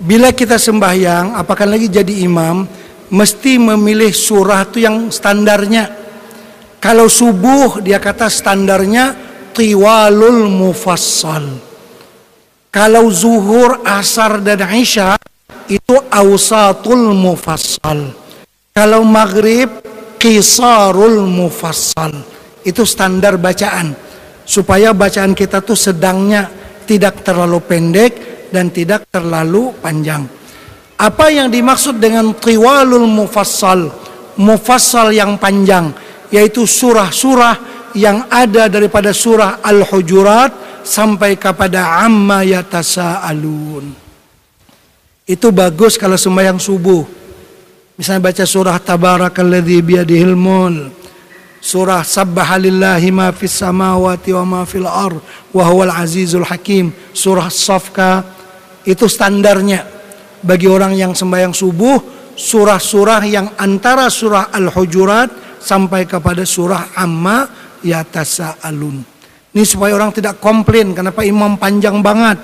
[0.00, 2.64] Bila kita sembahyang, apakah lagi jadi imam,
[3.12, 5.92] mesti memilih surah itu yang standarnya.
[6.80, 9.12] Kalau subuh dia kata standarnya
[9.52, 11.69] tiwalul mufassal.
[12.70, 15.18] Kalau zuhur, asar dan isya
[15.66, 18.14] itu ausatul mufassal.
[18.70, 19.82] Kalau maghrib
[20.22, 22.14] qisarul mufassal.
[22.62, 23.90] Itu standar bacaan.
[24.46, 26.46] Supaya bacaan kita tuh sedangnya
[26.86, 28.12] tidak terlalu pendek
[28.54, 30.26] dan tidak terlalu panjang.
[30.94, 33.90] Apa yang dimaksud dengan tiwalul mufassal?
[34.38, 35.90] Mufassal yang panjang
[36.30, 37.58] yaitu surah-surah
[37.98, 43.92] yang ada daripada surah Al-Hujurat sampai kepada amma yatasaalun.
[45.26, 47.06] Itu bagus kalau sembahyang subuh.
[47.94, 50.96] Misalnya baca surah Tabarakalladzi biyadihil mulk.
[51.60, 55.12] Surah Sabbahalillahi ma fis samawati wa ma ar
[55.52, 55.64] wa
[56.00, 56.88] azizul hakim.
[57.12, 58.24] Surah Safka
[58.88, 59.84] itu standarnya
[60.40, 67.44] bagi orang yang sembahyang subuh surah-surah yang antara surah Al-Hujurat sampai kepada surah Amma
[67.84, 69.19] yatasaalun.
[69.50, 72.38] Ini supaya orang tidak komplain kenapa imam panjang banget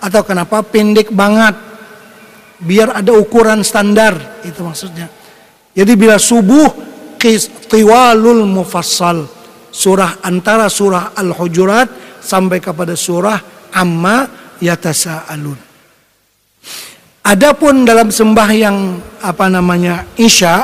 [0.00, 1.52] atau kenapa pendek banget.
[2.56, 5.12] Biar ada ukuran standar itu maksudnya.
[5.76, 6.72] Jadi bila subuh
[7.68, 9.28] tiwalul mufassal
[9.68, 13.36] surah antara surah Al-Hujurat sampai kepada surah
[13.76, 14.24] Amma
[14.56, 15.58] yatasaalun.
[17.26, 18.78] Adapun dalam sembahyang
[19.20, 20.54] apa namanya Isya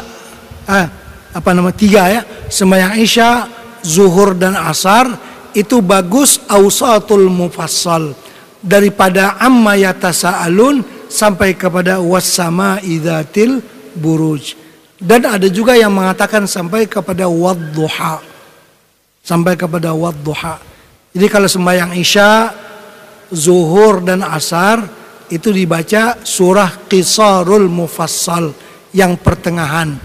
[0.65, 0.87] eh,
[1.35, 3.29] apa nama tiga ya sembahyang Isya
[3.83, 5.11] zuhur dan asar
[5.53, 8.17] itu bagus ausatul mufassal.
[8.63, 13.59] Daripada amma yatasaalun sampai kepada wasama idatil
[13.99, 14.55] buruj.
[15.03, 18.23] Dan ada juga yang mengatakan sampai kepada wadduha.
[19.23, 20.63] Sampai kepada wadduha.
[21.13, 22.55] Jadi kalau sembahyang Isya
[23.35, 24.81] zuhur dan asar
[25.33, 28.53] itu dibaca surah Qisarul Mufassal
[28.93, 29.97] yang pertengahan.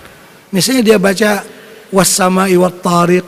[0.50, 1.44] Misalnya dia baca
[1.92, 3.28] Wassama'i wat Tariq,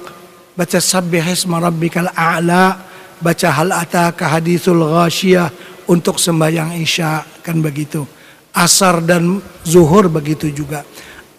[0.60, 2.76] baca Sabbihisma Rabbikal A'la,
[3.24, 5.48] baca Hal Ataka Hadithul Ghashiyah
[5.88, 8.04] untuk sembahyang Isya kan begitu.
[8.52, 10.84] Asar dan Zuhur begitu juga.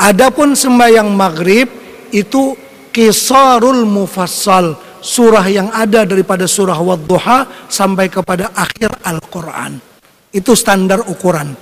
[0.00, 1.68] Adapun sembahyang Maghrib
[2.16, 2.56] itu
[2.88, 4.72] Qisarul Mufassal,
[5.04, 9.76] surah yang ada daripada surah Wadduha sampai kepada akhir Al-Qur'an.
[10.32, 11.52] Itu standar ukuran.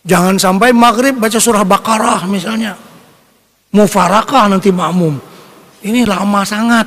[0.00, 2.76] Jangan sampai maghrib baca surah Baqarah misalnya.
[3.72, 5.29] Mufarakah nanti makmum.
[5.80, 6.86] Ini lama sangat.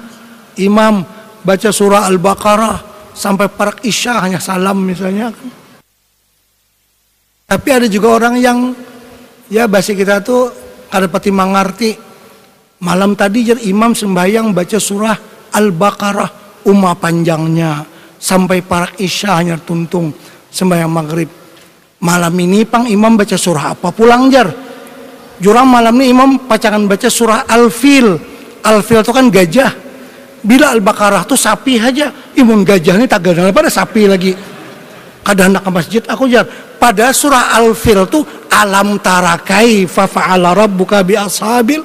[0.61, 1.01] Imam
[1.41, 2.77] baca surah Al-Baqarah
[3.13, 5.33] sampai parak isya hanya salam misalnya.
[7.49, 8.73] Tapi ada juga orang yang
[9.49, 10.49] ya bahasa kita tuh
[10.89, 11.91] kada pati mengerti.
[12.83, 15.17] Malam tadi jadi imam sembahyang baca surah
[15.55, 16.29] Al-Baqarah
[16.67, 17.85] umma panjangnya
[18.19, 20.11] sampai parak isya hanya tuntung
[20.51, 21.29] sembahyang maghrib.
[22.03, 24.51] Malam ini pang imam baca surah apa pulang jar.
[25.39, 28.32] Jurang malam ini imam pacangan baca surah Al-Fil.
[28.63, 29.71] Al-Fil itu kan gajah.
[30.43, 32.11] Bila Al-Baqarah tuh sapi aja.
[32.35, 34.31] Imun gajah ini tak gadang pada sapi lagi.
[35.23, 36.47] Kadang nak ke masjid aku jar.
[36.79, 38.03] Pada surah Al-Fil
[38.53, 41.81] alam tarakai fa'ala rabbuka bi ashabil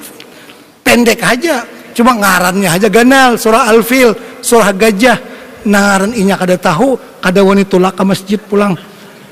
[0.85, 1.65] pendek aja
[1.97, 4.13] cuma ngarannya aja ganal surah Al-Fil
[4.45, 5.17] surah gajah
[5.65, 8.77] nangaran inya kada tahu kada wani tulak ke masjid pulang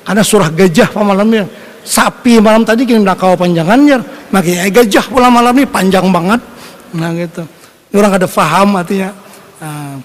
[0.03, 1.45] karena surah gajah pa malamnya
[1.85, 4.01] sapi malam tadi kini nak kau panjangannya
[4.33, 6.41] makanya gajah pulang malam ini panjang banget
[6.95, 7.43] nah gitu
[7.95, 9.09] orang kada faham artinya
[9.59, 9.95] nah,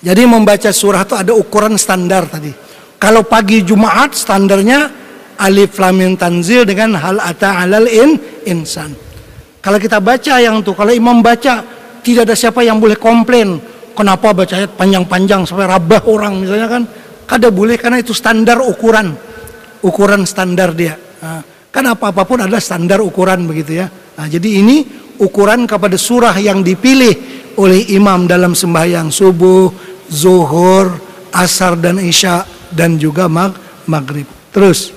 [0.00, 2.52] jadi membaca surah itu ada ukuran standar tadi
[2.96, 4.88] kalau pagi Jumat standarnya
[5.36, 8.16] alif lam tanzil dengan hal ata alal in
[8.48, 8.94] insan
[9.60, 11.60] kalau kita baca yang tuh kalau imam baca
[12.00, 13.58] tidak ada siapa yang boleh komplain
[13.96, 16.84] Kenapa baca ayat panjang-panjang sampai rabah orang misalnya kan?
[17.24, 19.16] Kada boleh karena itu standar ukuran.
[19.80, 20.92] Ukuran standar dia.
[21.24, 21.40] Nah,
[21.72, 23.88] kan apa-apapun ada standar ukuran begitu ya.
[23.88, 27.14] Nah, jadi ini ukuran kepada surah yang dipilih
[27.56, 29.72] oleh imam dalam sembahyang subuh,
[30.12, 30.96] zuhur,
[31.32, 33.56] asar dan isya dan juga mag
[33.88, 34.28] maghrib.
[34.52, 34.92] Terus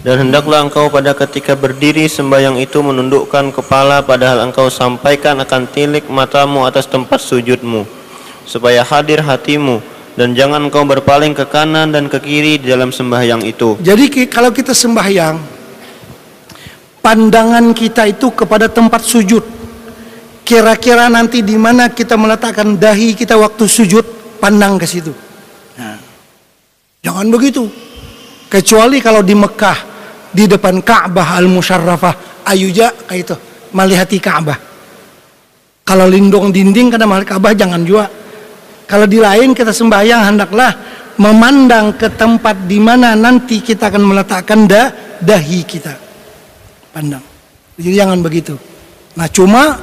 [0.00, 6.08] dan hendaklah engkau pada ketika berdiri sembahyang itu menundukkan kepala padahal engkau sampaikan akan tilik
[6.08, 7.84] matamu atas tempat sujudmu
[8.48, 9.84] supaya hadir hatimu
[10.16, 13.76] dan jangan engkau berpaling ke kanan dan ke kiri di dalam sembahyang itu.
[13.84, 15.59] Jadi kalau kita sembahyang
[17.00, 19.42] pandangan kita itu kepada tempat sujud.
[20.44, 24.04] Kira-kira nanti di mana kita meletakkan dahi kita waktu sujud,
[24.40, 25.12] pandang ke situ.
[25.78, 25.98] Nah,
[27.04, 27.68] jangan begitu.
[28.50, 29.78] Kecuali kalau di Mekah,
[30.34, 33.36] di depan Ka'bah Al-Musharrafah, ayuja kayak itu,
[33.70, 34.58] melihati Ka'bah.
[35.86, 38.10] Kalau lindung dinding karena melihat Ka'bah jangan juga.
[38.90, 40.74] Kalau di lain kita sembahyang hendaklah
[41.22, 44.90] memandang ke tempat di mana nanti kita akan meletakkan dah,
[45.22, 46.09] dahi kita.
[46.90, 47.22] Pandang.
[47.78, 48.54] Jadi jangan begitu.
[49.14, 49.78] Nah cuma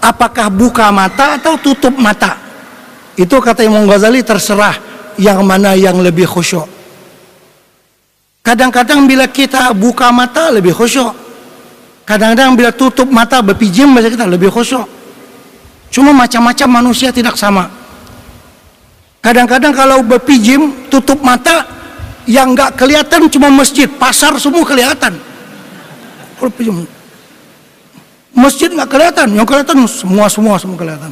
[0.00, 2.36] apakah buka mata atau tutup mata?
[3.18, 4.74] Itu kata Imam Ghazali terserah
[5.18, 6.66] yang mana yang lebih khusyuk.
[8.42, 11.12] Kadang-kadang bila kita buka mata lebih khusyuk.
[12.08, 14.88] Kadang-kadang bila tutup mata berpijim baca kita lebih khusyuk.
[15.92, 17.68] Cuma macam-macam manusia tidak sama.
[19.18, 21.66] Kadang-kadang kalau berpijim, tutup mata,
[22.24, 25.27] yang nggak kelihatan cuma masjid, pasar semua kelihatan.
[28.38, 31.10] Masjid nggak kelihatan, yang kelihatan semua semua semua kelihatan.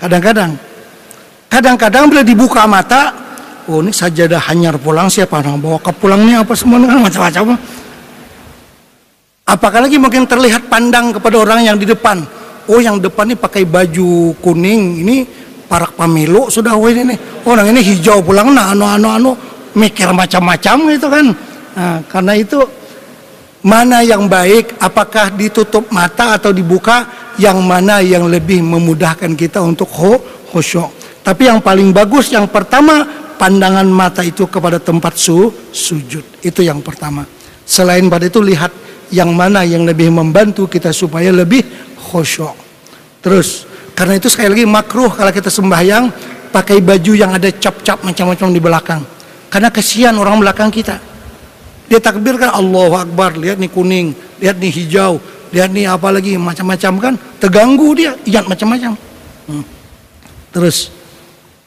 [0.00, 0.56] Kadang-kadang,
[1.52, 3.12] kadang-kadang bila dibuka mata,
[3.68, 7.60] oh ini sajadah hanyar pulang siapa yang bawa ke pulangnya apa semua macam-macam.
[9.44, 12.24] Apalagi mungkin terlihat pandang kepada orang yang di depan.
[12.70, 15.26] Oh yang depan ini pakai baju kuning ini
[15.72, 17.16] parak pemilu sudah wih ini
[17.48, 19.30] orang ini hijau pulang nah anu anu anu
[19.72, 21.26] mikir macam-macam gitu kan
[21.72, 22.60] nah, karena itu
[23.62, 24.76] mana yang baik?
[24.82, 27.06] Apakah ditutup mata atau dibuka?
[27.40, 29.88] Yang mana yang lebih memudahkan kita untuk
[30.52, 33.06] khusyuk tapi yang paling bagus yang pertama
[33.38, 36.42] pandangan mata itu kepada tempat su sujud.
[36.42, 37.22] Itu yang pertama.
[37.62, 38.74] Selain pada itu lihat
[39.14, 41.62] yang mana yang lebih membantu kita supaya lebih
[41.94, 42.58] khusyuk
[43.22, 46.10] terus karena itu sekali lagi makruh kalau kita sembahyang
[46.50, 49.02] pakai baju yang ada cap-cap macam-macam di belakang.
[49.52, 51.11] Karena kesian orang belakang kita.
[51.92, 55.20] Dia takbirkan Allahu Akbar, lihat nih kuning, lihat nih hijau,
[55.52, 58.96] lihat nih apa lagi macam-macam kan, terganggu dia, ingat macam-macam.
[59.44, 59.60] Hmm.
[60.56, 60.88] Terus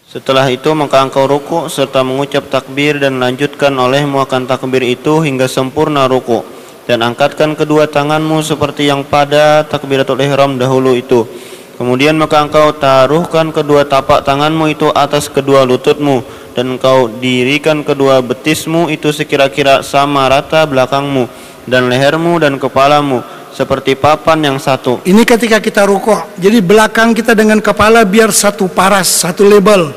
[0.09, 5.45] setelah itu maka engkau ruku serta mengucap takbir dan lanjutkan olehmu akan takbir itu hingga
[5.45, 6.41] sempurna ruku
[6.89, 11.27] dan angkatkan kedua tanganmu seperti yang pada takbiratul ihram dahulu itu
[11.75, 16.23] Kemudian maka engkau taruhkan kedua tapak tanganmu itu atas kedua lututmu
[16.55, 21.27] dan engkau dirikan kedua betismu itu sekira-kira sama rata belakangmu
[21.67, 23.19] dan lehermu dan kepalamu
[23.51, 25.03] seperti papan yang satu.
[25.03, 26.39] Ini ketika kita rukuk.
[26.39, 29.91] Jadi belakang kita dengan kepala biar satu paras, satu label.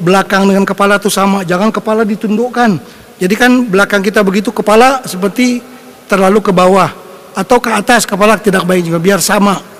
[0.00, 2.80] Belakang dengan kepala itu sama, jangan kepala ditundukkan.
[3.20, 5.60] Jadi kan belakang kita begitu kepala seperti
[6.08, 6.88] terlalu ke bawah
[7.36, 9.73] atau ke atas kepala tidak baik juga biar sama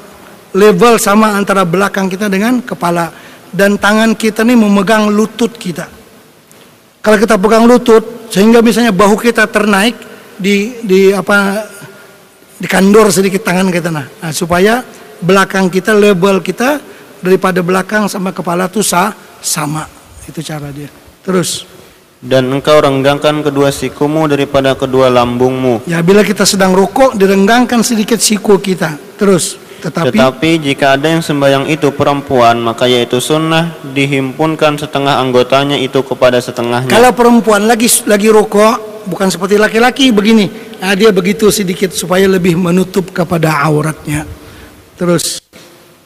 [0.54, 3.10] level sama antara belakang kita dengan kepala
[3.50, 5.86] dan tangan kita ini memegang lutut kita.
[7.04, 9.94] Kalau kita pegang lutut sehingga misalnya bahu kita ternaik
[10.34, 11.68] di di apa
[12.58, 14.80] di kandor sedikit tangan kita nah, nah supaya
[15.20, 16.80] belakang kita level kita
[17.20, 19.12] daripada belakang sama kepala itu sah,
[19.42, 19.84] sama
[20.24, 20.88] itu cara dia.
[21.20, 21.68] Terus
[22.24, 25.84] dan engkau renggangkan kedua sikumu daripada kedua lambungmu.
[25.84, 28.96] Ya bila kita sedang rukuk direnggangkan sedikit siku kita.
[29.20, 35.76] Terus tetapi, Tetapi jika ada yang sembahyang itu perempuan, maka yaitu sunnah dihimpunkan setengah anggotanya
[35.76, 36.88] itu kepada setengahnya.
[36.88, 40.48] Kalau perempuan lagi lagi rokok, bukan seperti laki-laki begini,
[40.80, 44.24] nah, dia begitu sedikit supaya lebih menutup kepada auratnya.
[44.96, 45.44] Terus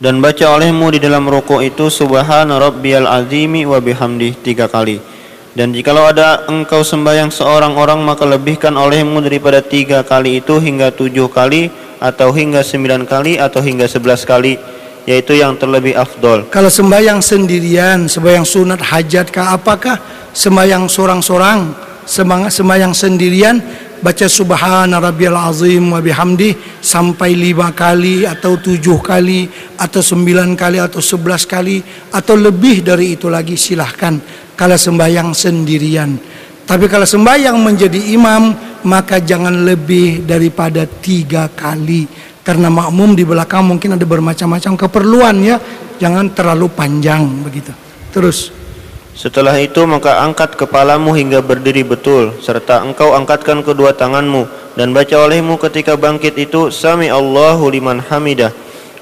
[0.03, 4.99] dan baca olehmu di dalam rokok itu subhana rabbiyal azimi wa bihamdi tiga kali.
[5.55, 10.95] Dan jikalau ada engkau sembahyang seorang orang maka lebihkan olehmu daripada tiga kali itu hingga
[10.95, 14.59] tujuh kali atau hingga sembilan kali atau hingga sebelas kali
[15.09, 16.53] yaitu yang terlebih afdol.
[16.53, 19.97] Kalau sembahyang sendirian, sembahyang sunat hajat kah apakah
[20.37, 21.61] sembahyang seorang-seorang,
[22.53, 23.57] sembahyang sendirian
[23.99, 29.49] baca subhana rabbiyal azim wa bihamdi sampai lima kali atau tujuh kali
[29.81, 31.83] atau sembilan kali atau sebelas kali
[32.15, 34.21] atau lebih dari itu lagi silahkan
[34.55, 36.11] kalau sembahyang sendirian.
[36.69, 38.53] Tapi kalau sembahyang menjadi imam
[38.85, 42.05] maka jangan lebih daripada tiga kali.
[42.45, 45.57] Karena makmum di belakang mungkin ada bermacam-macam keperluan ya.
[45.97, 47.73] Jangan terlalu panjang begitu.
[48.13, 48.53] Terus.
[49.17, 54.47] Setelah itu maka angkat kepalamu hingga berdiri betul serta engkau angkatkan kedua tanganmu
[54.79, 58.55] dan baca olehmu ketika bangkit itu sami Allahu liman hamidah.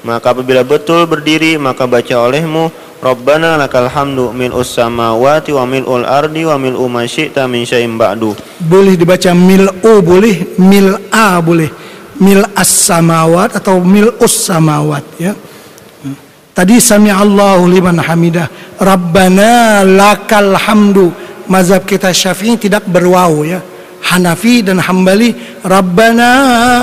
[0.06, 2.72] Maka apabila betul berdiri maka baca olehmu
[3.06, 7.06] Rabbana lakal hamdu mil'us samawati wa mil'ul ardi wa mil'u ma
[7.46, 8.34] min syai'in ba'du.
[8.58, 11.70] Boleh dibaca mil'u boleh, mil'a boleh.
[12.18, 15.32] Mil'as samawat atau mil'us samawat ya.
[16.56, 18.48] Tadi sami Allahu liman hamidah.
[18.80, 21.12] Rabbana lakal hamdu.
[21.46, 23.60] Mazhab kita Syafi'i tidak berwaw ya.
[24.06, 25.34] Hanafi dan Hambali
[25.66, 26.30] Rabbana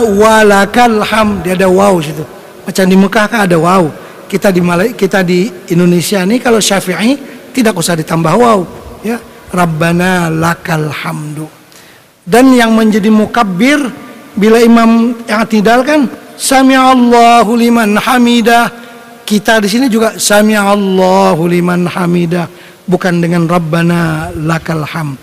[0.04, 2.24] walakal ham dia ada wow situ
[2.68, 3.88] macam di Mekah kan ada wow
[4.34, 7.14] kita di Malay kita di Indonesia ini kalau Syafi'i
[7.54, 8.60] tidak usah ditambah wow
[9.06, 9.22] ya.
[9.54, 11.46] Rabbana lakal hamdu.
[12.26, 13.78] Dan yang menjadi mukabbir
[14.34, 18.74] bila imam yang tidak kan Sami Allahu liman hamidah.
[19.22, 22.50] Kita di sini juga Sami Allahu liman hamidah.
[22.90, 25.14] Bukan dengan Rabbana lakal ham.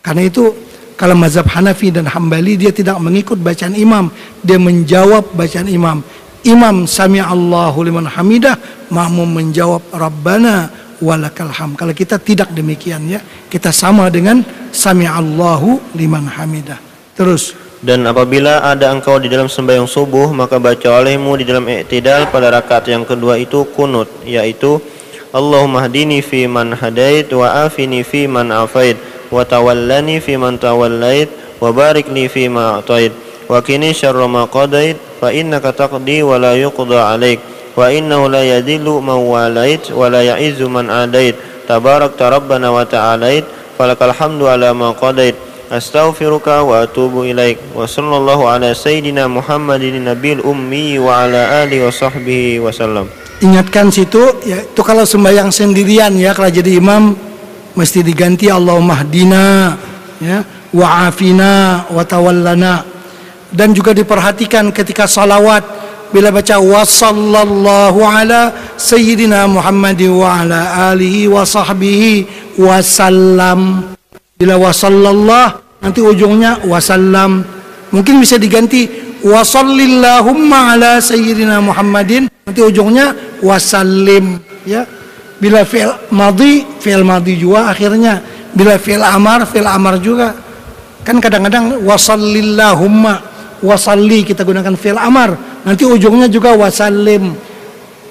[0.00, 0.56] Karena itu
[0.96, 4.08] kalau mazhab Hanafi dan Hambali dia tidak mengikut bacaan imam.
[4.40, 6.00] Dia menjawab bacaan imam
[6.46, 8.56] imam Sami Allahu liman hamidah.
[8.88, 10.70] Makmum menjawab Rabbana
[11.02, 13.20] walakal ham kalau kita tidak demikian ya
[13.52, 14.40] kita sama dengan
[14.70, 16.78] Sami Allahu liman hamidah.
[17.16, 22.28] Terus Dan apabila ada engkau di dalam sembahyang subuh Maka baca olehmu di dalam i'tidal
[22.28, 24.80] pada rakaat yang kedua itu kunut Yaitu
[25.32, 29.00] Allahumma hadini fi man hadait Wa afini fi man afait
[29.32, 34.46] Wa tawallani fi man tawallait Wa barik li fi ma a'tait Wa kini syarra ma
[34.50, 37.40] qadait Fa innaka taqdi wa la yuqda alaik.
[37.78, 41.34] Wa innahu la yadillu man walait Wa la ya'izu man adait.
[41.66, 43.46] Tabarak rabbana wa ta'alait
[43.78, 45.34] Falakal hamdu ala ma qadait.
[45.66, 47.58] Astaghfiruka wa atubu ilaik.
[47.74, 53.10] Wa sallallahu ala sayyidina Muhammadin Nabil ummi wa ala alihi wa sahbihi wasallam
[53.40, 57.12] ingatkan situ ya itu kalau sembahyang sendirian ya kalau jadi imam
[57.76, 59.76] mesti diganti Allahumma hdina
[60.20, 60.40] ya
[60.72, 62.95] wa afina wa tawallana
[63.54, 65.62] dan juga diperhatikan ketika salawat.
[66.06, 72.30] Bila baca wa sallallahu ala sayyidina Muhammad wa ala alihi wa sahbihi
[72.62, 73.90] wasallam
[74.38, 77.42] bila wa sallallahu nanti ujungnya wasallam
[77.90, 78.86] mungkin bisa diganti
[79.26, 82.30] wa sallillahumma ala sayyidina Muhammadin.
[82.46, 83.10] Nanti ujungnya
[83.42, 84.86] wasallim ya.
[85.42, 88.22] Bila fi'il madhi fi'il madhi juga akhirnya.
[88.54, 90.38] Bila fi'il amar fi'il amar juga.
[91.02, 95.36] Kan kadang-kadang wasallillahumma wasalli kita gunakan fi'il amar.
[95.64, 97.32] Nanti ujungnya juga wasallim.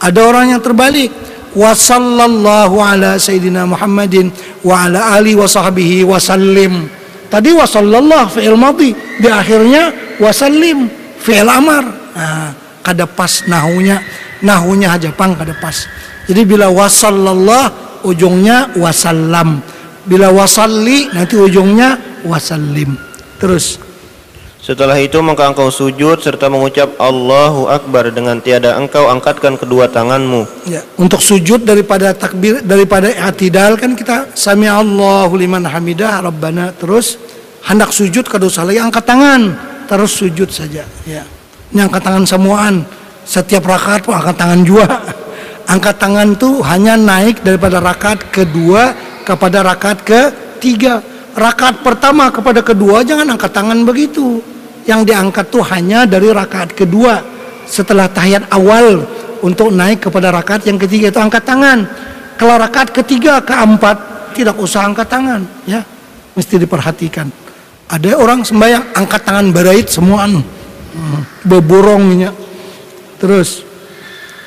[0.01, 1.11] Ada orang yang terbalik.
[1.55, 4.27] Wa sallallahu ala sayyidina Muhammadin
[4.59, 6.91] wa ala ali wa sahbihi wasallim.
[7.31, 8.91] Tadi wa sallallahu fi'il madhi.
[9.21, 11.83] Di akhirnya wasallim fi'il amar.
[12.15, 12.51] Nah,
[12.83, 14.03] kada pas nahunya.
[14.43, 15.87] Nahunya aja pang kada pas.
[16.27, 17.71] Jadi bila wasallallah
[18.03, 19.63] ujungnya wasallam.
[20.05, 22.93] Bila wasalli nanti ujungnya wasallim.
[23.41, 23.79] Terus
[24.65, 30.41] Setelah itu maka engkau sujud serta mengucap Allahu Akbar dengan tiada engkau angkatkan kedua tanganmu.
[30.65, 37.21] Ya untuk sujud daripada takbir daripada i'tidal kan kita sami Allahu liman hamidah rabbana terus
[37.61, 39.53] hendak sujud kada usah lagi angkat tangan
[39.85, 41.21] terus sujud saja ya.
[41.69, 42.89] Ini angkat tangan semuaan
[43.21, 44.89] setiap rakaat pun angkat tangan juga.
[45.65, 48.93] Angkat tangan tuh hanya naik daripada rakaat kedua
[49.25, 51.01] kepada rakaat ketiga.
[51.33, 54.45] Rakaat pertama kepada kedua jangan angkat tangan begitu
[54.85, 57.21] yang diangkat tuh hanya dari rakaat kedua
[57.65, 59.01] setelah tahiyat awal
[59.41, 61.85] untuk naik kepada rakaat yang ketiga itu angkat tangan.
[62.37, 63.97] Kalau rakaat ketiga keempat
[64.37, 65.81] tidak usah angkat tangan ya.
[66.35, 67.27] Mesti diperhatikan.
[67.85, 72.35] Ada orang sembahyang angkat tangan berait semuaan hmm, beborong minyak
[73.21, 73.63] terus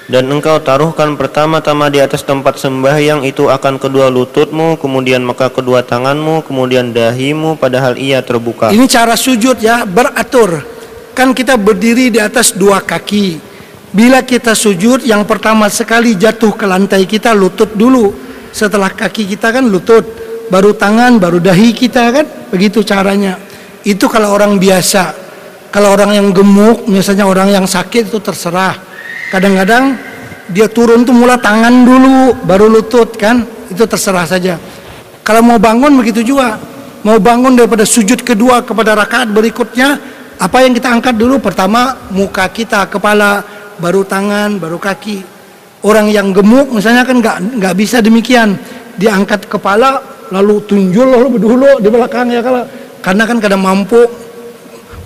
[0.09, 5.85] Dan engkau taruhkan pertama-tama di atas tempat sembahyang itu akan kedua lututmu Kemudian maka kedua
[5.85, 10.64] tanganmu Kemudian dahimu padahal ia terbuka Ini cara sujud ya, beratur.
[11.12, 13.36] Kan kita berdiri di atas dua kaki.
[13.90, 18.14] Bila kita sujud, yang pertama sekali jatuh ke lantai kita lutut dulu.
[18.55, 20.06] Setelah kaki kita kan lutut,
[20.47, 22.26] baru tangan, baru dahi kita kan.
[22.55, 23.35] Begitu caranya.
[23.82, 25.26] Itu kalau orang biasa.
[25.74, 28.88] Kalau orang yang gemuk, misalnya orang yang sakit itu terserah.
[29.28, 29.96] Kadang-kadang
[30.48, 33.44] dia turun tuh mula tangan dulu, baru lutut kan.
[33.68, 34.56] Itu terserah saja.
[35.20, 36.56] Kalau mau bangun begitu juga.
[37.06, 39.96] Mau bangun daripada sujud kedua kepada rakaat berikutnya,
[40.42, 41.38] apa yang kita angkat dulu?
[41.38, 43.44] Pertama muka kita, kepala,
[43.78, 45.22] baru tangan, baru kaki.
[45.86, 48.59] Orang yang gemuk misalnya kan nggak nggak bisa demikian.
[48.98, 50.02] Dia angkat kepala,
[50.32, 52.66] lalu tunjul lalu dulu di belakang ya kalau
[53.00, 54.00] karena kan kadang mampu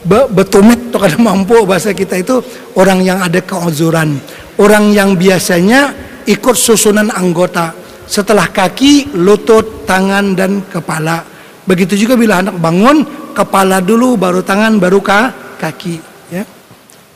[0.04, 2.38] be- betumit atau kadang mampu bahasa kita itu
[2.76, 4.18] orang yang ada keuzuran.
[4.60, 5.94] Orang yang biasanya
[6.28, 7.72] ikut susunan anggota.
[8.04, 11.24] Setelah kaki, lutut, tangan dan kepala.
[11.64, 15.96] Begitu juga bila anak bangun, kepala dulu, baru tangan, baru ka, kaki.
[16.28, 16.44] Ya.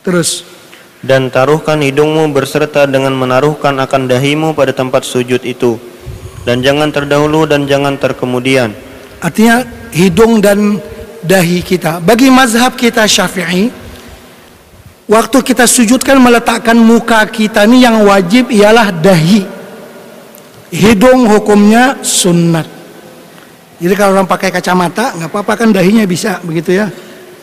[0.00, 0.46] Terus,
[1.04, 5.76] Dan taruhkan hidungmu berserta dengan menaruhkan akan dahimu pada tempat sujud itu
[6.42, 8.72] Dan jangan terdahulu dan jangan terkemudian
[9.20, 10.78] artinya hidung dan
[11.27, 11.98] dahi kita.
[11.98, 13.69] Bagi mazhab kita syafi'i,
[15.11, 19.43] waktu kita sujudkan meletakkan muka kita ini yang wajib ialah dahi.
[20.70, 22.66] Hidung hukumnya sunnat.
[23.77, 26.89] Jadi kalau orang pakai kacamata nggak apa-apa kan dahinya bisa begitu ya.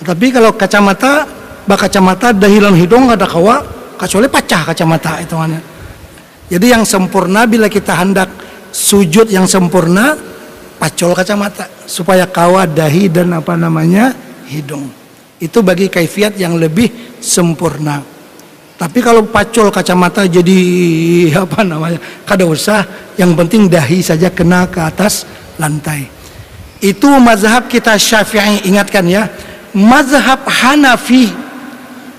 [0.02, 1.30] Tapi kalau kacamata
[1.64, 3.62] bak kacamata dahi lan hidung ada kawa
[3.96, 5.62] kecuali pecah kacamata itu mana.
[6.52, 8.28] Jadi yang sempurna bila kita hendak
[8.74, 10.18] sujud yang sempurna
[10.84, 14.12] pacol kacamata supaya kawa dahi dan apa namanya
[14.52, 14.92] hidung.
[15.40, 16.92] Itu bagi kaifiat yang lebih
[17.24, 18.04] sempurna.
[18.76, 20.60] Tapi kalau pacol kacamata jadi
[21.48, 22.04] apa namanya?
[22.28, 22.84] Kada usah,
[23.16, 25.24] yang penting dahi saja kena ke atas
[25.56, 26.04] lantai.
[26.84, 29.32] Itu mazhab kita Syafi'i ingatkan ya.
[29.72, 31.32] Mazhab Hanafi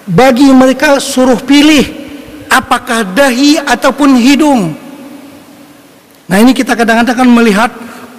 [0.09, 1.85] bagi mereka suruh pilih
[2.49, 4.73] apakah dahi ataupun hidung.
[6.25, 7.71] Nah ini kita kadang-kadang kan melihat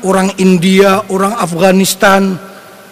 [0.05, 2.37] orang India, orang Afghanistan,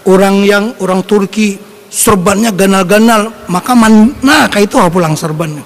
[0.10, 1.61] orang yang orang Turki
[1.94, 3.30] serbannya ganal-ganal.
[3.45, 5.61] Maka mana kayak itu pulang serbannya?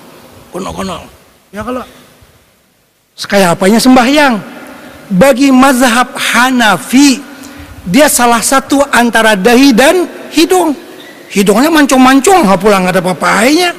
[0.52, 1.08] Kono-kono.
[1.56, 1.82] Ya kalau
[3.16, 4.36] sekaya apanya sembahyang?
[5.08, 7.24] Bagi mazhab Hanafi
[7.88, 10.04] dia salah satu antara dahi dan
[10.36, 10.76] hidung.
[11.32, 13.72] Hidungnya mancung-mancung pulang ada apa-apanya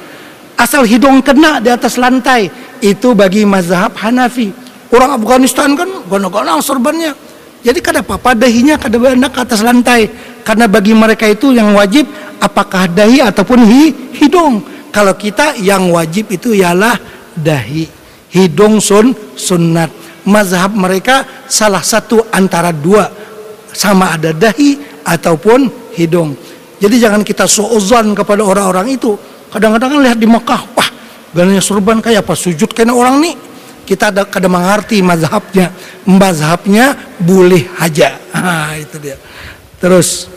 [0.57, 2.49] asal hidung kena di atas lantai
[2.81, 4.49] itu bagi mazhab Hanafi.
[4.89, 7.28] Orang Afghanistan kan gono-gono serbannya
[7.59, 10.07] jadi kada apa-apa dahinya kada enak ke atas lantai
[10.47, 12.07] karena bagi mereka itu yang wajib
[12.39, 13.83] apakah dahi ataupun hi,
[14.15, 14.63] hidung.
[14.89, 16.97] Kalau kita yang wajib itu ialah
[17.37, 17.85] dahi.
[18.33, 19.91] Hidung sun sunnat.
[20.25, 23.11] Mazhab mereka salah satu antara dua.
[23.69, 26.33] Sama ada dahi ataupun hidung.
[26.79, 29.13] Jadi jangan kita suuzon kepada orang-orang itu.
[29.51, 30.89] Kadang-kadang kan lihat di Mekah, wah
[31.33, 33.35] gananya surban kayak apa sujud kena orang nih.
[33.89, 35.73] Kita ada kadang mengerti mazhabnya.
[36.05, 38.21] Mazhabnya boleh aja.
[38.29, 39.17] Ah, itu dia.
[39.81, 40.29] Terus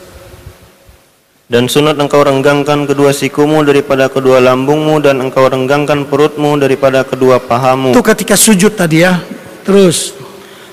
[1.53, 7.45] dan sunat engkau renggangkan kedua sikumu daripada kedua lambungmu dan engkau renggangkan perutmu daripada kedua
[7.45, 7.93] pahamu.
[7.93, 9.21] Itu ketika sujud tadi ya.
[9.61, 10.17] Terus.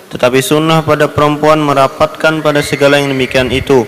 [0.08, 3.84] Tetapi sunnah pada perempuan merapatkan pada segala yang demikian itu.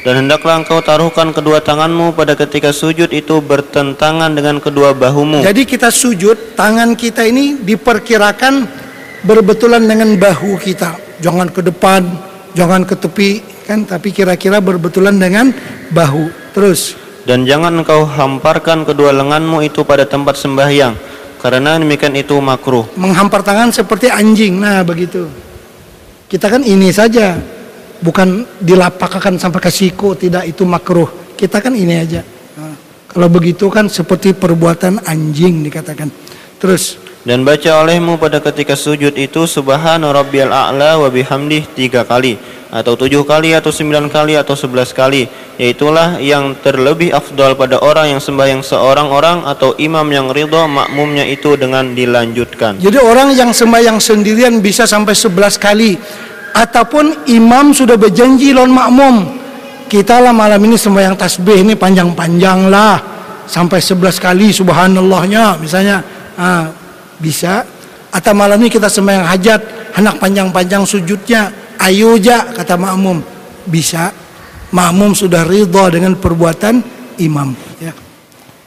[0.00, 5.44] Dan hendaklah engkau taruhkan kedua tanganmu pada ketika sujud itu bertentangan dengan kedua bahumu.
[5.44, 8.64] Jadi kita sujud, tangan kita ini diperkirakan
[9.28, 10.96] berbetulan dengan bahu kita.
[11.20, 12.08] Jangan ke depan,
[12.56, 13.30] jangan ke tepi
[13.68, 13.84] kan?
[13.84, 15.52] Tapi kira-kira berbetulan dengan
[15.92, 16.32] bahu.
[16.56, 16.96] Terus.
[17.28, 20.96] Dan jangan engkau hamparkan kedua lenganmu itu pada tempat sembahyang
[21.38, 22.88] karena demikian itu makruh.
[22.96, 24.58] Menghampar tangan seperti anjing.
[24.58, 25.28] Nah begitu.
[26.26, 27.36] Kita kan ini saja
[28.00, 31.36] bukan dilapakakan sampai ke siku tidak itu makruh.
[31.36, 32.20] Kita kan ini aja.
[32.56, 32.74] Nah,
[33.08, 36.08] kalau begitu kan seperti perbuatan anjing dikatakan.
[36.60, 42.40] Terus dan baca olehmu pada ketika sujud itu subhana rabbiyal a'la wa bihamdih tiga kali.
[42.72, 45.28] Atau tujuh kali atau sembilan kali atau sebelas kali.
[45.60, 51.28] Yaitulah yang terlebih afdal pada orang yang sembahyang seorang orang atau imam yang ridho makmumnya
[51.28, 52.80] itu dengan dilanjutkan.
[52.80, 56.00] Jadi orang yang sembahyang sendirian bisa sampai sebelas kali
[56.54, 59.40] ataupun imam sudah berjanji lawan makmum
[59.90, 62.94] kita lah malam ini sembahyang tasbih ini panjang-panjang lah.
[63.50, 65.98] Sampai sebelas kali subhanallahnya misalnya.
[66.38, 66.70] Ah,
[67.18, 67.66] bisa.
[68.14, 69.60] Atau malam ini kita sembahyang hajat
[69.98, 71.50] hendak panjang-panjang sujudnya
[71.82, 73.18] ayo ja kata makmum.
[73.66, 74.14] Bisa.
[74.70, 76.78] Makmum sudah ridha dengan perbuatan
[77.18, 77.50] imam.
[77.82, 77.90] Ya.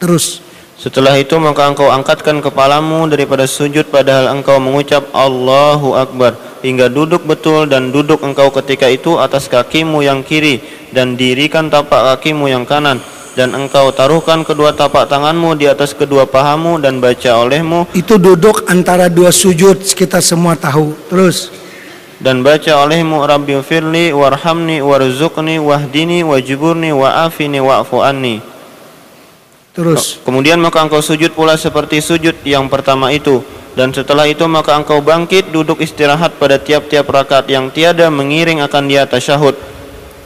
[0.04, 0.44] Terus
[0.74, 6.34] setelah itu maka engkau angkatkan kepalamu daripada sujud padahal engkau mengucap Allahu Akbar.
[6.64, 10.64] Hingga duduk betul dan duduk engkau ketika itu atas kakimu yang kiri
[10.96, 13.04] dan dirikan tapak kakimu yang kanan.
[13.34, 17.90] Dan engkau taruhkan kedua tapak tanganmu di atas kedua pahamu dan baca olehmu.
[17.98, 20.94] Itu duduk antara dua sujud kita semua tahu.
[21.10, 21.52] Terus.
[22.24, 28.53] Dan baca olehmu Rabbi firli warhamni warzuqni wahdini wajburni wa'afini wa'fu anni
[29.74, 30.22] terus.
[30.22, 33.44] Kemudian maka engkau sujud pula seperti sujud yang pertama itu.
[33.74, 38.86] Dan setelah itu maka engkau bangkit duduk istirahat pada tiap-tiap rakaat yang tiada mengiring akan
[38.86, 39.58] dia tasyahud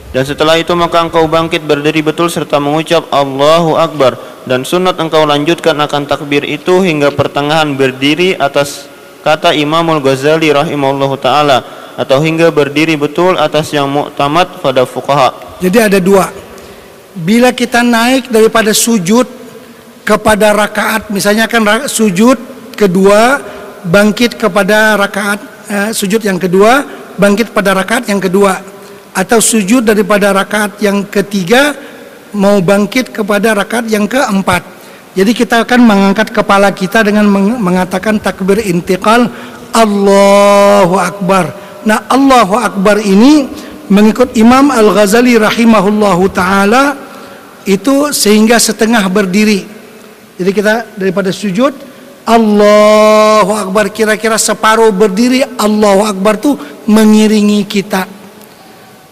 [0.08, 4.16] dan setelah itu maka engkau bangkit berdiri betul serta mengucap Allahu Akbar.
[4.48, 8.88] Dan sunat engkau lanjutkan akan takbir itu hingga pertengahan berdiri atas
[9.20, 11.60] kata Imamul Ghazali rahimahullahu taala.
[11.98, 15.60] Atau hingga berdiri betul atas yang muktamad pada fuqaha.
[15.60, 16.32] Jadi ada dua.
[17.12, 19.26] Bila kita naik daripada sujud
[20.08, 22.40] kepada rakaat misalnya kan sujud
[22.72, 23.44] kedua
[23.84, 26.80] bangkit kepada rakaat eh, sujud yang kedua
[27.20, 28.56] bangkit pada rakaat yang kedua
[29.12, 31.76] atau sujud daripada rakaat yang ketiga
[32.32, 34.62] mau bangkit kepada rakaat yang keempat.
[35.18, 37.26] Jadi kita akan mengangkat kepala kita dengan
[37.58, 39.26] mengatakan takbir intiqal
[39.74, 41.50] Allahu Akbar.
[41.82, 43.50] Nah Allahu Akbar ini
[43.90, 46.94] mengikut Imam Al-Ghazali rahimahullahu taala
[47.66, 49.77] itu sehingga setengah berdiri.
[50.38, 51.74] Jadi kita daripada sujud
[52.22, 56.54] Allahu Akbar kira-kira separuh berdiri Allahu Akbar tuh
[56.86, 58.06] mengiringi kita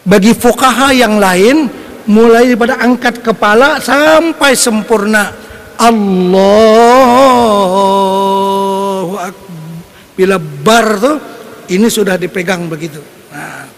[0.07, 1.67] Bagi fukaha yang lain
[2.07, 5.35] mulai daripada angkat kepala sampai sempurna
[5.77, 6.87] Allahu
[9.19, 9.45] Akbar.
[10.17, 11.21] Bila bar tuh
[11.69, 13.03] ini sudah dipegang begitu.
[13.29, 13.69] Nah,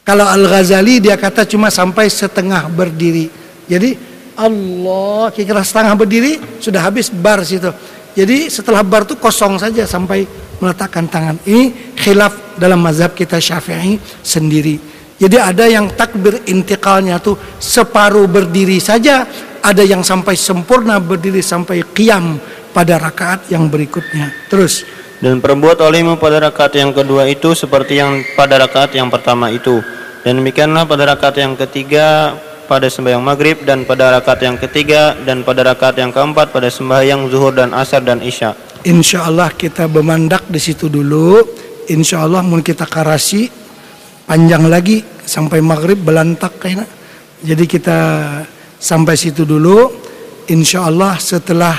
[0.00, 3.28] kalau Al Ghazali dia kata cuma sampai setengah berdiri.
[3.68, 7.72] Jadi Allah kira setengah berdiri sudah habis bar situ.
[8.16, 10.24] Jadi setelah bar tuh kosong saja sampai
[10.60, 11.36] meletakkan tangan.
[11.44, 14.80] Ini khilaf dalam mazhab kita Syafi'i sendiri.
[15.16, 19.24] Jadi ada yang takbir intikalnya tuh separuh berdiri saja,
[19.64, 22.36] ada yang sampai sempurna berdiri sampai qiyam
[22.76, 24.32] pada rakaat yang berikutnya.
[24.52, 24.84] Terus
[25.16, 29.80] dan perbuat olehmu pada rakaat yang kedua itu seperti yang pada rakaat yang pertama itu.
[30.20, 32.36] Dan demikianlah pada rakaat yang ketiga
[32.66, 37.30] pada sembahyang maghrib dan pada rakaat yang ketiga dan pada rakaat yang keempat pada sembahyang
[37.30, 38.52] zuhur dan asar dan isya.
[38.86, 41.42] Insya Allah kita bermandak di situ dulu.
[41.86, 43.46] Insya Allah mau kita karasi
[44.26, 46.86] panjang lagi sampai maghrib belantak kayaknya.
[47.42, 47.98] Jadi kita
[48.78, 49.90] sampai situ dulu.
[50.46, 51.74] Insya Allah setelah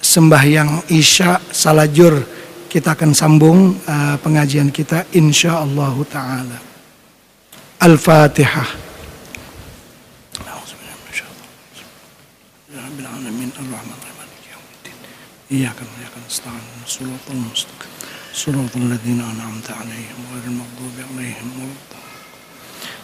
[0.00, 2.38] sembahyang isya salajur
[2.68, 6.58] kita akan sambung uh, pengajian kita insya Allah taala.
[7.80, 8.87] Al-Fatihah.
[15.52, 17.92] إياك وإياك نستعين صراط المستقيم.
[18.34, 21.97] صراط الذين أنعمت عليهم غير المغضوب عليهم ولا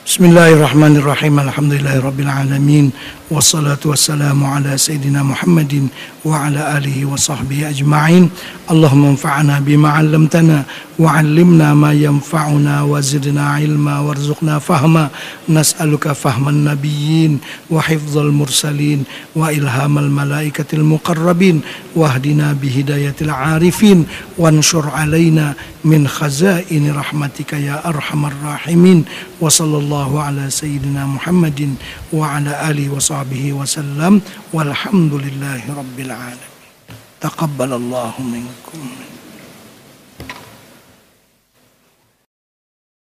[0.07, 2.91] بسم الله الرحمن الرحيم الحمد لله رب العالمين
[3.31, 5.89] والصلاة والسلام على سيدنا محمد
[6.25, 8.31] وعلى آله وصحبه أجمعين
[8.71, 10.63] اللهم انفعنا بما علمتنا
[10.99, 15.09] وعلمنا ما ينفعنا وزدنا علما وارزقنا فهما
[15.49, 17.39] نسألك فهم النبيين
[17.71, 19.05] وحفظ المرسلين
[19.37, 21.61] وإلهام الملائكة المقربين
[21.97, 24.07] واهدنا بهداية العارفين
[24.39, 25.55] وانشر علينا
[25.85, 29.05] من خزائن رحمتك يا أرحم الراحمين
[29.41, 31.75] وصلى الله على سيدنا محمد
[32.13, 34.21] وعلى آله وصحبه وسلم
[34.53, 36.55] والحمد لله رب العالمين
[37.23, 38.83] تقبل الله منكم